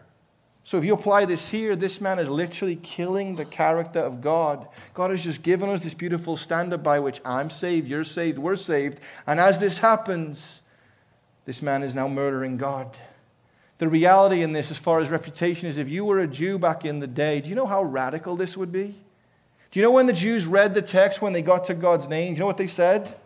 So 0.63 0.79
if 0.79 0.85
you 0.85 0.95
apply 0.95 1.25
this 1.25 1.51
here, 1.51 1.75
this 1.75 2.01
man 2.01 2.21
is 2.21 2.31
literally 2.31 2.77
killing 2.77 3.35
the 3.35 3.45
character 3.45 3.99
of 3.99 4.21
God. 4.21 4.69
God 4.95 5.11
has 5.11 5.25
just 5.25 5.43
given 5.43 5.69
us 5.69 5.83
this 5.83 5.95
beautiful 5.95 6.37
standard 6.37 6.83
by 6.85 7.01
which 7.01 7.21
I'm 7.25 7.51
saved, 7.51 7.89
you're 7.89 8.05
saved, 8.05 8.39
we're 8.39 8.55
saved. 8.55 9.01
And 9.27 9.41
as 9.41 9.59
this 9.59 9.79
happens, 9.79 10.63
this 11.45 11.61
man 11.61 11.83
is 11.83 11.93
now 11.93 12.07
murdering 12.07 12.57
God. 12.57 12.97
The 13.79 13.89
reality 13.89 14.43
in 14.43 14.53
this, 14.53 14.71
as 14.71 14.79
far 14.79 15.01
as 15.01 15.11
reputation, 15.11 15.69
is 15.69 15.77
if 15.77 15.89
you 15.89 16.05
were 16.05 16.21
a 16.21 16.27
Jew 16.29 16.57
back 16.57 16.85
in 16.85 17.01
the 17.01 17.07
day, 17.09 17.41
do 17.41 17.49
you 17.49 17.57
know 17.57 17.67
how 17.67 17.83
radical 17.83 18.37
this 18.37 18.57
would 18.57 18.71
be? 18.71 18.95
Do 19.71 19.81
you 19.81 19.83
know 19.85 19.93
when 19.93 20.07
the 20.07 20.13
Jews 20.13 20.47
read 20.47 20.73
the 20.75 20.83
text 20.83 21.21
when 21.21 21.33
they 21.33 21.43
got 21.43 21.65
to 21.65 21.75
God's 21.75 22.09
name? 22.09 22.35
Do 22.35 22.37
you 22.37 22.41
know 22.41 22.47
what 22.47 22.59
they 22.59 22.69
said? 22.69 23.17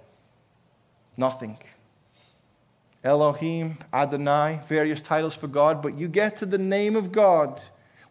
Nothing. 1.16 1.58
Elohim, 3.04 3.78
Adonai, 3.92 4.60
various 4.66 5.00
titles 5.00 5.34
for 5.34 5.48
God, 5.48 5.82
but 5.82 5.98
you 5.98 6.06
get 6.06 6.36
to 6.36 6.46
the 6.46 6.58
name 6.58 6.94
of 6.94 7.10
God, 7.10 7.60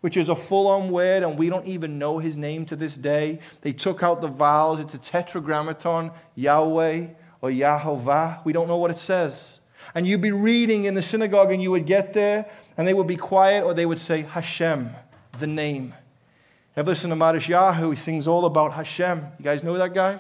which 0.02 0.18
is 0.18 0.28
a 0.28 0.36
full 0.36 0.68
on 0.68 0.90
word, 0.90 1.24
and 1.24 1.38
we 1.38 1.50
don't 1.50 1.66
even 1.66 1.98
know 1.98 2.18
his 2.18 2.36
name 2.36 2.66
to 2.66 2.76
this 2.76 2.98
day. 2.98 3.40
They 3.62 3.72
took 3.72 4.04
out 4.04 4.20
the 4.20 4.28
vowels, 4.28 4.80
it's 4.80 4.94
a 4.94 4.98
tetragrammaton, 4.98 6.12
Yahweh 6.36 7.08
or 7.42 7.50
Yahovah. 7.50 8.44
We 8.44 8.52
don't 8.52 8.68
know 8.68 8.78
what 8.78 8.92
it 8.92 8.98
says. 8.98 9.60
And 9.96 10.06
you'd 10.06 10.22
be 10.22 10.32
reading 10.32 10.86
in 10.86 10.94
the 10.94 11.02
synagogue, 11.02 11.52
and 11.52 11.62
you 11.62 11.72
would 11.72 11.86
get 11.86 12.14
there, 12.14 12.46
and 12.78 12.88
they 12.88 12.94
would 12.94 13.08
be 13.08 13.16
quiet, 13.16 13.64
or 13.64 13.74
they 13.74 13.86
would 13.86 14.00
say 14.00 14.24
Hashem, 14.24 14.90
the 15.40 15.48
name. 15.48 15.94
Ever 16.76 16.92
listen 16.92 17.10
to 17.12 17.16
Matisyahu? 17.16 17.92
He 17.92 17.96
sings 17.96 18.28
all 18.28 18.46
about 18.46 18.74
Hashem. 18.74 19.20
You 19.40 19.44
guys 19.44 19.64
know 19.64 19.78
that 19.78 19.94
guy? 19.94 20.20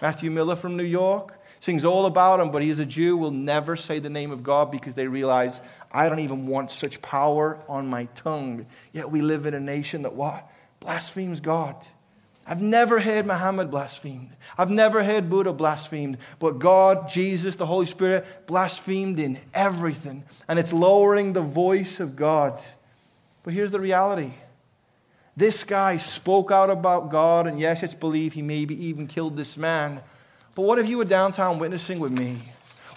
Matthew 0.00 0.30
Miller 0.30 0.56
from 0.56 0.76
New 0.76 0.84
York 0.84 1.39
sings 1.60 1.84
all 1.84 2.06
about 2.06 2.40
him, 2.40 2.50
but 2.50 2.62
he's 2.62 2.80
a 2.80 2.86
Jew, 2.86 3.16
will 3.16 3.30
never 3.30 3.76
say 3.76 3.98
the 3.98 4.10
name 4.10 4.32
of 4.32 4.42
God 4.42 4.70
because 4.70 4.94
they 4.94 5.06
realize, 5.06 5.60
I 5.92 6.08
don't 6.08 6.20
even 6.20 6.46
want 6.46 6.70
such 6.70 7.00
power 7.02 7.58
on 7.68 7.86
my 7.86 8.06
tongue. 8.14 8.66
Yet 8.92 9.10
we 9.10 9.20
live 9.20 9.46
in 9.46 9.54
a 9.54 9.60
nation 9.60 10.02
that 10.02 10.14
what? 10.14 10.50
Blasphemes 10.80 11.40
God. 11.40 11.76
I've 12.46 12.62
never 12.62 12.98
heard 12.98 13.26
Muhammad 13.26 13.70
blasphemed. 13.70 14.30
I've 14.58 14.70
never 14.70 15.04
heard 15.04 15.30
Buddha 15.30 15.52
blasphemed. 15.52 16.18
But 16.38 16.58
God, 16.58 17.08
Jesus, 17.08 17.56
the 17.56 17.66
Holy 17.66 17.86
Spirit 17.86 18.46
blasphemed 18.46 19.20
in 19.20 19.38
everything. 19.54 20.24
And 20.48 20.58
it's 20.58 20.72
lowering 20.72 21.32
the 21.32 21.42
voice 21.42 22.00
of 22.00 22.16
God. 22.16 22.60
But 23.44 23.54
here's 23.54 23.70
the 23.70 23.80
reality 23.80 24.32
this 25.36 25.64
guy 25.64 25.96
spoke 25.96 26.50
out 26.50 26.70
about 26.70 27.10
God, 27.10 27.46
and 27.46 27.58
yes, 27.58 27.82
it's 27.82 27.94
believed 27.94 28.34
he 28.34 28.42
maybe 28.42 28.86
even 28.86 29.06
killed 29.06 29.36
this 29.36 29.56
man. 29.56 30.02
But 30.54 30.62
what 30.62 30.78
if 30.78 30.88
you 30.88 30.98
were 30.98 31.04
downtown 31.04 31.58
witnessing 31.58 31.98
with 31.98 32.12
me? 32.12 32.38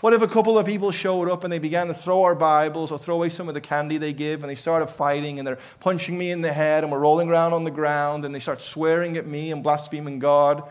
What 0.02 0.14
if 0.14 0.22
a 0.22 0.28
couple 0.28 0.60
of 0.60 0.66
people 0.66 0.92
showed 0.92 1.30
up 1.30 1.46
and 1.46 1.54
they 1.54 1.60
began 1.60 1.88
to 1.88 1.94
throw 1.94 2.24
our 2.24 2.36
Bibles 2.36 2.92
or 2.92 3.00
throw 3.00 3.16
away 3.16 3.30
some 3.30 3.48
of 3.48 3.54
the 3.54 3.62
candy 3.62 3.98
they 3.98 4.12
give 4.12 4.42
and 4.42 4.50
they 4.50 4.56
started 4.56 4.88
fighting 4.88 5.40
and 5.40 5.48
they're 5.48 5.60
punching 5.80 6.18
me 6.18 6.32
in 6.32 6.42
the 6.42 6.52
head 6.52 6.84
and 6.84 6.92
we're 6.92 7.00
rolling 7.00 7.30
around 7.30 7.54
on 7.54 7.64
the 7.64 7.72
ground 7.72 8.26
and 8.26 8.36
they 8.36 8.40
start 8.40 8.60
swearing 8.60 9.16
at 9.16 9.26
me 9.26 9.52
and 9.52 9.64
blaspheming 9.64 10.20
God? 10.20 10.64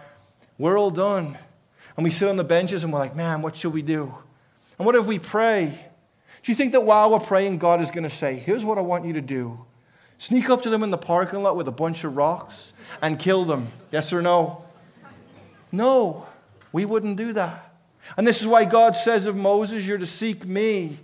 We're 0.59 0.78
all 0.78 0.91
done. 0.91 1.39
And 1.97 2.05
we 2.05 2.11
sit 2.11 2.28
on 2.28 2.37
the 2.37 2.45
benches 2.45 2.85
and 2.85 2.93
we're 2.93 2.99
like, 2.99 3.16
man, 3.16 3.41
what 3.41 3.57
should 3.57 3.72
we 3.72 3.80
do? 3.80 4.14
And 4.78 4.85
what 4.85 4.97
if 4.97 5.07
we 5.07 5.18
pray? 5.18 5.66
Do 6.43 6.53
you 6.53 6.57
think 6.57 6.72
that 6.72 6.83
while 6.83 7.11
we're 7.11 7.20
praying, 7.20 7.59
God 7.59 7.80
is 7.80 7.91
going 7.91 8.05
to 8.05 8.11
say, 8.11 8.35
here's 8.35 8.64
what 8.64 8.76
I 8.76 8.83
want 8.83 9.07
you 9.07 9.14
to 9.14 9.20
do? 9.22 9.64
Sneak 10.18 10.51
up 10.51 10.62
to 10.62 10.70
them 10.70 10.83
in 10.83 10.91
the 10.91 10.99
parking 10.99 11.43
lot 11.43 11.57
with 11.57 11.68
a 11.68 11.72
bunch 11.72 12.05
of 12.05 12.16
rocks 12.16 12.72
and 13.01 13.18
kill 13.18 13.45
them? 13.45 13.68
Yes 13.91 14.12
or 14.12 14.20
no? 14.20 14.64
No. 15.70 16.26
We 16.72 16.84
wouldn't 16.84 17.16
do 17.16 17.32
that. 17.34 17.74
And 18.16 18.26
this 18.26 18.40
is 18.40 18.46
why 18.46 18.64
God 18.64 18.96
says 18.96 19.26
of 19.26 19.36
Moses, 19.36 19.86
You're 19.86 19.98
to 19.98 20.06
seek 20.06 20.44
me. 20.44 20.98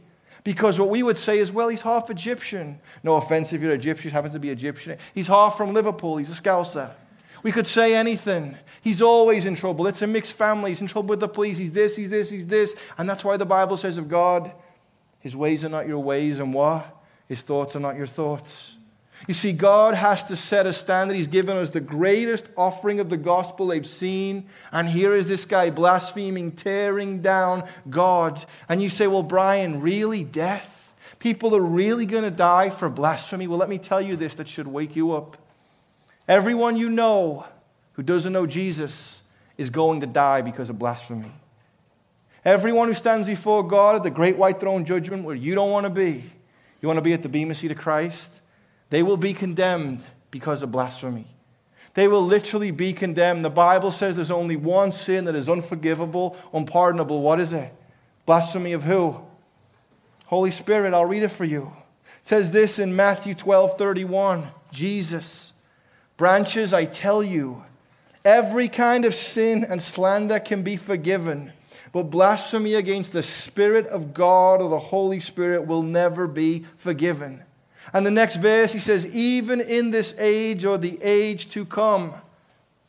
Because 0.45 0.81
what 0.81 0.89
we 0.89 1.03
would 1.03 1.19
say 1.19 1.41
is, 1.41 1.53
well, 1.53 1.69
he's 1.69 1.83
half 1.83 2.09
Egyptian. 2.09 2.81
No 3.03 3.17
offense 3.17 3.53
if 3.53 3.61
you're 3.61 3.73
Egyptian, 3.73 4.11
happens 4.13 4.33
to 4.33 4.41
be 4.41 4.49
Egyptian. 4.49 4.97
He's 5.15 5.27
half 5.27 5.59
from 5.59 5.75
Liverpool. 5.75 6.17
He's 6.17 6.31
a 6.31 6.41
Scouser. 6.41 6.91
We 7.43 7.53
could 7.53 7.67
say 7.67 7.95
anything. 7.95 8.57
He's 8.81 9.03
always 9.03 9.45
in 9.45 9.57
trouble. 9.57 9.87
It's 9.89 10.01
a 10.01 10.07
mixed 10.07 10.33
family. 10.33 10.71
He's 10.71 10.81
in 10.81 10.87
trouble 10.87 11.11
with 11.11 11.21
the 11.21 11.29
police. 11.29 11.59
He's 11.59 11.73
this, 11.73 11.97
he's 11.97 12.09
this, 12.09 12.31
he's 12.31 12.47
this. 12.47 12.75
And 12.97 13.07
that's 13.07 13.25
why 13.25 13.37
the 13.37 13.45
Bible 13.45 13.77
says 13.77 13.99
of 13.99 14.09
God, 14.09 14.51
his 15.21 15.37
ways 15.37 15.65
are 15.67 15.69
not 15.69 15.87
your 15.87 15.99
ways, 15.99 16.41
and 16.41 16.55
what? 16.55 16.97
His 17.29 17.43
thoughts 17.43 17.77
are 17.77 17.81
not 17.81 17.97
your 17.97 18.07
thoughts. 18.07 18.78
You 19.27 19.35
see, 19.35 19.53
God 19.53 19.95
has 19.95 20.25
to 20.25 20.37
set 20.37 20.67
a 20.67 20.73
standard. 20.73 21.17
He's 21.17 21.27
given 21.27 21.57
us 21.57 21.71
the 21.71 21.81
greatest 21.81 22.49
offering 22.57 23.01
of 23.01 23.11
the 23.11 23.17
gospel 23.17 23.67
they've 23.67 23.87
seen. 23.87 24.47
And 24.71 24.89
here 24.89 25.15
is 25.15 25.27
this 25.27 25.45
guy 25.45 25.71
blaspheming, 25.71 26.53
tearing 26.53 27.21
down 27.21 27.69
God. 27.91 28.45
And 28.69 28.81
you 28.81 28.89
say, 28.89 29.07
Well, 29.07 29.25
Brian, 29.25 29.81
really? 29.81 30.23
Death? 30.23 30.95
People 31.19 31.57
are 31.57 31.61
really 31.61 32.07
going 32.07 32.23
to 32.23 32.31
die 32.31 32.71
for 32.71 32.89
blasphemy? 32.89 33.49
Well, 33.49 33.59
let 33.59 33.69
me 33.69 33.79
tell 33.79 34.01
you 34.01 34.15
this 34.15 34.37
that 34.37 34.47
should 34.47 34.69
wake 34.69 34.95
you 34.95 35.13
up. 35.13 35.37
Everyone 36.29 36.77
you 36.77 36.89
know 36.89 37.45
who 37.95 38.05
doesn't 38.05 38.33
know 38.33 38.47
Jesus 38.47 39.23
is 39.57 39.69
going 39.69 40.01
to 40.03 40.07
die 40.07 40.43
because 40.43 40.71
of 40.71 40.79
blasphemy. 40.79 41.33
Everyone 42.45 42.87
who 42.87 42.95
stands 42.95 43.27
before 43.27 43.67
God 43.67 43.97
at 43.97 44.05
the 44.05 44.11
great 44.11 44.37
white 44.37 44.61
throne 44.61 44.85
judgment 44.85 45.25
where 45.25 45.35
you 45.35 45.57
don't 45.57 45.73
want 45.73 45.85
to 45.85 45.91
be, 45.91 46.25
you 46.81 46.87
want 46.87 46.99
to 46.99 47.03
be 47.03 47.13
at 47.13 47.23
the 47.25 47.29
Bema 47.29 47.55
seat 47.55 47.73
of 47.73 47.79
Christ 47.79 48.41
they 48.91 49.03
will 49.03 49.17
be 49.17 49.35
condemned 49.35 50.03
because 50.31 50.63
of 50.63 50.73
blasphemy. 50.73 51.27
They 51.95 52.09
will 52.09 52.25
literally 52.25 52.71
be 52.71 52.93
condemned. 52.93 53.45
The 53.45 53.51
Bible 53.51 53.91
says 53.91 54.17
there's 54.17 54.31
only 54.31 54.57
one 54.57 54.93
sin 54.93 55.25
that 55.25 55.35
is 55.35 55.49
unforgivable, 55.49 56.37
unpardonable. 56.53 57.23
What 57.23 57.41
is 57.41 57.53
it? 57.53 57.73
Blasphemy 58.25 58.73
of 58.73 58.85
who? 58.85 59.21
Holy 60.27 60.51
Spirit, 60.51 60.95
I'll 60.95 61.07
read 61.07 61.23
it 61.23 61.31
for 61.31 61.45
you. 61.45 61.73
It 62.21 62.27
says 62.27 62.51
this 62.51 62.79
in 62.79 62.95
Matthew 62.95 63.35
12 63.35 63.77
31. 63.79 64.49
Jesus, 64.71 65.55
branches, 66.17 66.75
I 66.75 66.85
tell 66.85 67.23
you, 67.23 67.65
every 68.25 68.69
kind 68.69 69.05
of 69.05 69.15
sin 69.15 69.65
and 69.69 69.81
slander 69.81 70.39
can 70.39 70.63
be 70.63 70.77
forgiven, 70.77 71.53
but 71.93 72.05
blasphemy 72.05 72.75
against 72.75 73.13
the 73.13 73.23
Spirit 73.23 73.87
of 73.87 74.13
God 74.13 74.61
or 74.61 74.69
the 74.69 74.79
Holy 74.79 75.21
Spirit 75.21 75.67
will 75.67 75.83
never 75.83 76.27
be 76.27 76.67
forgiven. 76.77 77.43
And 77.93 78.05
the 78.05 78.11
next 78.11 78.37
verse, 78.37 78.73
he 78.73 78.79
says, 78.79 79.07
even 79.15 79.61
in 79.61 79.91
this 79.91 80.15
age 80.19 80.65
or 80.65 80.79
the 80.79 80.99
age 81.03 81.49
to 81.51 81.65
come. 81.65 82.15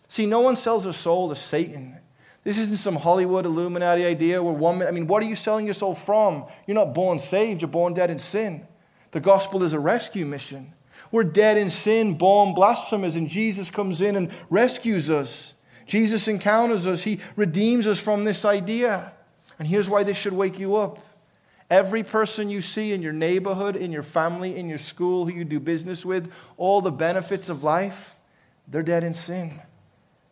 See, 0.07 0.25
no 0.25 0.41
one 0.41 0.55
sells 0.55 0.83
their 0.83 0.93
soul 0.93 1.29
to 1.29 1.35
Satan. 1.35 1.95
This 2.43 2.57
isn't 2.57 2.77
some 2.77 2.95
Hollywood 2.95 3.45
Illuminati 3.45 4.05
idea 4.05 4.41
where 4.41 4.53
one, 4.53 4.81
I 4.81 4.91
mean, 4.91 5.07
what 5.07 5.21
are 5.21 5.27
you 5.27 5.35
selling 5.35 5.65
your 5.65 5.73
soul 5.73 5.93
from? 5.93 6.45
You're 6.65 6.75
not 6.75 6.93
born 6.93 7.19
saved, 7.19 7.61
you're 7.61 7.69
born 7.69 7.93
dead 7.93 8.09
in 8.09 8.17
sin. 8.17 8.65
The 9.11 9.19
gospel 9.19 9.63
is 9.63 9.73
a 9.73 9.79
rescue 9.79 10.25
mission. 10.25 10.73
We're 11.11 11.23
dead 11.23 11.57
in 11.57 11.69
sin, 11.69 12.15
born 12.15 12.53
blasphemers, 12.53 13.15
and 13.15 13.29
Jesus 13.29 13.71
comes 13.71 14.01
in 14.01 14.15
and 14.15 14.31
rescues 14.49 15.09
us. 15.09 15.53
Jesus 15.85 16.27
encounters 16.27 16.85
us, 16.85 17.03
He 17.03 17.19
redeems 17.35 17.87
us 17.87 17.99
from 17.99 18.23
this 18.23 18.45
idea. 18.45 19.11
And 19.57 19.67
here's 19.67 19.89
why 19.89 20.03
this 20.03 20.17
should 20.17 20.33
wake 20.33 20.59
you 20.59 20.75
up. 20.75 20.99
Every 21.69 22.03
person 22.03 22.49
you 22.49 22.61
see 22.61 22.93
in 22.93 23.01
your 23.01 23.13
neighborhood, 23.13 23.75
in 23.75 23.91
your 23.91 24.01
family, 24.03 24.57
in 24.57 24.67
your 24.67 24.79
school, 24.79 25.25
who 25.25 25.33
you 25.33 25.43
do 25.43 25.59
business 25.59 26.03
with, 26.03 26.31
all 26.57 26.81
the 26.81 26.91
benefits 26.91 27.47
of 27.49 27.63
life, 27.63 28.17
they're 28.67 28.83
dead 28.83 29.03
in 29.03 29.13
sin. 29.13 29.59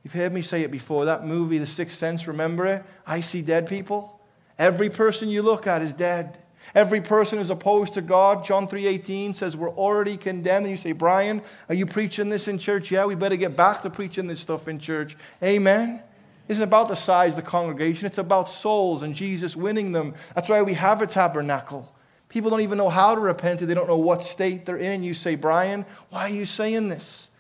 You've 0.04 0.14
heard 0.14 0.34
me 0.34 0.42
say 0.42 0.64
it 0.64 0.72
before. 0.72 1.06
That 1.06 1.26
movie, 1.26 1.58
The 1.58 1.68
Sixth 1.68 1.98
Sense, 1.98 2.28
remember 2.28 2.66
it? 2.66 2.84
I 3.06 3.22
see 3.22 3.42
dead 3.42 3.68
people. 3.68 4.20
Every 4.58 4.90
person 4.90 5.30
you 5.30 5.42
look 5.44 5.68
at 5.68 5.82
is 5.82 5.94
dead. 5.94 6.40
Every 6.74 7.02
person 7.02 7.40
is 7.40 7.50
opposed 7.50 7.94
to 7.94 8.02
God, 8.02 8.44
John 8.44 8.68
3:18 8.68 9.34
says 9.34 9.56
we're 9.56 9.70
already 9.70 10.18
condemned. 10.18 10.66
And 10.66 10.72
you 10.72 10.78
say, 10.78 10.92
"Brian, 10.92 11.42
are 11.70 11.76
you 11.76 11.86
preaching 11.86 12.30
this 12.30 12.48
in 12.48 12.58
church?" 12.58 12.92
Yeah, 12.92 13.06
we 13.06 13.16
better 13.16 13.36
get 13.36 13.56
back 13.56 13.82
to 13.84 13.90
preaching 13.90 14.28
this 14.28 14.42
stuff 14.42 14.68
in 14.68 14.80
church. 14.80 15.18
Amen. 15.42 16.02
Isn't 16.48 16.64
about 16.64 16.88
the 16.88 16.96
size 16.96 17.34
of 17.34 17.38
the 17.38 17.50
congregation, 17.50 18.06
it's 18.06 18.18
about 18.18 18.50
souls 18.50 19.04
and 19.04 19.14
Jesus 19.14 19.56
winning 19.56 19.92
them. 19.92 20.14
That's 20.34 20.50
why 20.50 20.62
we 20.62 20.74
have 20.76 21.02
a 21.02 21.08
tabernacle. 21.08 21.94
People 22.30 22.50
don't 22.50 22.62
even 22.62 22.78
know 22.78 22.90
how 22.90 23.16
to 23.16 23.22
repent, 23.22 23.60
they 23.60 23.74
don't 23.74 23.88
know 23.88 23.98
what 23.98 24.24
state 24.24 24.66
they're 24.66 24.78
in. 24.78 25.04
You 25.04 25.14
say, 25.14 25.36
Brian, 25.36 25.86
why 26.10 26.24
are 26.24 26.34
you 26.34 26.46
saying 26.46 26.90
this? 26.90 27.32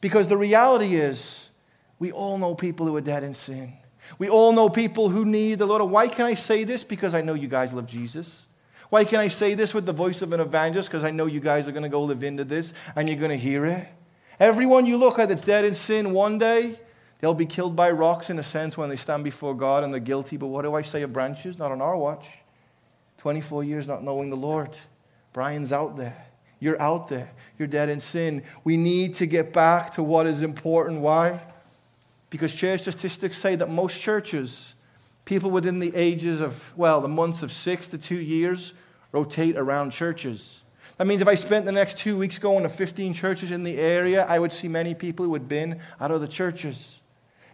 Because 0.00 0.28
the 0.28 0.36
reality 0.36 0.96
is, 0.96 1.50
we 1.98 2.12
all 2.12 2.38
know 2.38 2.54
people 2.54 2.86
who 2.86 2.94
are 2.96 3.00
dead 3.00 3.24
in 3.24 3.34
sin. 3.34 3.72
We 4.18 4.28
all 4.28 4.52
know 4.52 4.68
people 4.68 5.08
who 5.08 5.24
need 5.24 5.58
the 5.58 5.66
Lord. 5.66 5.82
Why 5.82 6.08
can 6.08 6.24
I 6.24 6.34
say 6.34 6.64
this? 6.64 6.84
Because 6.84 7.14
I 7.14 7.20
know 7.20 7.34
you 7.34 7.48
guys 7.48 7.72
love 7.72 7.86
Jesus. 7.86 8.46
Why 8.90 9.04
can 9.04 9.18
I 9.18 9.28
say 9.28 9.54
this 9.54 9.74
with 9.74 9.84
the 9.84 9.92
voice 9.92 10.22
of 10.22 10.32
an 10.32 10.40
evangelist? 10.40 10.88
Because 10.88 11.04
I 11.04 11.10
know 11.10 11.26
you 11.26 11.40
guys 11.40 11.68
are 11.68 11.72
going 11.72 11.82
to 11.82 11.88
go 11.88 12.02
live 12.02 12.22
into 12.22 12.44
this 12.44 12.72
and 12.96 13.08
you're 13.08 13.18
going 13.18 13.30
to 13.30 13.36
hear 13.36 13.66
it. 13.66 13.86
Everyone 14.40 14.86
you 14.86 14.96
look 14.96 15.18
at 15.18 15.28
that's 15.28 15.42
dead 15.42 15.64
in 15.64 15.74
sin, 15.74 16.12
one 16.12 16.38
day 16.38 16.78
they'll 17.20 17.34
be 17.34 17.46
killed 17.46 17.76
by 17.76 17.90
rocks 17.90 18.30
in 18.30 18.38
a 18.38 18.42
sense 18.42 18.76
when 18.76 18.88
they 18.88 18.96
stand 18.96 19.24
before 19.24 19.54
God 19.54 19.84
and 19.84 19.92
they're 19.92 20.00
guilty. 20.00 20.36
But 20.36 20.48
what 20.48 20.62
do 20.62 20.74
I 20.74 20.82
say 20.82 21.02
of 21.02 21.12
branches? 21.12 21.58
Not 21.58 21.72
on 21.72 21.80
our 21.80 21.96
watch. 21.96 22.28
24 23.18 23.64
years 23.64 23.88
not 23.88 24.04
knowing 24.04 24.30
the 24.30 24.36
Lord. 24.36 24.76
Brian's 25.32 25.72
out 25.72 25.96
there. 25.96 26.26
You're 26.60 26.80
out 26.80 27.08
there. 27.08 27.30
You're 27.58 27.68
dead 27.68 27.88
in 27.88 28.00
sin. 28.00 28.42
We 28.64 28.76
need 28.76 29.16
to 29.16 29.26
get 29.26 29.52
back 29.52 29.92
to 29.92 30.02
what 30.02 30.26
is 30.26 30.42
important. 30.42 31.00
Why? 31.00 31.40
Because 32.30 32.52
church 32.52 32.82
statistics 32.82 33.38
say 33.38 33.56
that 33.56 33.70
most 33.70 34.00
churches 34.00 34.74
People 35.28 35.50
within 35.50 35.78
the 35.78 35.94
ages 35.94 36.40
of, 36.40 36.72
well, 36.74 37.02
the 37.02 37.08
months 37.08 37.42
of 37.42 37.52
six 37.52 37.86
to 37.88 37.98
two 37.98 38.16
years 38.16 38.72
rotate 39.12 39.58
around 39.58 39.90
churches. 39.90 40.62
That 40.96 41.06
means 41.06 41.20
if 41.20 41.28
I 41.28 41.34
spent 41.34 41.66
the 41.66 41.72
next 41.72 41.98
two 41.98 42.16
weeks 42.16 42.38
going 42.38 42.62
to 42.62 42.70
15 42.70 43.12
churches 43.12 43.50
in 43.50 43.62
the 43.62 43.76
area, 43.76 44.24
I 44.24 44.38
would 44.38 44.54
see 44.54 44.68
many 44.68 44.94
people 44.94 45.26
who 45.26 45.34
had 45.34 45.46
been 45.46 45.80
out 46.00 46.12
of 46.12 46.22
the 46.22 46.28
churches. 46.28 47.02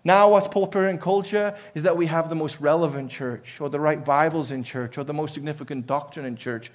Now, 0.04 0.28
what's 0.28 0.48
popular 0.48 0.88
in 0.88 0.98
culture 0.98 1.56
is 1.74 1.84
that 1.84 1.96
we 1.96 2.06
have 2.06 2.28
the 2.28 2.34
most 2.34 2.60
relevant 2.60 3.10
church, 3.10 3.58
or 3.58 3.70
the 3.70 3.80
right 3.80 4.04
Bibles 4.04 4.50
in 4.50 4.62
church, 4.62 4.98
or 4.98 5.04
the 5.04 5.14
most 5.14 5.32
significant 5.32 5.86
doctrine 5.86 6.26
in 6.26 6.36
church. 6.36 6.70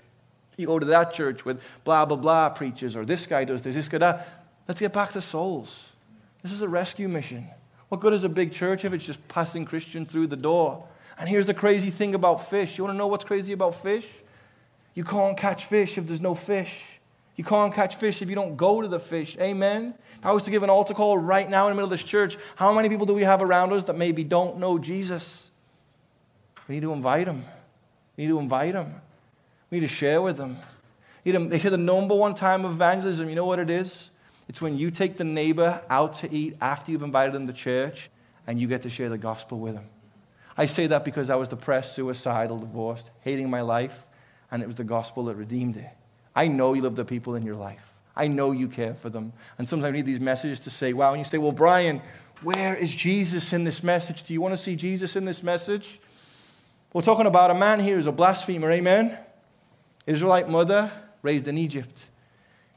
You 0.57 0.65
go 0.65 0.79
to 0.79 0.85
that 0.87 1.13
church 1.13 1.45
with 1.45 1.61
blah, 1.83 2.05
blah, 2.05 2.17
blah 2.17 2.49
preachers, 2.49 2.95
or 2.95 3.05
this 3.05 3.27
guy 3.27 3.45
does 3.45 3.61
this, 3.61 3.75
this 3.75 3.87
guy 3.87 3.99
that. 3.99 4.27
Let's 4.67 4.81
get 4.81 4.93
back 4.93 5.11
to 5.13 5.21
souls. 5.21 5.91
This 6.43 6.51
is 6.51 6.61
a 6.61 6.67
rescue 6.67 7.07
mission. 7.07 7.47
What 7.87 8.01
good 8.01 8.13
is 8.13 8.23
a 8.23 8.29
big 8.29 8.51
church 8.51 8.85
if 8.85 8.93
it's 8.93 9.05
just 9.05 9.25
passing 9.27 9.65
Christians 9.65 10.11
through 10.11 10.27
the 10.27 10.35
door? 10.35 10.87
And 11.17 11.27
here's 11.27 11.45
the 11.45 11.53
crazy 11.53 11.89
thing 11.89 12.13
about 12.15 12.49
fish. 12.49 12.77
You 12.77 12.83
want 12.83 12.93
to 12.93 12.97
know 12.97 13.07
what's 13.07 13.23
crazy 13.23 13.53
about 13.53 13.75
fish? 13.75 14.05
You 14.93 15.03
can't 15.03 15.37
catch 15.37 15.65
fish 15.65 15.97
if 15.97 16.07
there's 16.07 16.21
no 16.21 16.35
fish. 16.35 16.98
You 17.39 17.45
can't 17.45 17.73
catch 17.73 17.95
fish 17.95 18.21
if 18.21 18.27
you 18.27 18.35
don't 18.35 18.57
go 18.57 18.81
to 18.81 18.89
the 18.89 18.99
fish. 18.99 19.37
Amen. 19.39 19.93
If 20.17 20.25
I 20.25 20.33
was 20.33 20.43
to 20.43 20.51
give 20.51 20.61
an 20.61 20.69
altar 20.69 20.93
call 20.93 21.17
right 21.17 21.49
now 21.49 21.67
in 21.67 21.71
the 21.71 21.75
middle 21.75 21.85
of 21.85 21.89
this 21.89 22.03
church, 22.03 22.37
how 22.57 22.73
many 22.73 22.89
people 22.89 23.05
do 23.05 23.13
we 23.13 23.21
have 23.23 23.41
around 23.41 23.71
us 23.71 23.85
that 23.85 23.95
maybe 23.95 24.25
don't 24.25 24.57
know 24.57 24.77
Jesus? 24.77 25.49
We 26.67 26.75
need 26.75 26.81
to 26.81 26.91
invite 26.91 27.27
them. 27.27 27.45
We 28.17 28.25
need 28.25 28.31
to 28.31 28.39
invite 28.39 28.73
them. 28.73 28.93
We 29.71 29.79
need 29.79 29.87
to 29.87 29.93
share 29.93 30.21
with 30.21 30.35
them. 30.35 30.57
They 31.23 31.59
say 31.59 31.69
the 31.69 31.77
number 31.77 32.13
one 32.13 32.35
time 32.35 32.65
of 32.65 32.71
evangelism, 32.71 33.29
you 33.29 33.35
know 33.35 33.45
what 33.45 33.59
it 33.59 33.69
is? 33.69 34.11
It's 34.49 34.61
when 34.61 34.77
you 34.77 34.91
take 34.91 35.15
the 35.15 35.23
neighbor 35.23 35.81
out 35.89 36.15
to 36.15 36.35
eat 36.35 36.57
after 36.59 36.91
you've 36.91 37.03
invited 37.03 37.33
them 37.33 37.47
to 37.47 37.53
church 37.53 38.09
and 38.47 38.59
you 38.59 38.67
get 38.67 38.81
to 38.81 38.89
share 38.89 39.07
the 39.07 39.17
gospel 39.17 39.59
with 39.59 39.75
them. 39.75 39.85
I 40.57 40.65
say 40.65 40.87
that 40.87 41.05
because 41.05 41.29
I 41.29 41.35
was 41.35 41.47
depressed, 41.47 41.93
suicidal, 41.93 42.57
divorced, 42.57 43.09
hating 43.21 43.49
my 43.49 43.61
life, 43.61 44.05
and 44.51 44.61
it 44.61 44.65
was 44.65 44.75
the 44.75 44.83
gospel 44.83 45.23
that 45.27 45.35
redeemed 45.35 45.77
it. 45.77 45.89
I 46.39 46.47
know 46.47 46.73
you 46.73 46.81
love 46.81 46.95
the 46.95 47.03
people 47.03 47.35
in 47.35 47.43
your 47.43 47.57
life. 47.57 47.85
I 48.15 48.27
know 48.27 48.53
you 48.53 48.69
care 48.69 48.93
for 48.93 49.09
them. 49.09 49.33
And 49.57 49.67
sometimes 49.67 49.89
I 49.89 49.91
need 49.97 50.05
these 50.05 50.21
messages 50.21 50.61
to 50.61 50.69
say, 50.69 50.93
wow, 50.93 51.09
and 51.11 51.19
you 51.19 51.25
say, 51.25 51.37
well, 51.37 51.51
Brian, 51.51 52.01
where 52.43 52.75
is 52.75 52.95
Jesus 52.95 53.51
in 53.51 53.65
this 53.65 53.83
message? 53.83 54.23
Do 54.23 54.31
you 54.31 54.39
want 54.39 54.53
to 54.53 54.57
see 54.57 54.77
Jesus 54.77 55.17
in 55.17 55.25
this 55.25 55.43
message? 55.43 55.99
We're 56.93 57.01
talking 57.01 57.25
about 57.25 57.51
a 57.51 57.55
man 57.55 57.81
here 57.81 57.97
who's 57.97 58.07
a 58.07 58.13
blasphemer, 58.13 58.71
amen? 58.71 59.17
Israelite 60.07 60.47
mother 60.47 60.89
raised 61.23 61.49
in 61.49 61.57
Egypt. 61.57 62.05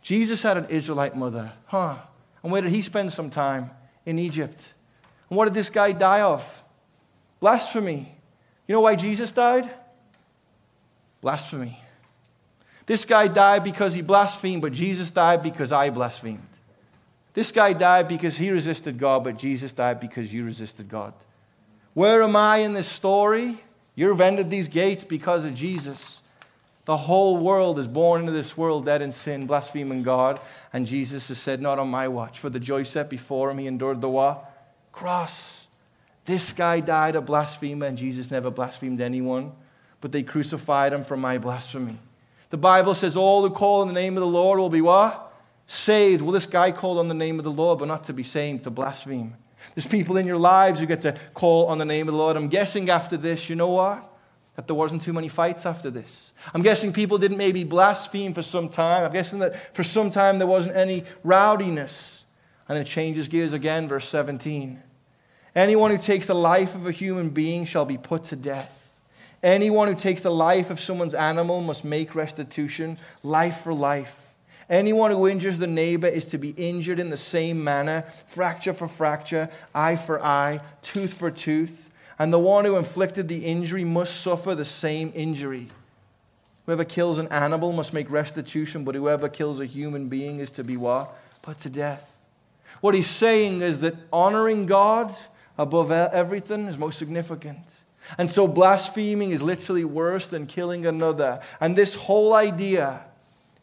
Jesus 0.03 0.43
had 0.43 0.57
an 0.57 0.67
Israelite 0.69 1.15
mother, 1.15 1.53
huh? 1.67 1.95
And 2.43 2.51
where 2.51 2.63
did 2.63 2.73
he 2.73 2.83
spend 2.83 3.13
some 3.13 3.31
time? 3.31 3.71
In 4.05 4.19
Egypt. 4.19 4.75
And 5.31 5.37
what 5.37 5.45
did 5.45 5.55
this 5.55 5.71
guy 5.71 5.93
die 5.93 6.23
of? 6.23 6.65
Blasphemy. 7.39 8.13
You 8.67 8.73
know 8.73 8.81
why 8.81 8.97
Jesus 8.97 9.31
died? 9.31 9.71
Blasphemy. 11.21 11.79
This 12.87 13.05
guy 13.05 13.29
died 13.29 13.65
because 13.65 13.95
he 13.95 14.03
blasphemed, 14.03 14.63
but 14.63 14.73
Jesus 14.73 15.11
died 15.11 15.43
because 15.43 15.73
I 15.73 15.91
blasphemed. 15.91 16.41
This 17.35 17.51
guy 17.51 17.73
died 17.73 18.09
because 18.09 18.37
he 18.37 18.51
resisted 18.51 18.99
God, 18.99 19.25
but 19.25 19.39
Jesus 19.39 19.73
died 19.73 20.01
because 20.01 20.33
you 20.33 20.45
resisted 20.45 20.89
God. 20.89 21.15
Where 21.95 22.23
am 22.23 22.37
I 22.37 22.59
in 22.59 22.73
this 22.73 22.89
story? 22.89 23.59
You've 23.95 24.21
entered 24.21 24.51
these 24.51 24.69
gates 24.69 25.05
because 25.05 25.45
of 25.45 25.55
Jesus. 25.55 26.23
The 26.85 26.97
whole 26.97 27.39
world 27.39 27.79
is 27.79 27.87
born 27.87 28.23
into 28.23 28.33
this 28.33 28.57
world 28.57 28.87
dead 28.87 29.03
in 29.03 29.13
sin, 29.13 29.47
blaspheming 29.47 30.03
God. 30.03 30.41
And 30.73 30.87
Jesus 30.87 31.29
has 31.29 31.39
said, 31.39 31.61
Not 31.61 31.79
on 31.79 31.89
my 31.89 32.09
watch. 32.09 32.39
For 32.39 32.51
the 32.51 32.59
joy 32.59 32.83
set 32.83 33.09
before 33.09 33.51
him, 33.51 33.59
he 33.59 33.67
endured 33.67 34.01
the 34.01 34.09
what? 34.09 34.51
Cross. 34.91 35.69
This 36.25 36.53
guy 36.53 36.81
died 36.81 37.17
a 37.17 37.21
blasphemer, 37.21 37.87
and 37.87 37.99
Jesus 37.99 38.31
never 38.31 38.51
blasphemed 38.51 39.01
anyone, 39.01 39.53
but 40.01 40.13
they 40.13 40.23
crucified 40.23 40.93
him 40.93 41.03
for 41.03 41.17
my 41.17 41.39
blasphemy. 41.39 41.99
The 42.53 42.59
Bible 42.59 42.95
says, 42.95 43.17
All 43.17 43.41
who 43.41 43.49
call 43.49 43.81
on 43.81 43.89
the 43.89 43.95
name 43.95 44.15
of 44.19 44.21
the 44.21 44.27
Lord 44.27 44.59
will 44.59 44.69
be 44.69 44.83
what? 44.83 45.33
Saved. 45.67 46.21
Well, 46.21 46.33
this 46.33 46.45
guy 46.45 46.71
called 46.71 46.99
on 46.99 47.09
the 47.09 47.15
name 47.15 47.39
of 47.39 47.45
the 47.45 47.51
Lord, 47.51 47.79
but 47.79 47.89
not 47.89 48.05
to 48.05 48.13
be 48.13 48.23
saved, 48.23 48.65
to 48.65 48.71
blaspheme. 48.71 49.35
There's 49.75 49.87
people 49.87 50.19
in 50.19 50.27
your 50.27 50.37
lives 50.37 50.79
who 50.79 50.85
get 50.85 51.01
to 51.01 51.17
call 51.33 51.69
on 51.69 51.79
the 51.79 51.87
name 51.87 52.09
of 52.09 52.13
the 52.13 52.19
Lord. 52.19 52.37
I'm 52.37 52.49
guessing 52.49 52.91
after 52.91 53.17
this, 53.17 53.49
you 53.49 53.57
know 53.57 53.71
what? 53.71 54.07
that 54.55 54.67
there 54.67 54.77
wasn't 54.77 55.01
too 55.01 55.15
many 55.15 55.29
fights 55.29 55.65
after 55.65 55.91
this. 55.91 56.33
I'm 56.53 56.61
guessing 56.61 56.93
people 56.93 57.17
didn't 57.17 57.39
maybe 57.39 57.65
blaspheme 57.65 58.35
for 58.35 58.43
some 58.43 58.69
time. 58.69 59.05
I'm 59.05 59.13
guessing 59.13 59.39
that 59.39 59.75
for 59.75 59.83
some 59.83 60.11
time 60.11 60.39
there 60.39 60.47
wasn't 60.47 60.77
any 60.77 61.05
rowdiness. 61.25 62.25
And 62.69 62.79
it 62.79 62.87
changes 62.87 63.29
gears 63.29 63.55
again, 63.55 63.89
verse 63.89 64.07
17. 64.09 64.83
Anyone 65.55 65.91
who 65.91 65.99
takes 65.99 66.27
the 66.27 66.35
life 66.35 66.75
of 66.75 66.87
a 66.87 66.93
human 66.93 67.31
being 67.31 67.65
shall 67.65 67.87
be 67.87 67.97
put 67.97 68.25
to 68.25 68.37
death. 68.37 68.82
Anyone 69.43 69.89
who 69.89 69.95
takes 69.95 70.21
the 70.21 70.31
life 70.31 70.71
of 70.71 70.81
someone's 70.81 71.15
animal 71.15 71.61
must 71.61 71.85
make 71.85 72.15
restitution, 72.15 72.97
life 73.23 73.59
for 73.59 73.75
life. 73.75 74.19
Anyone 74.71 75.11
who 75.11 75.29
injures 75.29 75.59
the 75.59 75.67
neighbor 75.67 76.07
is 76.07 76.27
to 76.27 76.39
be 76.39 76.51
injured 76.51 77.01
in 77.01 77.11
the 77.11 77.17
same 77.17 77.63
manner, 77.63 78.05
fracture 78.27 78.73
for 78.73 78.89
fracture, 78.89 79.51
eye 79.75 79.97
for 79.97 80.23
eye, 80.23 80.61
tooth 80.83 81.15
for 81.15 81.31
tooth 81.31 81.91
and 82.23 82.33
the 82.33 82.39
one 82.39 82.65
who 82.65 82.77
inflicted 82.77 83.27
the 83.27 83.45
injury 83.45 83.83
must 83.83 84.21
suffer 84.21 84.55
the 84.55 84.65
same 84.65 85.13
injury. 85.15 85.69
Whoever 86.67 86.85
kills 86.85 87.19
an 87.19 87.27
animal 87.29 87.73
must 87.73 87.93
make 87.93 88.09
restitution, 88.09 88.85
but 88.85 88.95
whoever 88.95 89.29
kills 89.29 89.59
a 89.59 89.67
human 89.67 90.09
being 90.09 90.39
is 90.39 90.51
to 90.53 90.63
be 90.63 90.77
what? 90.77 91.13
Put 91.43 91.59
to 91.61 91.69
death. 91.69 92.17
What 92.81 92.95
he's 92.95 93.09
saying 93.09 93.61
is 93.63 93.81
that 93.81 93.97
honoring 94.13 94.67
God 94.67 95.13
above 95.59 95.91
everything 95.91 96.69
is 96.69 96.79
most 96.79 96.97
significant. 96.97 97.59
And 98.19 98.31
so 98.31 98.47
blaspheming 98.49 99.31
is 99.31 99.43
literally 99.43 99.85
worse 99.85 100.27
than 100.27 100.47
killing 100.47 100.87
another. 100.87 101.41
And 101.61 101.77
this 101.77 101.95
whole 101.95 102.35
idea 102.35 103.01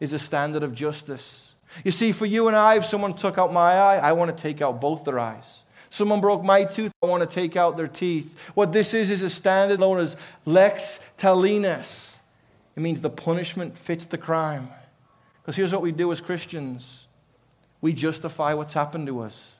is 0.00 0.12
a 0.12 0.18
standard 0.18 0.62
of 0.62 0.74
justice. 0.74 1.54
You 1.84 1.92
see, 1.92 2.12
for 2.12 2.26
you 2.26 2.48
and 2.48 2.56
I, 2.56 2.76
if 2.76 2.84
someone 2.84 3.14
took 3.14 3.38
out 3.38 3.52
my 3.52 3.74
eye, 3.74 3.98
I 3.98 4.12
want 4.12 4.36
to 4.36 4.42
take 4.42 4.60
out 4.60 4.80
both 4.80 5.04
their 5.04 5.18
eyes. 5.18 5.64
Someone 5.90 6.20
broke 6.20 6.44
my 6.44 6.64
tooth, 6.64 6.92
I 7.02 7.06
want 7.06 7.28
to 7.28 7.32
take 7.32 7.56
out 7.56 7.76
their 7.76 7.88
teeth. 7.88 8.36
What 8.54 8.72
this 8.72 8.94
is, 8.94 9.10
is 9.10 9.22
a 9.22 9.30
standard 9.30 9.80
known 9.80 9.98
as 9.98 10.16
lex 10.46 11.00
talionis. 11.18 12.16
It 12.76 12.80
means 12.80 13.00
the 13.00 13.10
punishment 13.10 13.76
fits 13.76 14.06
the 14.06 14.18
crime. 14.18 14.68
Because 15.42 15.56
here's 15.56 15.72
what 15.72 15.82
we 15.82 15.92
do 15.92 16.10
as 16.12 16.20
Christians 16.20 17.06
we 17.80 17.92
justify 17.94 18.52
what's 18.54 18.74
happened 18.74 19.06
to 19.06 19.20
us. 19.20 19.54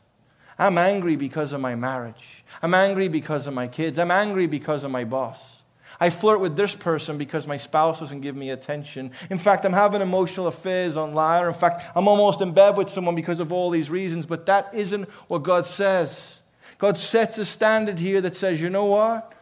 I'm 0.61 0.77
angry 0.77 1.17
because 1.17 1.55
of 1.55 1.61
my 1.63 1.75
marriage. 1.75 2.45
I'm 2.63 2.75
angry 2.75 3.09
because 3.09 3.47
of 3.47 3.55
my 3.55 3.67
kids. 3.67 3.99
I'm 3.99 4.11
angry 4.11 4.47
because 4.47 4.85
of 4.85 4.91
my 4.91 5.05
boss. 5.05 5.63
I 5.99 6.11
flirt 6.11 6.39
with 6.41 6.55
this 6.55 6.75
person 6.75 7.17
because 7.17 7.47
my 7.47 7.57
spouse 7.57 8.01
doesn't 8.01 8.21
give 8.21 8.37
me 8.37 8.51
attention. 8.51 9.13
In 9.31 9.39
fact, 9.39 9.65
I'm 9.65 9.73
having 9.73 10.03
emotional 10.03 10.49
affairs 10.49 10.99
online. 10.99 11.47
In 11.47 11.55
fact, 11.55 11.83
I'm 11.97 12.07
almost 12.07 12.43
in 12.43 12.53
bed 12.53 12.77
with 12.77 12.91
someone 12.91 13.15
because 13.15 13.41
of 13.41 13.53
all 13.53 13.71
these 13.71 13.89
reasons. 13.89 14.27
But 14.27 14.45
that 14.47 14.75
isn't 14.75 15.09
what 15.29 15.43
God 15.43 15.65
says. 15.65 16.41
God 16.77 16.99
sets 16.99 17.39
a 17.39 17.47
standard 17.47 17.99
here 17.99 18.21
that 18.21 18.37
says, 18.37 18.61
you 18.61 18.69
know 18.69 18.85
what? 18.85 19.33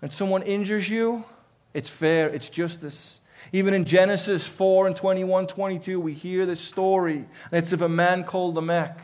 When 0.00 0.10
someone 0.10 0.42
injures 0.42 0.90
you, 0.90 1.24
it's 1.72 1.88
fair, 1.88 2.28
it's 2.28 2.50
justice. 2.50 3.22
Even 3.52 3.72
in 3.72 3.86
Genesis 3.86 4.46
4 4.46 4.88
and 4.88 4.96
21, 4.96 5.46
22, 5.46 5.98
we 5.98 6.12
hear 6.12 6.44
this 6.44 6.60
story. 6.60 7.24
It's 7.50 7.72
of 7.72 7.80
a 7.80 7.88
man 7.88 8.24
called 8.24 8.56
Lamech. 8.56 8.98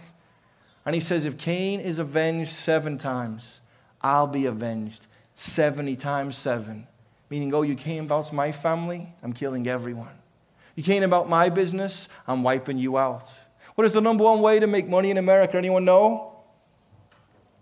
And 0.84 0.94
he 0.94 1.00
says, 1.00 1.24
If 1.24 1.38
Cain 1.38 1.80
is 1.80 1.98
avenged 1.98 2.50
seven 2.50 2.98
times, 2.98 3.60
I'll 4.00 4.26
be 4.26 4.46
avenged 4.46 5.06
70 5.34 5.96
times 5.96 6.36
seven. 6.36 6.86
Meaning, 7.28 7.54
oh, 7.54 7.62
you 7.62 7.74
came 7.74 8.04
about 8.04 8.32
my 8.32 8.50
family, 8.52 9.12
I'm 9.22 9.32
killing 9.32 9.66
everyone. 9.68 10.18
You 10.74 10.82
came 10.82 11.02
about 11.02 11.28
my 11.28 11.48
business, 11.48 12.08
I'm 12.26 12.42
wiping 12.42 12.78
you 12.78 12.98
out. 12.98 13.30
What 13.74 13.84
is 13.84 13.92
the 13.92 14.00
number 14.00 14.24
one 14.24 14.40
way 14.40 14.58
to 14.58 14.66
make 14.66 14.88
money 14.88 15.10
in 15.10 15.16
America? 15.16 15.56
Anyone 15.56 15.84
know? 15.84 16.42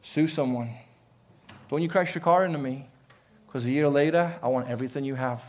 Sue 0.00 0.28
someone. 0.28 0.70
Don't 1.68 1.82
you 1.82 1.88
crash 1.88 2.14
your 2.14 2.22
car 2.22 2.44
into 2.44 2.58
me, 2.58 2.88
because 3.46 3.66
a 3.66 3.70
year 3.70 3.88
later, 3.88 4.34
I 4.42 4.48
want 4.48 4.68
everything 4.68 5.04
you 5.04 5.16
have. 5.16 5.42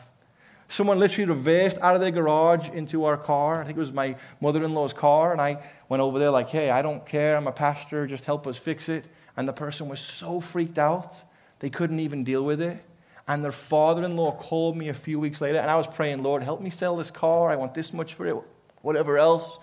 Someone 0.72 1.00
literally 1.00 1.28
reversed 1.28 1.80
out 1.82 1.96
of 1.96 2.02
their 2.02 2.12
garage 2.12 2.70
into 2.70 3.04
our 3.06 3.18
car. 3.18 3.60
I 3.60 3.66
think 3.66 3.76
it 3.76 3.80
was 3.80 3.92
my 3.92 4.16
mother 4.40 4.64
in 4.64 4.74
law's 4.76 4.94
car. 4.94 5.32
And 5.32 5.42
I 5.42 5.58
went 5.90 6.02
over 6.02 6.20
there, 6.20 6.30
like, 6.30 6.50
hey, 6.50 6.70
I 6.70 6.84
don't 6.84 7.06
care. 7.06 7.36
I'm 7.36 7.48
a 7.48 7.52
pastor. 7.52 8.06
Just 8.06 8.26
help 8.26 8.46
us 8.46 8.56
fix 8.58 8.88
it. 8.88 9.06
And 9.36 9.48
the 9.48 9.54
person 9.54 9.90
was 9.90 10.00
so 10.00 10.40
freaked 10.40 10.78
out, 10.78 11.18
they 11.60 11.70
couldn't 11.70 12.00
even 12.00 12.24
deal 12.24 12.46
with 12.46 12.62
it. 12.62 12.78
And 13.28 13.44
their 13.44 13.52
father 13.52 14.04
in 14.04 14.16
law 14.16 14.32
called 14.32 14.78
me 14.78 14.90
a 14.90 14.94
few 14.94 15.20
weeks 15.20 15.42
later. 15.42 15.58
And 15.58 15.72
I 15.72 15.76
was 15.76 15.88
praying, 15.88 16.24
Lord, 16.24 16.44
help 16.44 16.62
me 16.62 16.70
sell 16.70 16.96
this 16.98 17.12
car. 17.12 17.50
I 17.50 17.56
want 17.56 17.74
this 17.74 17.92
much 17.92 18.14
for 18.14 18.28
it, 18.28 18.36
whatever 18.82 19.18
else. 19.18 19.60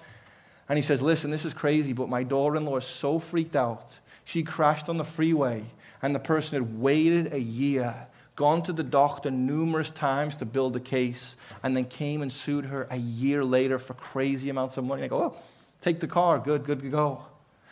And 0.68 0.76
he 0.76 0.82
says, 0.82 1.02
listen, 1.02 1.30
this 1.30 1.44
is 1.44 1.54
crazy, 1.54 1.92
but 1.92 2.08
my 2.08 2.24
daughter 2.24 2.56
in 2.56 2.64
law 2.64 2.76
is 2.76 2.84
so 2.84 3.18
freaked 3.20 3.54
out. 3.54 4.00
She 4.24 4.42
crashed 4.42 4.88
on 4.88 4.96
the 4.96 5.04
freeway, 5.04 5.64
and 6.02 6.12
the 6.14 6.20
person 6.20 6.60
had 6.60 6.80
waited 6.80 7.32
a 7.32 7.38
year 7.38 7.94
gone 8.36 8.62
to 8.62 8.72
the 8.72 8.82
doctor 8.82 9.30
numerous 9.30 9.90
times 9.90 10.36
to 10.36 10.44
build 10.44 10.76
a 10.76 10.80
case, 10.80 11.36
and 11.62 11.74
then 11.74 11.86
came 11.86 12.22
and 12.22 12.30
sued 12.30 12.66
her 12.66 12.86
a 12.90 12.96
year 12.96 13.44
later 13.44 13.78
for 13.78 13.94
crazy 13.94 14.50
amounts 14.50 14.76
of 14.76 14.84
money. 14.84 15.02
I 15.02 15.08
go, 15.08 15.22
oh, 15.22 15.36
take 15.80 16.00
the 16.00 16.06
car, 16.06 16.38
good, 16.38 16.64
good 16.64 16.80
to 16.82 16.88
go. 16.88 17.24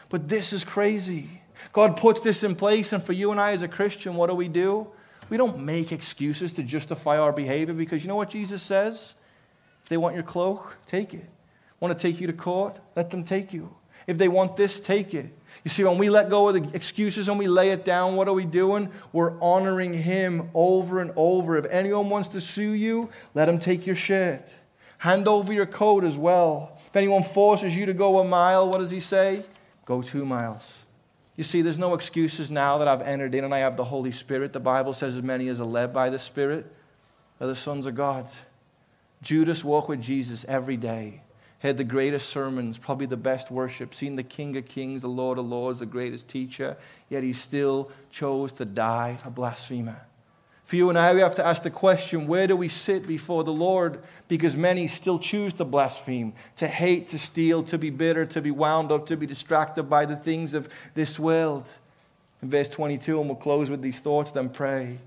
But 0.08 0.28
this 0.28 0.52
is 0.52 0.64
crazy. 0.64 1.28
God 1.72 1.96
puts 1.96 2.20
this 2.20 2.42
in 2.42 2.56
place, 2.56 2.92
and 2.92 3.02
for 3.02 3.12
you 3.12 3.30
and 3.30 3.40
I 3.40 3.52
as 3.52 3.62
a 3.62 3.68
Christian, 3.68 4.16
what 4.16 4.28
do 4.28 4.34
we 4.34 4.48
do? 4.48 4.86
We 5.28 5.36
don't 5.36 5.60
make 5.60 5.92
excuses 5.92 6.52
to 6.54 6.62
justify 6.62 7.18
our 7.18 7.32
behavior 7.32 7.74
because 7.74 8.02
you 8.02 8.08
know 8.08 8.16
what 8.16 8.30
Jesus 8.30 8.62
says? 8.62 9.14
If 9.82 9.88
they 9.88 9.96
want 9.96 10.14
your 10.14 10.24
cloak, 10.24 10.76
take 10.86 11.14
it. 11.14 11.24
Want 11.80 11.96
to 11.96 12.00
take 12.00 12.20
you 12.20 12.26
to 12.26 12.32
court? 12.32 12.78
Let 12.96 13.10
them 13.10 13.24
take 13.24 13.52
you. 13.52 13.74
If 14.06 14.18
they 14.18 14.28
want 14.28 14.56
this, 14.56 14.80
take 14.80 15.14
it. 15.14 15.26
You 15.64 15.70
see, 15.70 15.82
when 15.82 15.96
we 15.96 16.10
let 16.10 16.28
go 16.28 16.48
of 16.48 16.54
the 16.54 16.76
excuses 16.76 17.28
and 17.28 17.38
we 17.38 17.48
lay 17.48 17.70
it 17.70 17.86
down, 17.86 18.16
what 18.16 18.28
are 18.28 18.34
we 18.34 18.44
doing? 18.44 18.90
We're 19.12 19.40
honoring 19.40 19.94
Him 19.94 20.50
over 20.52 21.00
and 21.00 21.10
over. 21.16 21.56
If 21.56 21.64
anyone 21.66 22.10
wants 22.10 22.28
to 22.28 22.40
sue 22.40 22.72
you, 22.72 23.08
let 23.32 23.48
him 23.48 23.58
take 23.58 23.86
your 23.86 23.96
shirt. 23.96 24.54
Hand 24.98 25.26
over 25.26 25.54
your 25.54 25.64
coat 25.64 26.04
as 26.04 26.18
well. 26.18 26.78
If 26.86 26.94
anyone 26.94 27.22
forces 27.22 27.74
you 27.74 27.86
to 27.86 27.94
go 27.94 28.18
a 28.18 28.24
mile, 28.24 28.68
what 28.68 28.78
does 28.78 28.90
He 28.90 29.00
say? 29.00 29.42
Go 29.86 30.02
two 30.02 30.26
miles. 30.26 30.84
You 31.34 31.44
see, 31.44 31.62
there's 31.62 31.78
no 31.78 31.94
excuses 31.94 32.50
now 32.50 32.78
that 32.78 32.86
I've 32.86 33.02
entered 33.02 33.34
in 33.34 33.44
and 33.44 33.54
I 33.54 33.60
have 33.60 33.76
the 33.76 33.84
Holy 33.84 34.12
Spirit. 34.12 34.52
The 34.52 34.60
Bible 34.60 34.92
says, 34.92 35.16
as 35.16 35.22
many 35.22 35.48
as 35.48 35.60
are 35.60 35.64
led 35.64 35.92
by 35.92 36.10
the 36.10 36.18
Spirit 36.18 36.70
are 37.40 37.46
the 37.46 37.56
sons 37.56 37.86
of 37.86 37.94
God. 37.94 38.28
Judas 39.22 39.64
walked 39.64 39.88
with 39.88 40.02
Jesus 40.02 40.44
every 40.46 40.76
day 40.76 41.23
had 41.68 41.78
the 41.78 41.84
greatest 41.84 42.28
sermons, 42.28 42.76
probably 42.76 43.06
the 43.06 43.16
best 43.16 43.50
worship, 43.50 43.94
seen 43.94 44.16
the 44.16 44.22
King 44.22 44.56
of 44.56 44.66
Kings, 44.66 45.02
the 45.02 45.08
Lord 45.08 45.38
of 45.38 45.46
Lords, 45.46 45.80
the 45.80 45.86
greatest 45.86 46.28
teacher, 46.28 46.76
yet 47.08 47.22
he 47.22 47.32
still 47.32 47.90
chose 48.10 48.52
to 48.52 48.64
die 48.64 49.18
a 49.24 49.30
blasphemer. 49.30 49.96
For 50.66 50.76
you 50.76 50.88
and 50.88 50.98
I, 50.98 51.12
we 51.14 51.20
have 51.20 51.36
to 51.36 51.46
ask 51.46 51.62
the 51.62 51.70
question 51.70 52.26
where 52.26 52.46
do 52.46 52.56
we 52.56 52.68
sit 52.68 53.06
before 53.06 53.44
the 53.44 53.52
Lord? 53.52 54.02
Because 54.28 54.56
many 54.56 54.88
still 54.88 55.18
choose 55.18 55.54
to 55.54 55.64
blaspheme, 55.64 56.32
to 56.56 56.66
hate, 56.66 57.08
to 57.08 57.18
steal, 57.18 57.62
to 57.64 57.78
be 57.78 57.90
bitter, 57.90 58.26
to 58.26 58.40
be 58.40 58.50
wound 58.50 58.92
up, 58.92 59.06
to 59.06 59.16
be 59.16 59.26
distracted 59.26 59.84
by 59.84 60.06
the 60.06 60.16
things 60.16 60.54
of 60.54 60.68
this 60.94 61.18
world. 61.18 61.70
In 62.42 62.50
verse 62.50 62.68
22, 62.68 63.20
and 63.20 63.28
we'll 63.28 63.36
close 63.36 63.70
with 63.70 63.82
these 63.82 64.00
thoughts, 64.00 64.32
then 64.32 64.48
pray. 64.48 64.98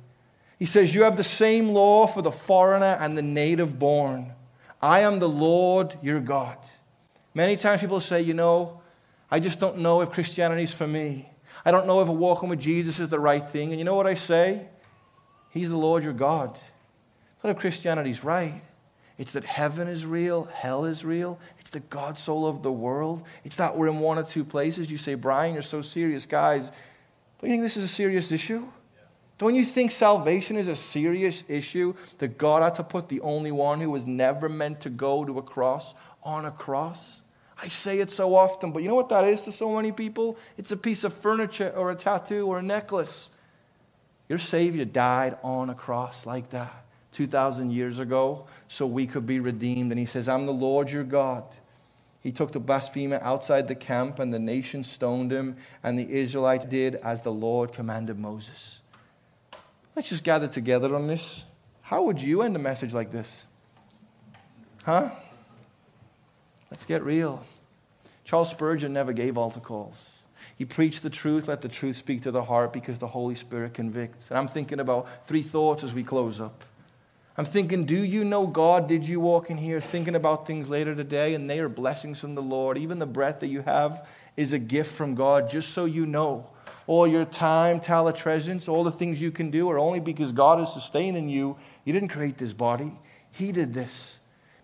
He 0.59 0.65
says, 0.65 0.93
You 0.93 1.03
have 1.03 1.17
the 1.17 1.23
same 1.23 1.69
law 1.69 2.07
for 2.07 2.21
the 2.21 2.31
foreigner 2.31 2.97
and 2.99 3.17
the 3.17 3.21
native 3.21 3.77
born 3.77 4.33
I 4.82 5.01
am 5.01 5.19
the 5.19 5.30
Lord 5.30 5.97
your 6.01 6.19
God. 6.19 6.57
Many 7.34 7.55
times 7.55 7.82
people 7.82 7.99
say, 7.99 8.21
you 8.21 8.34
know, 8.34 8.82
I 9.30 9.39
just 9.39 9.59
don't 9.59 9.80
know 9.80 10.01
if 10.01 10.11
Christianity 10.11 10.63
is 10.63 10.73
for 10.73 10.88
me. 10.88 11.30
I 11.65 11.71
don't 11.71 11.88
know 11.88 12.01
if 12.01 12.07
walking 12.07 12.49
with 12.49 12.59
Jesus 12.59 12.99
is 12.99 13.09
the 13.09 13.19
right 13.19 13.45
thing. 13.45 13.71
And 13.71 13.80
you 13.80 13.86
know 13.86 13.95
what 13.95 14.07
I 14.07 14.13
say? 14.13 14.67
He's 15.49 15.69
the 15.69 15.78
Lord 15.78 16.03
your 16.03 16.13
God. 16.13 16.57
Not 17.43 17.51
if 17.51 17.57
Christianity 17.57 18.09
is 18.09 18.23
right. 18.23 18.61
It's 19.17 19.32
that 19.32 19.43
heaven 19.43 19.88
is 19.88 20.05
real, 20.05 20.43
hell 20.45 20.86
is 20.86 21.03
real. 21.03 21.39
It's 21.59 21.71
the 21.71 21.80
God 21.80 22.19
soul 22.19 22.45
of 22.45 22.61
the 22.61 22.71
world. 22.71 23.23
It's 23.43 23.55
that 23.55 23.75
we're 23.75 23.88
in 23.88 23.99
one 23.99 24.19
or 24.19 24.23
two 24.23 24.45
places. 24.45 24.91
You 24.91 24.97
say, 24.97 25.15
Brian, 25.15 25.53
you're 25.53 25.63
so 25.63 25.82
serious. 25.82 26.28
Guys, 26.28 26.71
don't 27.39 27.49
you 27.49 27.55
think 27.55 27.63
this 27.63 27.78
is 27.78 27.84
a 27.84 27.88
serious 27.88 28.32
issue? 28.32 28.67
Don't 29.38 29.53
you 29.53 29.63
think 29.63 29.91
salvation 29.91 30.57
is 30.57 30.67
a 30.67 30.75
serious 30.75 31.43
issue 31.47 31.93
that 32.17 32.38
God 32.38 32.63
had 32.63 32.75
to 32.75 32.83
put 32.83 33.07
the 33.07 33.21
only 33.21 33.51
one 33.51 33.79
who 33.79 33.91
was 33.91 34.07
never 34.07 34.49
meant 34.49 34.81
to 34.81 34.89
go 34.89 35.23
to 35.25 35.38
a 35.38 35.43
cross 35.43 35.93
on 36.23 36.45
a 36.45 36.51
cross? 36.51 37.21
I 37.61 37.67
say 37.67 37.99
it 37.99 38.09
so 38.09 38.35
often, 38.35 38.71
but 38.71 38.81
you 38.81 38.89
know 38.89 38.95
what 38.95 39.09
that 39.09 39.25
is 39.25 39.43
to 39.43 39.51
so 39.51 39.75
many 39.75 39.91
people? 39.91 40.38
It's 40.57 40.71
a 40.71 40.77
piece 40.77 41.03
of 41.03 41.13
furniture 41.13 41.71
or 41.75 41.91
a 41.91 41.95
tattoo 41.95 42.47
or 42.47 42.59
a 42.59 42.63
necklace. 42.63 43.29
Your 44.27 44.39
Savior 44.39 44.85
died 44.85 45.38
on 45.43 45.69
a 45.69 45.75
cross 45.75 46.25
like 46.25 46.49
that 46.49 46.85
2,000 47.13 47.71
years 47.71 47.99
ago 47.99 48.45
so 48.67 48.85
we 48.85 49.07
could 49.07 49.25
be 49.25 49.39
redeemed. 49.39 49.91
And 49.91 49.99
He 49.99 50.05
says, 50.05 50.27
I'm 50.27 50.45
the 50.45 50.51
Lord 50.51 50.89
your 50.89 51.03
God. 51.03 51.43
He 52.21 52.31
took 52.31 52.51
the 52.51 52.59
blasphemer 52.59 53.19
outside 53.21 53.67
the 53.67 53.75
camp, 53.75 54.19
and 54.19 54.33
the 54.33 54.39
nation 54.39 54.83
stoned 54.83 55.31
him, 55.31 55.55
and 55.81 55.97
the 55.97 56.09
Israelites 56.09 56.65
did 56.65 56.95
as 56.95 57.21
the 57.21 57.31
Lord 57.31 57.71
commanded 57.71 58.19
Moses. 58.19 58.76
Let's 59.97 60.09
just 60.09 60.23
gather 60.23 60.47
together 60.47 60.93
on 60.93 61.07
this. 61.07 61.43
How 61.81 62.03
would 62.03 62.21
you 62.21 62.43
end 62.43 62.55
a 62.55 62.59
message 62.59 62.93
like 62.93 63.11
this? 63.11 63.47
Huh? 64.83 65.09
Let's 66.69 66.85
get 66.85 67.01
real. 67.01 67.43
Charles 68.23 68.51
Spurgeon 68.51 68.93
never 68.93 69.11
gave 69.11 69.39
altar 69.39 69.59
calls. 69.59 69.95
He 70.55 70.65
preached 70.65 71.01
the 71.01 71.09
truth, 71.09 71.47
let 71.47 71.61
the 71.61 71.67
truth 71.67 71.95
speak 71.95 72.21
to 72.21 72.31
the 72.31 72.43
heart 72.43 72.73
because 72.73 72.99
the 72.99 73.07
Holy 73.07 73.33
Spirit 73.33 73.73
convicts. 73.73 74.29
And 74.29 74.37
I'm 74.37 74.47
thinking 74.47 74.79
about 74.79 75.25
three 75.25 75.41
thoughts 75.41 75.83
as 75.83 75.95
we 75.95 76.03
close 76.03 76.39
up. 76.39 76.63
I'm 77.35 77.45
thinking, 77.45 77.85
do 77.85 77.97
you 77.97 78.23
know 78.23 78.45
God? 78.45 78.87
Did 78.87 79.03
you 79.03 79.19
walk 79.19 79.49
in 79.49 79.57
here 79.57 79.81
thinking 79.81 80.13
about 80.13 80.45
things 80.45 80.69
later 80.69 80.93
today? 80.93 81.33
And 81.33 81.49
they 81.49 81.57
are 81.57 81.69
blessings 81.69 82.19
from 82.19 82.35
the 82.35 82.43
Lord. 82.43 82.77
Even 82.77 82.99
the 82.99 83.07
breath 83.07 83.39
that 83.39 83.47
you 83.47 83.63
have 83.63 84.07
is 84.35 84.53
a 84.53 84.59
gift 84.59 84.93
from 84.93 85.15
God, 85.15 85.49
just 85.49 85.71
so 85.71 85.85
you 85.85 86.05
know 86.05 86.51
all 86.88 87.05
your 87.05 87.25
time, 87.25 87.79
talent, 87.79 88.15
treasures, 88.15 88.67
all 88.67 88.83
the 88.83 88.91
things 88.91 89.21
you 89.21 89.31
can 89.31 89.51
do 89.51 89.69
are 89.69 89.77
only 89.77 89.99
because 89.99 90.31
God 90.31 90.61
is 90.61 90.73
sustaining 90.73 91.29
you. 91.29 91.57
You 91.83 91.93
didn't 91.93 92.09
create 92.09 92.38
this 92.38 92.53
body, 92.53 92.91
He 93.31 93.51
did 93.51 93.73
this. 93.73 94.19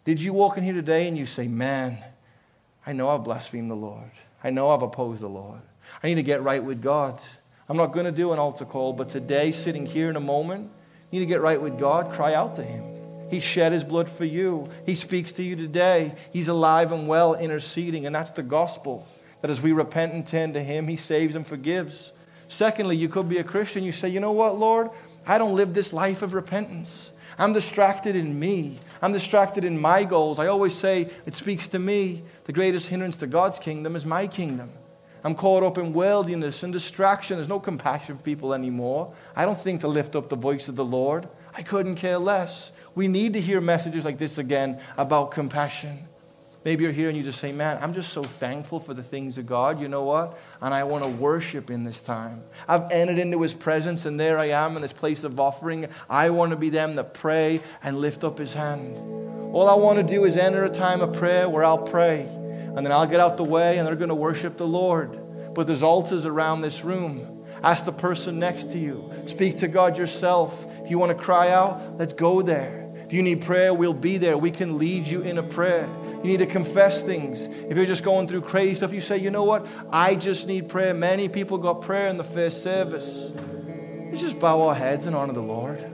Did 0.06 0.20
you 0.20 0.34
walk 0.34 0.58
in 0.58 0.64
here 0.64 0.74
today 0.74 1.08
and 1.08 1.18
you 1.18 1.26
say, 1.26 1.48
Man, 1.48 1.98
I 2.86 2.94
know 2.94 3.10
I've 3.10 3.24
blasphemed 3.24 3.70
the 3.70 3.76
Lord. 3.76 4.12
I 4.44 4.50
know 4.50 4.72
I've 4.72 4.82
opposed 4.82 5.22
the 5.22 5.30
Lord. 5.30 5.62
I 6.02 6.08
need 6.08 6.16
to 6.16 6.24
get 6.24 6.44
right 6.44 6.64
with 6.64 6.82
God. 6.82 7.20
I'm 7.70 7.78
not 7.78 7.94
going 7.94 8.06
to 8.06 8.12
do 8.12 8.34
an 8.34 8.40
altar 8.40 8.66
call, 8.66 8.94
but 8.94 9.10
today, 9.10 9.52
sitting 9.52 9.86
here 9.86 10.10
in 10.10 10.16
a 10.16 10.22
moment, 10.22 10.70
you 11.12 11.20
need 11.20 11.26
to 11.26 11.30
get 11.30 11.42
right 11.42 11.62
with 11.62 11.80
God. 11.80 12.12
Cry 12.12 12.34
out 12.34 12.56
to 12.58 12.64
Him. 12.64 12.84
He 13.30 13.40
shed 13.40 13.72
His 13.72 13.84
blood 13.84 14.10
for 14.10 14.26
you. 14.26 14.70
He 14.86 14.96
speaks 14.96 15.32
to 15.34 15.44
you 15.44 15.56
today. 15.56 16.14
He's 16.32 16.50
alive 16.50 16.92
and 16.92 17.08
well, 17.08 17.36
interceding, 17.36 18.06
and 18.06 18.14
that's 18.14 18.32
the 18.32 18.44
gospel 18.44 19.08
that 19.42 19.52
as 19.52 19.62
we 19.62 19.74
repent 19.74 20.14
and 20.14 20.26
turn 20.26 20.54
to 20.54 20.64
Him, 20.64 20.88
He 20.88 20.96
saves 20.96 21.36
and 21.36 21.46
forgives. 21.46 22.13
Secondly, 22.48 22.96
you 22.96 23.10
could 23.10 23.30
be 23.30 23.38
a 23.38 23.44
Christian. 23.44 23.84
You 23.84 23.92
say, 23.92 24.10
you 24.10 24.20
know 24.20 24.32
what, 24.32 24.58
Lord? 24.58 24.90
I 25.26 25.38
don't 25.38 25.56
live 25.56 25.74
this 25.74 25.94
life 25.94 26.22
of 26.22 26.34
repentance. 26.34 27.12
I'm 27.38 27.54
distracted 27.54 28.16
in 28.16 28.38
me. 28.40 28.80
I'm 29.02 29.14
distracted 29.14 29.64
in 29.64 29.80
my 29.80 30.04
goals. 30.04 30.40
I 30.40 30.48
always 30.48 30.76
say 30.76 31.10
it 31.26 31.36
speaks 31.36 31.68
to 31.70 31.80
me. 31.80 32.24
The 32.44 32.54
greatest 32.54 32.88
hindrance 32.88 33.18
to 33.18 33.28
God's 33.28 33.60
kingdom 33.60 33.96
is 33.96 34.06
my 34.06 34.28
kingdom. 34.28 34.70
I'm 35.24 35.36
caught 35.36 35.64
up 35.64 35.78
in 35.78 35.94
worldliness 35.94 36.64
and 36.64 36.74
distraction. 36.74 37.38
There's 37.38 37.48
no 37.48 37.60
compassion 37.60 38.18
for 38.18 38.24
people 38.24 38.54
anymore. 38.54 39.14
I 39.36 39.46
don't 39.46 39.58
think 39.58 39.82
to 39.82 39.88
lift 39.88 40.16
up 40.16 40.28
the 40.30 40.36
voice 40.36 40.68
of 40.68 40.76
the 40.76 40.84
Lord. 40.86 41.30
I 41.56 41.64
couldn't 41.64 41.96
care 41.96 42.18
less. 42.18 42.72
We 42.94 43.08
need 43.08 43.34
to 43.34 43.42
hear 43.42 43.62
messages 43.62 44.04
like 44.04 44.18
this 44.18 44.38
again 44.38 44.80
about 44.98 45.32
compassion. 45.32 46.08
Maybe 46.66 46.86
you're 46.86 46.94
here 46.94 47.10
and 47.10 47.18
you 47.18 47.24
just 47.24 47.40
say, 47.40 47.52
Man, 47.52 47.78
I'm 47.82 47.94
just 47.94 48.14
so 48.14 48.24
thankful 48.24 48.80
for 48.80 48.94
the 48.94 49.04
things 49.04 49.38
of 49.38 49.46
God. 49.46 49.82
You 49.82 49.88
know 49.88 50.04
what? 50.04 50.38
And 50.62 50.74
I 50.74 50.84
want 50.84 51.04
to 51.04 51.10
worship 51.10 51.70
in 51.70 51.84
this 51.84 52.02
time. 52.02 52.42
I've 52.68 52.90
entered 52.92 53.18
into 53.18 53.42
His 53.42 53.54
presence, 53.54 54.06
and 54.06 54.20
there 54.20 54.40
I 54.40 54.46
am 54.46 54.76
in 54.76 54.82
this 54.82 54.94
place 54.94 55.24
of 55.24 55.40
offering. 55.40 55.88
I 56.10 56.30
want 56.30 56.52
to 56.52 56.58
be 56.58 56.70
them 56.70 56.96
that 56.96 57.14
pray 57.14 57.62
and 57.84 58.00
lift 58.00 58.24
up 58.24 58.38
His 58.38 58.54
hand. 58.54 58.98
All 59.54 59.70
I 59.70 59.76
want 59.76 60.00
to 60.00 60.04
do 60.04 60.26
is 60.26 60.38
enter 60.38 60.64
a 60.64 60.70
time 60.70 61.02
of 61.02 61.14
prayer 61.14 61.50
where 61.50 61.64
I'll 61.64 61.78
pray, 61.78 62.22
and 62.22 62.78
then 62.78 62.92
I'll 62.92 63.08
get 63.08 63.20
out 63.20 63.38
the 63.38 63.44
way, 63.44 63.78
and 63.78 63.88
they're 63.88 63.96
going 63.96 64.10
to 64.10 64.16
worship 64.16 64.58
the 64.58 64.68
Lord. 64.68 65.20
But 65.54 65.68
there's 65.68 65.84
altars 65.84 66.26
around 66.26 66.62
this 66.62 66.84
room. 66.84 67.46
Ask 67.62 67.86
the 67.86 67.92
person 67.92 68.40
next 68.40 68.72
to 68.72 68.80
you. 68.80 69.12
Speak 69.26 69.58
to 69.58 69.68
God 69.68 69.98
yourself. 69.98 70.66
If 70.84 70.90
you 70.90 70.98
want 70.98 71.16
to 71.16 71.24
cry 71.24 71.50
out, 71.50 71.98
let's 71.98 72.14
go 72.14 72.42
there. 72.42 72.92
If 73.06 73.14
you 73.14 73.22
need 73.22 73.42
prayer, 73.42 73.74
we'll 73.74 73.94
be 73.94 74.18
there. 74.18 74.38
We 74.38 74.50
can 74.50 74.78
lead 74.78 75.08
you 75.08 75.22
in 75.22 75.38
a 75.38 75.44
prayer. 75.44 75.88
You 76.24 76.30
need 76.30 76.40
to 76.40 76.46
confess 76.46 77.04
things. 77.04 77.48
If 77.48 77.76
you're 77.76 77.86
just 77.86 78.04
going 78.04 78.30
through 78.30 78.42
crazy 78.42 78.76
stuff, 78.76 78.94
you 78.94 79.02
say, 79.02 79.18
you 79.18 79.30
know 79.30 79.44
what? 79.44 79.68
I 79.92 80.16
just 80.16 80.48
need 80.48 80.70
prayer. 80.70 80.94
Many 80.94 81.28
people 81.28 81.58
got 81.58 81.82
prayer 81.82 82.08
in 82.08 82.16
the 82.16 82.24
first 82.24 82.64
service. 82.64 83.32
We 84.10 84.18
just 84.18 84.40
bow 84.40 84.62
our 84.70 84.76
heads 84.76 85.06
and 85.06 85.16
honor 85.16 85.34
the 85.34 85.42
Lord. 85.42 85.86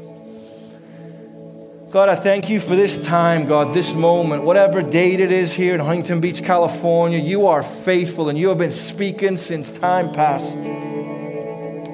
God, 1.90 2.08
I 2.10 2.16
thank 2.16 2.52
you 2.52 2.60
for 2.60 2.76
this 2.76 3.04
time, 3.04 3.48
God, 3.48 3.74
this 3.74 3.96
moment, 3.96 4.44
whatever 4.44 4.84
date 4.84 5.20
it 5.20 5.32
is 5.32 5.52
here 5.52 5.74
in 5.74 5.80
Huntington 5.80 6.22
Beach, 6.22 6.44
California. 6.44 7.18
You 7.18 7.48
are 7.48 7.64
faithful 7.64 8.30
and 8.30 8.38
you 8.38 8.50
have 8.50 8.60
been 8.60 8.70
speaking 8.70 9.38
since 9.38 9.72
time 9.72 10.14
past. 10.14 10.60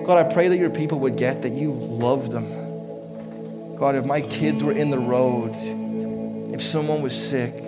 God, 0.05 0.17
I 0.17 0.33
pray 0.33 0.49
that 0.49 0.57
your 0.57 0.69
people 0.69 0.99
would 0.99 1.15
get 1.15 1.43
that 1.43 1.53
you 1.53 1.71
love 1.71 2.29
them. 2.29 3.77
God, 3.77 3.95
if 3.95 4.03
my 4.03 4.19
kids 4.19 4.61
were 4.61 4.73
in 4.73 4.89
the 4.89 4.99
road, 4.99 5.53
if 6.53 6.61
someone 6.61 7.01
was 7.01 7.15
sick, 7.15 7.64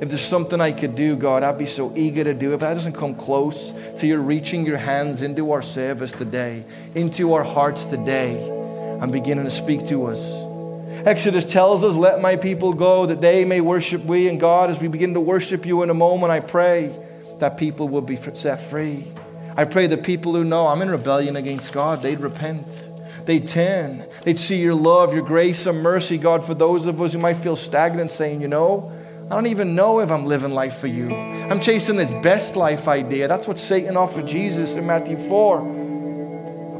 if 0.00 0.08
there's 0.08 0.24
something 0.24 0.60
I 0.60 0.72
could 0.72 0.94
do, 0.94 1.16
God, 1.16 1.42
I'd 1.42 1.58
be 1.58 1.66
so 1.66 1.92
eager 1.96 2.22
to 2.22 2.32
do 2.32 2.52
it. 2.54 2.60
But 2.60 2.68
that 2.68 2.74
doesn't 2.74 2.92
come 2.92 3.16
close 3.16 3.72
to 3.98 4.06
you 4.06 4.16
reaching 4.18 4.64
your 4.64 4.76
hands 4.76 5.22
into 5.22 5.50
our 5.50 5.62
service 5.62 6.12
today, 6.12 6.62
into 6.94 7.32
our 7.34 7.42
hearts 7.42 7.84
today, 7.84 8.40
and 9.00 9.10
beginning 9.10 9.44
to 9.44 9.50
speak 9.50 9.88
to 9.88 10.06
us. 10.06 10.20
Exodus 11.04 11.44
tells 11.44 11.82
us, 11.82 11.96
Let 11.96 12.20
my 12.20 12.36
people 12.36 12.74
go 12.74 13.06
that 13.06 13.20
they 13.20 13.44
may 13.44 13.60
worship 13.60 14.04
we. 14.04 14.28
And 14.28 14.38
God, 14.38 14.70
as 14.70 14.80
we 14.80 14.86
begin 14.86 15.14
to 15.14 15.20
worship 15.20 15.66
you 15.66 15.82
in 15.82 15.90
a 15.90 15.94
moment, 15.94 16.30
I 16.30 16.40
pray 16.40 16.96
that 17.38 17.56
people 17.56 17.88
will 17.88 18.02
be 18.02 18.16
set 18.16 18.60
free. 18.60 19.04
I 19.56 19.64
pray 19.64 19.88
that 19.88 20.04
people 20.04 20.34
who 20.34 20.44
know 20.44 20.68
I'm 20.68 20.82
in 20.82 20.90
rebellion 20.90 21.34
against 21.34 21.72
God, 21.72 22.02
they'd 22.02 22.20
repent. 22.20 22.66
They'd 23.24 23.48
turn. 23.48 24.04
They'd 24.22 24.38
see 24.38 24.62
your 24.62 24.74
love, 24.74 25.12
your 25.12 25.24
grace, 25.24 25.66
and 25.66 25.82
mercy, 25.82 26.18
God, 26.18 26.44
for 26.44 26.54
those 26.54 26.86
of 26.86 27.02
us 27.02 27.12
who 27.12 27.18
might 27.18 27.38
feel 27.38 27.56
stagnant, 27.56 28.10
saying, 28.10 28.40
You 28.40 28.48
know, 28.48 28.92
I 29.30 29.34
don't 29.34 29.48
even 29.48 29.74
know 29.74 30.00
if 30.00 30.10
I'm 30.10 30.24
living 30.24 30.52
life 30.52 30.78
for 30.78 30.86
you. 30.86 31.14
I'm 31.14 31.60
chasing 31.60 31.96
this 31.96 32.10
best 32.22 32.56
life 32.56 32.88
idea. 32.88 33.28
That's 33.28 33.46
what 33.46 33.58
Satan 33.58 33.94
offered 33.94 34.26
Jesus 34.26 34.74
in 34.74 34.86
Matthew 34.86 35.18
4. 35.18 35.58
I 35.58 35.62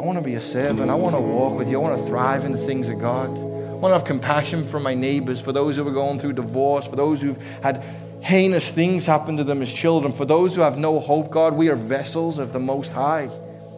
want 0.01 0.17
to 0.17 0.25
be 0.25 0.33
a 0.33 0.41
servant. 0.41 0.91
I 0.91 0.95
want 0.95 1.15
to 1.15 1.21
walk 1.21 1.59
with 1.59 1.69
you. 1.69 1.79
I 1.79 1.83
want 1.83 2.01
to 2.01 2.07
thrive 2.07 2.47
in 2.47 2.53
the 2.53 2.59
things 2.59 2.89
of 2.89 3.01
God. 3.01 3.29
I 3.29 3.73
want 3.75 3.93
to 3.93 3.99
have 3.99 4.07
compassion 4.07 4.65
for 4.65 4.81
my 4.81 4.95
neighbors, 4.95 5.43
for 5.43 5.53
those 5.53 5.77
who 5.77 5.87
are 5.87 5.93
going 5.93 6.21
through 6.21 6.33
divorce, 6.33 6.87
for 6.87 6.97
those 6.97 7.21
who've 7.21 7.37
had 7.63 7.85
heinous 8.23 8.71
things 8.71 9.05
happen 9.05 9.37
to 9.37 9.45
them 9.45 9.61
as 9.61 9.71
children, 9.71 10.15
for 10.15 10.25
those 10.25 10.55
who 10.55 10.63
have 10.63 10.79
no 10.79 11.01
hope. 11.01 11.31
God, 11.31 11.53
we 11.53 11.69
are 11.69 11.77
vessels 11.77 12.39
of 12.39 12.55
the 12.55 12.61
Most 12.61 12.95
High. 12.95 13.29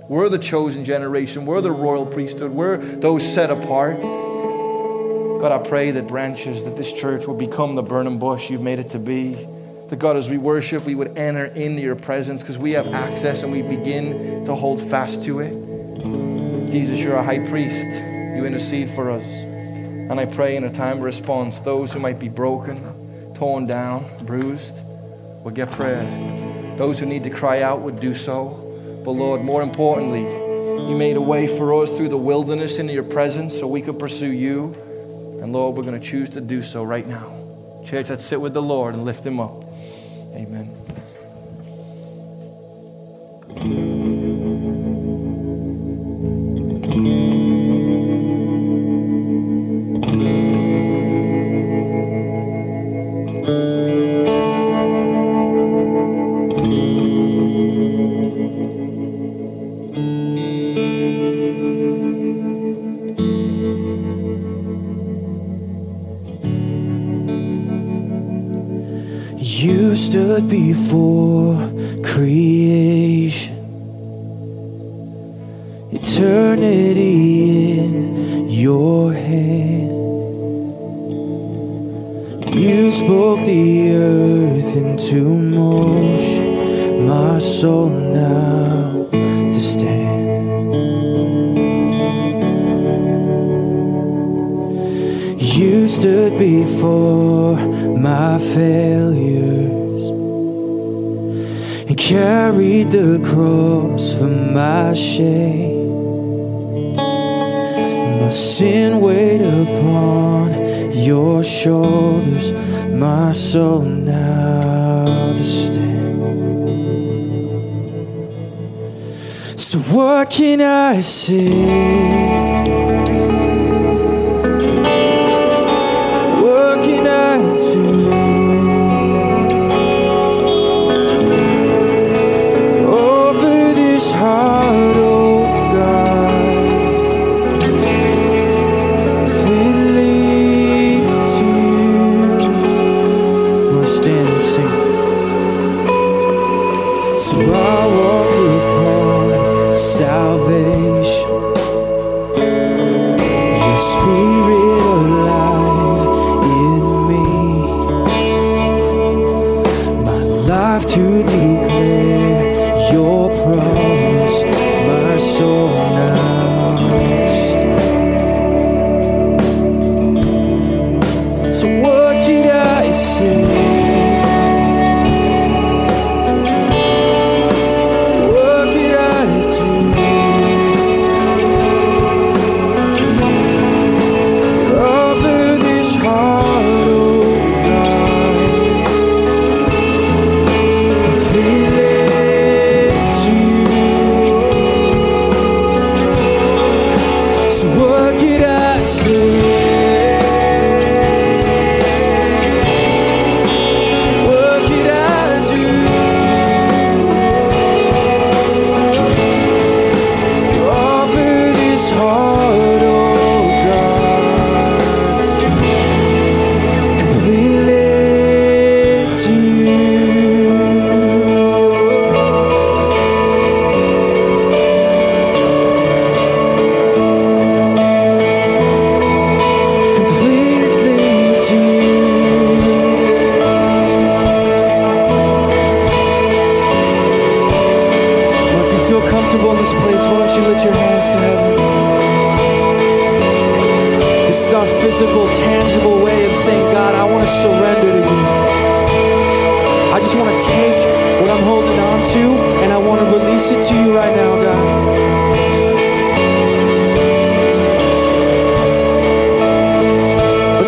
We're 0.06 0.28
the 0.28 0.38
chosen 0.38 0.84
generation. 0.84 1.44
We're 1.44 1.60
the 1.60 1.72
royal 1.72 2.06
priesthood. 2.06 2.52
We're 2.52 2.76
those 2.76 3.26
set 3.26 3.50
apart. 3.50 3.98
God, 5.40 5.52
I 5.52 5.66
pray 5.66 5.90
that 5.92 6.06
branches, 6.06 6.64
that 6.64 6.76
this 6.76 6.92
church 6.92 7.26
will 7.26 7.34
become 7.34 7.74
the 7.74 7.82
burning 7.82 8.18
bush 8.18 8.50
you've 8.50 8.60
made 8.60 8.78
it 8.78 8.90
to 8.90 8.98
be. 8.98 9.32
That 9.88 9.98
God, 9.98 10.18
as 10.18 10.28
we 10.28 10.36
worship, 10.36 10.84
we 10.84 10.94
would 10.94 11.16
enter 11.16 11.46
into 11.46 11.80
your 11.80 11.96
presence 11.96 12.42
because 12.42 12.58
we 12.58 12.72
have 12.72 12.88
access 12.88 13.42
and 13.42 13.50
we 13.50 13.62
begin 13.62 14.44
to 14.44 14.54
hold 14.54 14.82
fast 14.82 15.24
to 15.24 15.40
it. 15.40 16.68
Jesus, 16.70 17.00
you're 17.00 17.16
a 17.16 17.22
high 17.22 17.38
priest. 17.48 17.86
You 18.36 18.44
intercede 18.44 18.90
for 18.90 19.10
us. 19.10 19.24
And 19.24 20.20
I 20.20 20.26
pray 20.26 20.56
in 20.56 20.64
a 20.64 20.70
time 20.70 20.98
of 20.98 21.04
response, 21.04 21.58
those 21.60 21.90
who 21.90 22.00
might 22.00 22.18
be 22.18 22.28
broken, 22.28 23.32
torn 23.32 23.66
down, 23.66 24.04
bruised, 24.26 24.84
will 25.42 25.52
get 25.52 25.70
prayer. 25.70 26.04
Those 26.76 26.98
who 26.98 27.06
need 27.06 27.24
to 27.24 27.30
cry 27.30 27.62
out 27.62 27.80
would 27.80 27.98
do 27.98 28.14
so. 28.14 29.02
But 29.06 29.12
Lord, 29.12 29.42
more 29.42 29.62
importantly, 29.62 30.20
you 30.20 30.98
made 30.98 31.16
a 31.16 31.22
way 31.22 31.46
for 31.46 31.82
us 31.82 31.96
through 31.96 32.10
the 32.10 32.18
wilderness 32.18 32.78
into 32.78 32.92
your 32.92 33.04
presence 33.04 33.58
so 33.58 33.66
we 33.66 33.80
could 33.80 33.98
pursue 33.98 34.32
you. 34.32 34.76
And 35.40 35.52
Lord, 35.52 35.76
we're 35.76 35.84
going 35.84 36.00
to 36.00 36.06
choose 36.06 36.30
to 36.30 36.40
do 36.40 36.62
so 36.62 36.82
right 36.82 37.06
now. 37.06 37.36
Church, 37.84 38.10
let's 38.10 38.24
sit 38.24 38.40
with 38.40 38.54
the 38.54 38.62
Lord 38.62 38.94
and 38.94 39.04
lift 39.04 39.24
him 39.24 39.40
up. 39.40 39.64
Amen. 40.34 40.79
Stood 70.80 71.29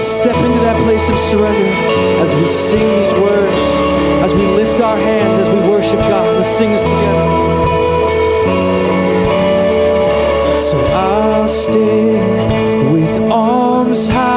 Let's 0.02 0.16
step 0.16 0.34
into 0.34 0.58
that 0.58 0.82
place 0.82 1.08
of 1.08 1.16
surrender 1.16 1.70
as 2.18 2.34
we 2.34 2.44
sing 2.48 2.88
these 2.98 3.12
words, 3.22 3.54
as 4.24 4.34
we 4.34 4.44
lift 4.48 4.80
our 4.80 4.96
hands, 4.96 5.38
as 5.38 5.48
we 5.48 5.60
worship 5.70 6.00
God. 6.00 6.38
Let's 6.38 6.48
sing 6.48 6.72
this 6.72 6.82
together. 6.82 7.24
So 10.58 10.76
I'll 10.86 11.46
stand 11.46 12.92
with 12.92 13.30
arms 13.30 14.08
high. 14.08 14.31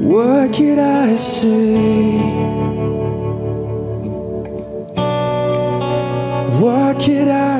What 0.00 0.52
could 0.54 0.78
I 0.78 1.16
say? 1.16 2.18
What 6.60 7.00
could 7.00 7.26
I? 7.26 7.57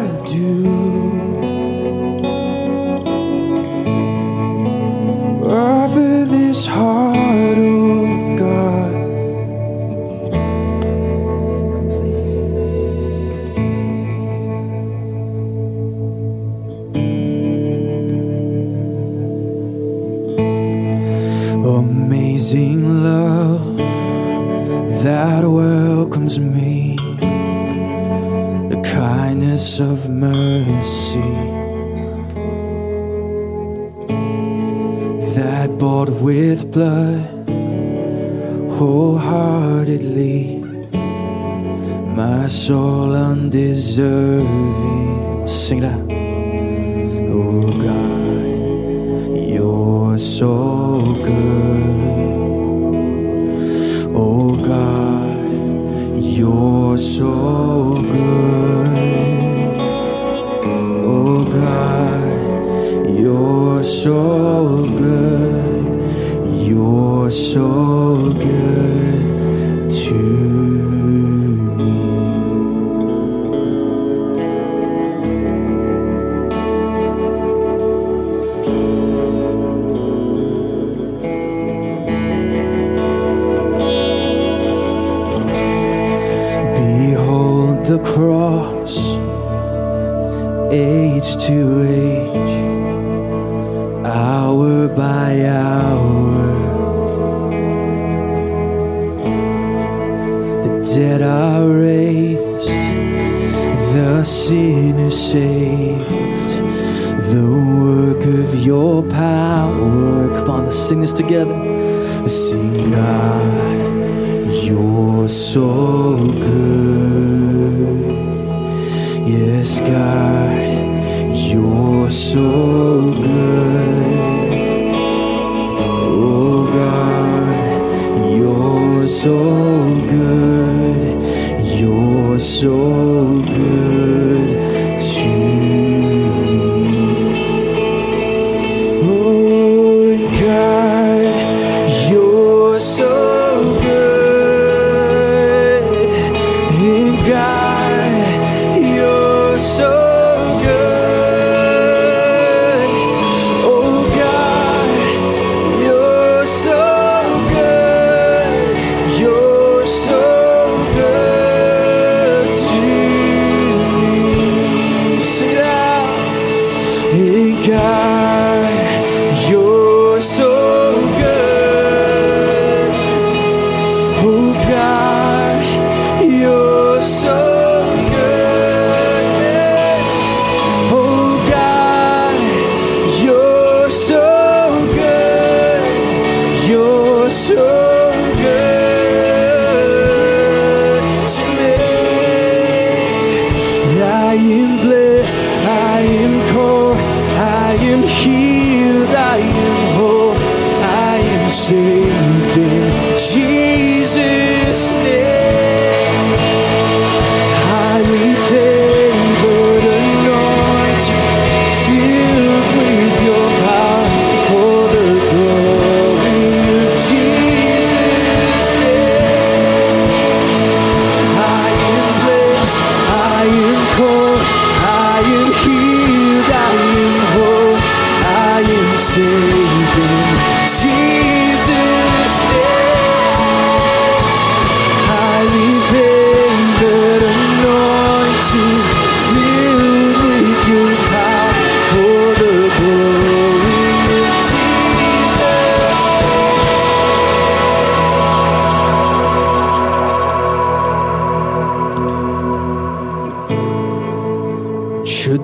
Yes, 119.58 119.80
God, 119.80 121.34
you're 121.34 122.08
so. 122.10 122.77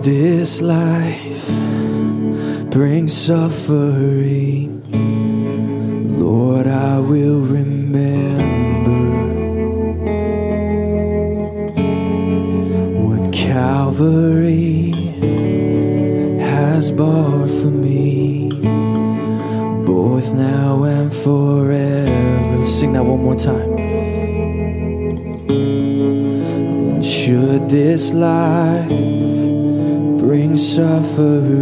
This 0.05 0.61
life 0.61 1.49
brings 2.71 3.15
suffering, 3.15 4.83
Lord, 6.19 6.67
I 6.67 6.99
will 7.01 7.41
remember 7.41 8.91
what 13.03 13.33
Calvary 13.33 14.91
has 16.39 16.91
bought 16.91 17.49
for 17.49 17.71
me, 17.71 18.51
both 19.87 20.35
now 20.35 20.85
and 20.85 21.15
forever. 21.15 22.67
Sing 22.67 22.93
that 22.93 23.07
one 23.07 23.23
more 23.23 23.37
time. 23.37 23.73
Should 27.03 27.71
this 27.71 28.13
life 28.13 29.14
feu 31.15 31.54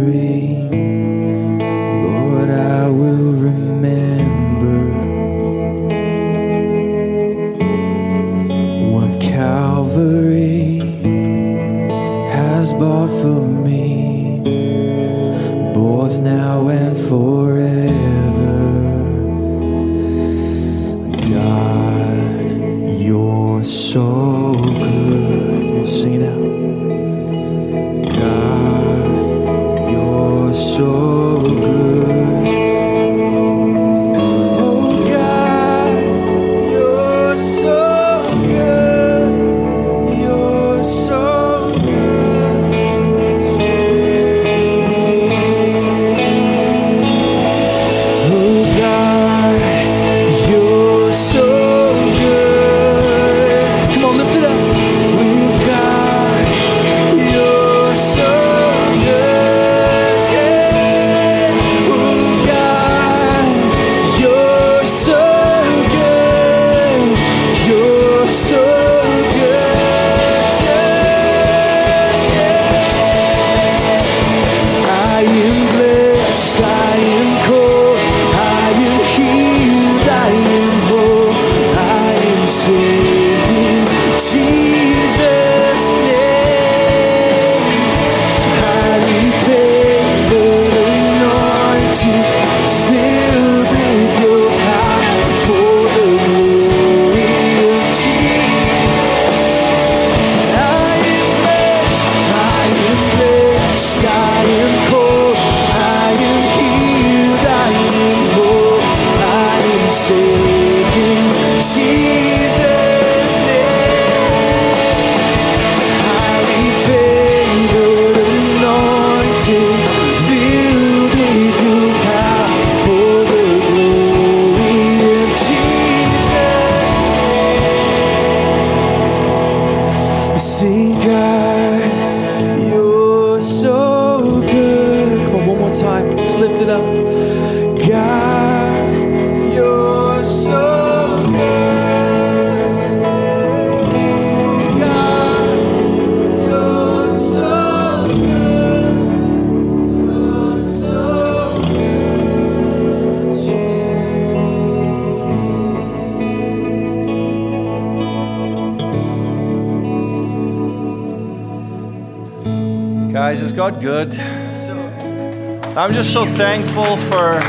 just 166.03 166.13
so 166.13 166.25
thankful 166.35 166.97
for 166.97 167.39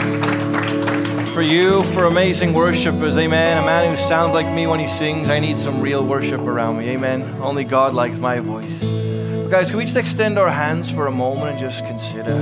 for 1.33 1.43
you, 1.43 1.83
for 1.93 2.05
amazing 2.05 2.53
worshipers. 2.53 3.17
Amen. 3.17 3.59
A 3.59 3.67
man 3.67 3.91
who 3.91 3.97
sounds 4.01 4.33
like 4.33 4.49
me 4.55 4.69
when 4.69 4.79
he 4.79 4.87
sings. 4.87 5.29
I 5.29 5.41
need 5.41 5.59
some 5.59 5.81
real 5.81 6.07
worship 6.07 6.41
around 6.41 6.79
me. 6.79 6.91
Amen. 6.91 7.23
Only 7.41 7.65
God 7.65 7.95
likes 7.95 8.17
my 8.17 8.39
voice. 8.39 8.79
But 8.81 9.49
guys, 9.51 9.71
can 9.71 9.79
we 9.79 9.85
just 9.85 9.97
extend 9.97 10.39
our 10.39 10.49
hands 10.49 10.89
for 10.89 11.09
a 11.09 11.11
moment 11.11 11.51
and 11.51 11.59
just 11.59 11.85
consider? 11.85 12.37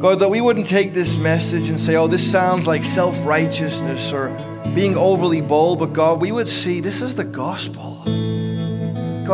God, 0.00 0.20
that 0.20 0.28
we 0.28 0.40
wouldn't 0.40 0.66
take 0.66 0.94
this 0.94 1.16
message 1.16 1.68
and 1.68 1.80
say, 1.80 1.96
oh, 1.96 2.06
this 2.06 2.30
sounds 2.30 2.68
like 2.68 2.84
self 2.84 3.26
righteousness 3.26 4.12
or 4.12 4.28
being 4.72 4.96
overly 4.96 5.40
bold, 5.40 5.80
but 5.80 5.92
God, 5.92 6.20
we 6.20 6.30
would 6.30 6.46
see 6.46 6.78
this 6.78 7.02
is 7.02 7.16
the 7.16 7.24
gospel. 7.24 7.83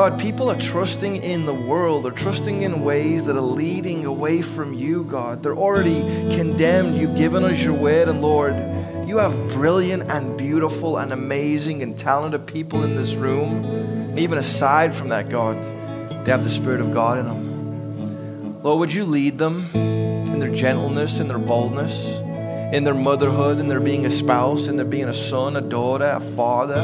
God, 0.01 0.19
people 0.19 0.51
are 0.51 0.59
trusting 0.59 1.17
in 1.17 1.45
the 1.45 1.53
world. 1.53 2.07
They're 2.07 2.11
trusting 2.11 2.63
in 2.63 2.81
ways 2.81 3.25
that 3.25 3.37
are 3.37 3.43
leading 3.43 4.07
away 4.07 4.41
from 4.41 4.73
you, 4.73 5.05
God. 5.05 5.43
They're 5.43 5.55
already 5.55 6.01
condemned. 6.35 6.97
You've 6.97 7.17
given 7.17 7.45
us 7.45 7.63
your 7.63 7.75
word, 7.75 8.09
and 8.09 8.23
Lord, 8.23 8.55
you 9.07 9.19
have 9.19 9.35
brilliant 9.51 10.05
and 10.11 10.39
beautiful 10.39 10.97
and 10.97 11.13
amazing 11.13 11.83
and 11.83 11.99
talented 11.99 12.47
people 12.47 12.83
in 12.83 12.97
this 12.97 13.13
room. 13.13 13.63
And 13.63 14.19
even 14.19 14.39
aside 14.39 14.95
from 14.95 15.11
that, 15.11 15.29
God, 15.29 15.63
they 16.25 16.31
have 16.31 16.45
the 16.45 16.49
Spirit 16.49 16.81
of 16.81 16.95
God 16.95 17.19
in 17.19 17.27
them. 17.27 18.63
Lord, 18.63 18.79
would 18.79 18.95
you 18.95 19.05
lead 19.05 19.37
them 19.37 19.69
in 19.75 20.39
their 20.39 20.51
gentleness, 20.51 21.21
in 21.21 21.29
their 21.29 21.39
boldness, 21.39 22.07
in 22.75 22.85
their 22.85 22.95
motherhood, 22.95 23.59
in 23.59 23.69
their 23.69 23.81
being 23.81 24.07
a 24.07 24.11
spouse, 24.11 24.67
in 24.67 24.77
their 24.77 24.87
being 24.87 25.11
a 25.11 25.13
son, 25.13 25.59
a 25.59 25.61
daughter, 25.61 26.09
a 26.09 26.21
father, 26.21 26.83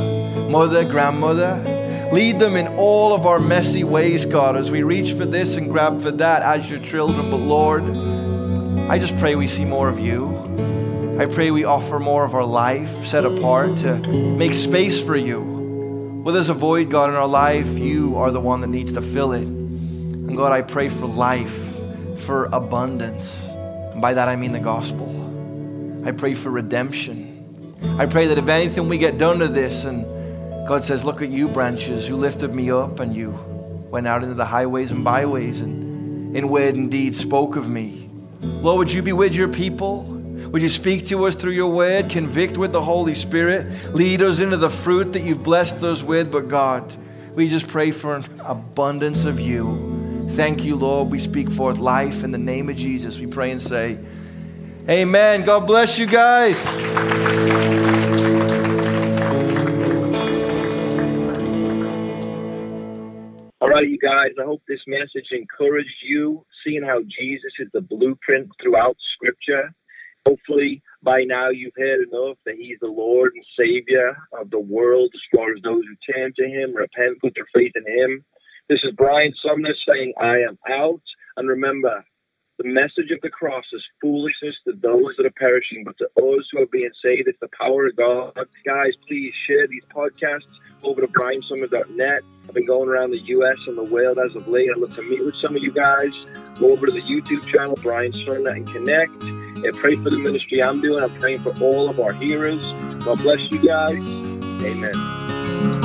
mother, 0.51 0.85
grandmother? 0.85 1.85
Lead 2.13 2.39
them 2.39 2.57
in 2.57 2.69
all 2.79 3.13
of 3.13 3.27
our 3.27 3.41
messy 3.41 3.83
ways, 3.83 4.25
God, 4.25 4.57
as 4.57 4.71
we 4.71 4.83
reach 4.83 5.13
for 5.13 5.27
this 5.27 5.57
and 5.57 5.71
grab 5.71 6.01
for 6.01 6.13
that 6.13 6.43
as 6.43 6.71
your 6.71 6.79
children. 6.81 7.31
But 7.31 7.39
Lord, 7.39 7.83
I 8.89 8.99
just 8.99 9.17
pray 9.19 9.35
we 9.35 9.49
see 9.49 9.65
more 9.65 9.89
of 9.89 9.99
you. 9.99 11.17
I 11.19 11.27
pray 11.27 11.51
we 11.51 11.65
offer 11.65 11.99
more 11.99 12.25
of 12.25 12.35
our 12.35 12.45
life 12.45 13.05
set 13.05 13.25
apart 13.25 13.79
to 13.79 13.99
make 13.99 14.55
space 14.55 15.03
for 15.03 15.17
you. 15.17 15.41
Where 16.23 16.33
there's 16.33 16.49
a 16.49 16.55
void, 16.55 16.91
God, 16.91 17.11
in 17.11 17.17
our 17.17 17.27
life, 17.27 17.77
you 17.79 18.17
are 18.17 18.31
the 18.31 18.41
one 18.41 18.61
that 18.61 18.69
needs 18.69 18.93
to 18.93 19.03
fill 19.03 19.33
it. 19.33 19.43
And 19.43 20.37
God, 20.37 20.53
I 20.53 20.63
pray 20.63 20.89
for 20.89 21.07
life, 21.07 21.77
for 22.19 22.45
abundance. 22.47 23.43
And 23.45 24.01
by 24.01 24.15
that 24.15 24.29
I 24.29 24.37
mean 24.37 24.53
the 24.53 24.61
gospel. 24.61 26.05
I 26.07 26.13
pray 26.13 26.35
for 26.35 26.51
redemption. 26.51 27.75
I 27.99 28.07
pray 28.07 28.29
that 28.29 28.39
if 28.39 28.47
anything 28.47 28.89
we 28.89 28.99
get 28.99 29.19
done 29.19 29.41
to 29.41 29.49
this 29.49 29.85
and 29.85 30.05
God 30.67 30.83
says, 30.83 31.05
Look 31.05 31.23
at 31.23 31.29
you, 31.29 31.49
branches, 31.49 32.07
who 32.09 32.17
lifted 32.17 32.53
me 32.53 32.71
up, 32.71 33.01
and 33.01 33.15
you 33.15 33.31
went 33.91 34.07
out 34.07 34.23
into 34.23 34.35
the 34.35 34.47
highways 34.47 34.91
and 34.91 35.05
byways 35.05 35.61
and 35.61 36.37
in 36.37 36.49
word 36.49 36.75
and 36.75 36.91
deed 36.91 37.15
spoke 37.15 37.57
of 37.57 37.69
me. 37.69 38.11
Lord, 38.41 38.79
would 38.79 38.93
you 38.93 39.01
be 39.01 39.13
with 39.13 39.33
your 39.33 39.49
people? 39.49 40.03
Would 40.03 40.63
you 40.63 40.69
speak 40.69 41.07
to 41.07 41.27
us 41.27 41.35
through 41.35 41.53
your 41.53 41.73
word, 41.73 42.11
convict 42.11 42.59
with 42.59 42.73
the 42.73 42.83
Holy 42.83 43.15
Spirit, 43.15 43.95
lead 43.95 44.23
us 44.23 44.41
into 44.41 44.57
the 44.57 44.71
fruit 44.71 45.13
that 45.13 45.23
you've 45.23 45.43
blessed 45.43 45.83
us 45.83 46.03
with? 46.03 46.31
But 46.31 46.49
God, 46.49 46.95
we 47.35 47.49
just 47.49 47.69
pray 47.69 47.91
for 47.91 48.17
an 48.17 48.25
abundance 48.45 49.25
of 49.25 49.41
you. 49.41 50.27
Thank 50.31 50.65
you, 50.65 50.77
Lord. 50.77 51.11
We 51.11 51.19
speak 51.19 51.51
forth 51.51 51.79
life 51.79 52.25
in 52.25 52.33
the 52.33 52.39
name 52.39 52.69
of 52.69 52.77
Jesus. 52.77 53.19
We 53.19 53.27
pray 53.27 53.51
and 53.51 53.63
say, 53.63 53.99
Amen. 54.89 55.45
God 55.45 55.67
bless 55.67 55.99
you 55.99 56.07
guys. 56.07 57.76
All 63.77 63.83
right, 63.83 63.91
you 63.91 63.99
guys, 63.99 64.31
I 64.41 64.45
hope 64.47 64.63
this 64.67 64.81
message 64.87 65.33
encouraged 65.33 66.01
you, 66.03 66.47
seeing 66.65 66.83
how 66.83 67.03
Jesus 67.03 67.53
is 67.59 67.69
the 67.75 67.83
blueprint 67.83 68.49
throughout 68.63 68.97
Scripture. 69.13 69.71
Hopefully, 70.27 70.83
by 71.03 71.25
now 71.25 71.51
you've 71.51 71.75
heard 71.77 72.09
enough 72.09 72.39
that 72.47 72.55
He's 72.55 72.79
the 72.81 72.87
Lord 72.87 73.33
and 73.35 73.45
Savior 73.55 74.17
of 74.33 74.51
the 74.51 74.59
world 74.59 75.11
as 75.15 75.21
far 75.31 75.53
as 75.53 75.61
those 75.63 75.83
who 75.85 76.15
turn 76.15 76.33
to 76.37 76.49
Him, 76.49 76.75
repent, 76.75 77.21
put 77.21 77.35
their 77.35 77.45
faith 77.53 77.73
in 77.75 77.85
Him. 77.87 78.25
This 78.71 78.83
is 78.83 78.93
Brian 78.97 79.35
Sumner 79.45 79.75
saying, 79.87 80.15
I 80.19 80.39
am 80.39 80.59
out. 80.71 81.03
And 81.37 81.47
remember, 81.47 82.03
the 82.57 82.65
message 82.65 83.11
of 83.11 83.21
the 83.23 83.29
cross 83.29 83.67
is 83.75 83.85
foolishness 84.01 84.57
to 84.65 84.73
those 84.73 85.15
that 85.19 85.27
are 85.27 85.37
perishing, 85.37 85.85
but 85.85 85.99
to 85.99 86.07
us 86.07 86.49
who 86.51 86.63
are 86.63 86.73
being 86.73 86.93
saved, 87.03 87.29
it's 87.29 87.39
the 87.43 87.51
power 87.61 87.89
of 87.89 87.97
God. 87.97 88.33
Guys, 88.65 88.95
please 89.07 89.35
share 89.47 89.67
these 89.69 89.85
podcasts 89.95 90.49
over 90.83 91.03
to 91.03 91.09
briansumner.net. 91.09 92.23
Been 92.57 92.65
going 92.65 92.89
around 92.89 93.11
the 93.11 93.19
U.S. 93.19 93.59
and 93.67 93.77
the 93.77 93.85
world 93.85 94.19
as 94.19 94.35
of 94.35 94.49
late. 94.49 94.71
I'd 94.75 94.81
love 94.81 94.97
to 94.97 95.03
meet 95.03 95.23
with 95.23 95.37
some 95.37 95.55
of 95.55 95.63
you 95.63 95.71
guys. 95.71 96.09
Go 96.59 96.73
over 96.73 96.87
to 96.87 96.93
the 96.93 97.03
YouTube 97.03 97.47
channel, 97.47 97.79
Brian 97.83 98.15
Sumner, 98.15 98.49
and 98.49 98.67
connect. 98.67 99.23
And 99.23 99.75
pray 99.75 99.97
for 99.97 100.09
the 100.09 100.17
ministry 100.17 100.63
I'm 100.63 100.81
doing. 100.81 101.05
I'm 101.05 101.15
praying 101.21 101.41
for 101.41 101.55
all 101.61 101.91
of 101.91 102.01
our 102.01 102.15
heroes. 102.15 102.65
God 103.05 103.19
bless 103.19 103.51
you 103.51 103.59
guys. 103.59 104.03
Amen. 104.65 105.76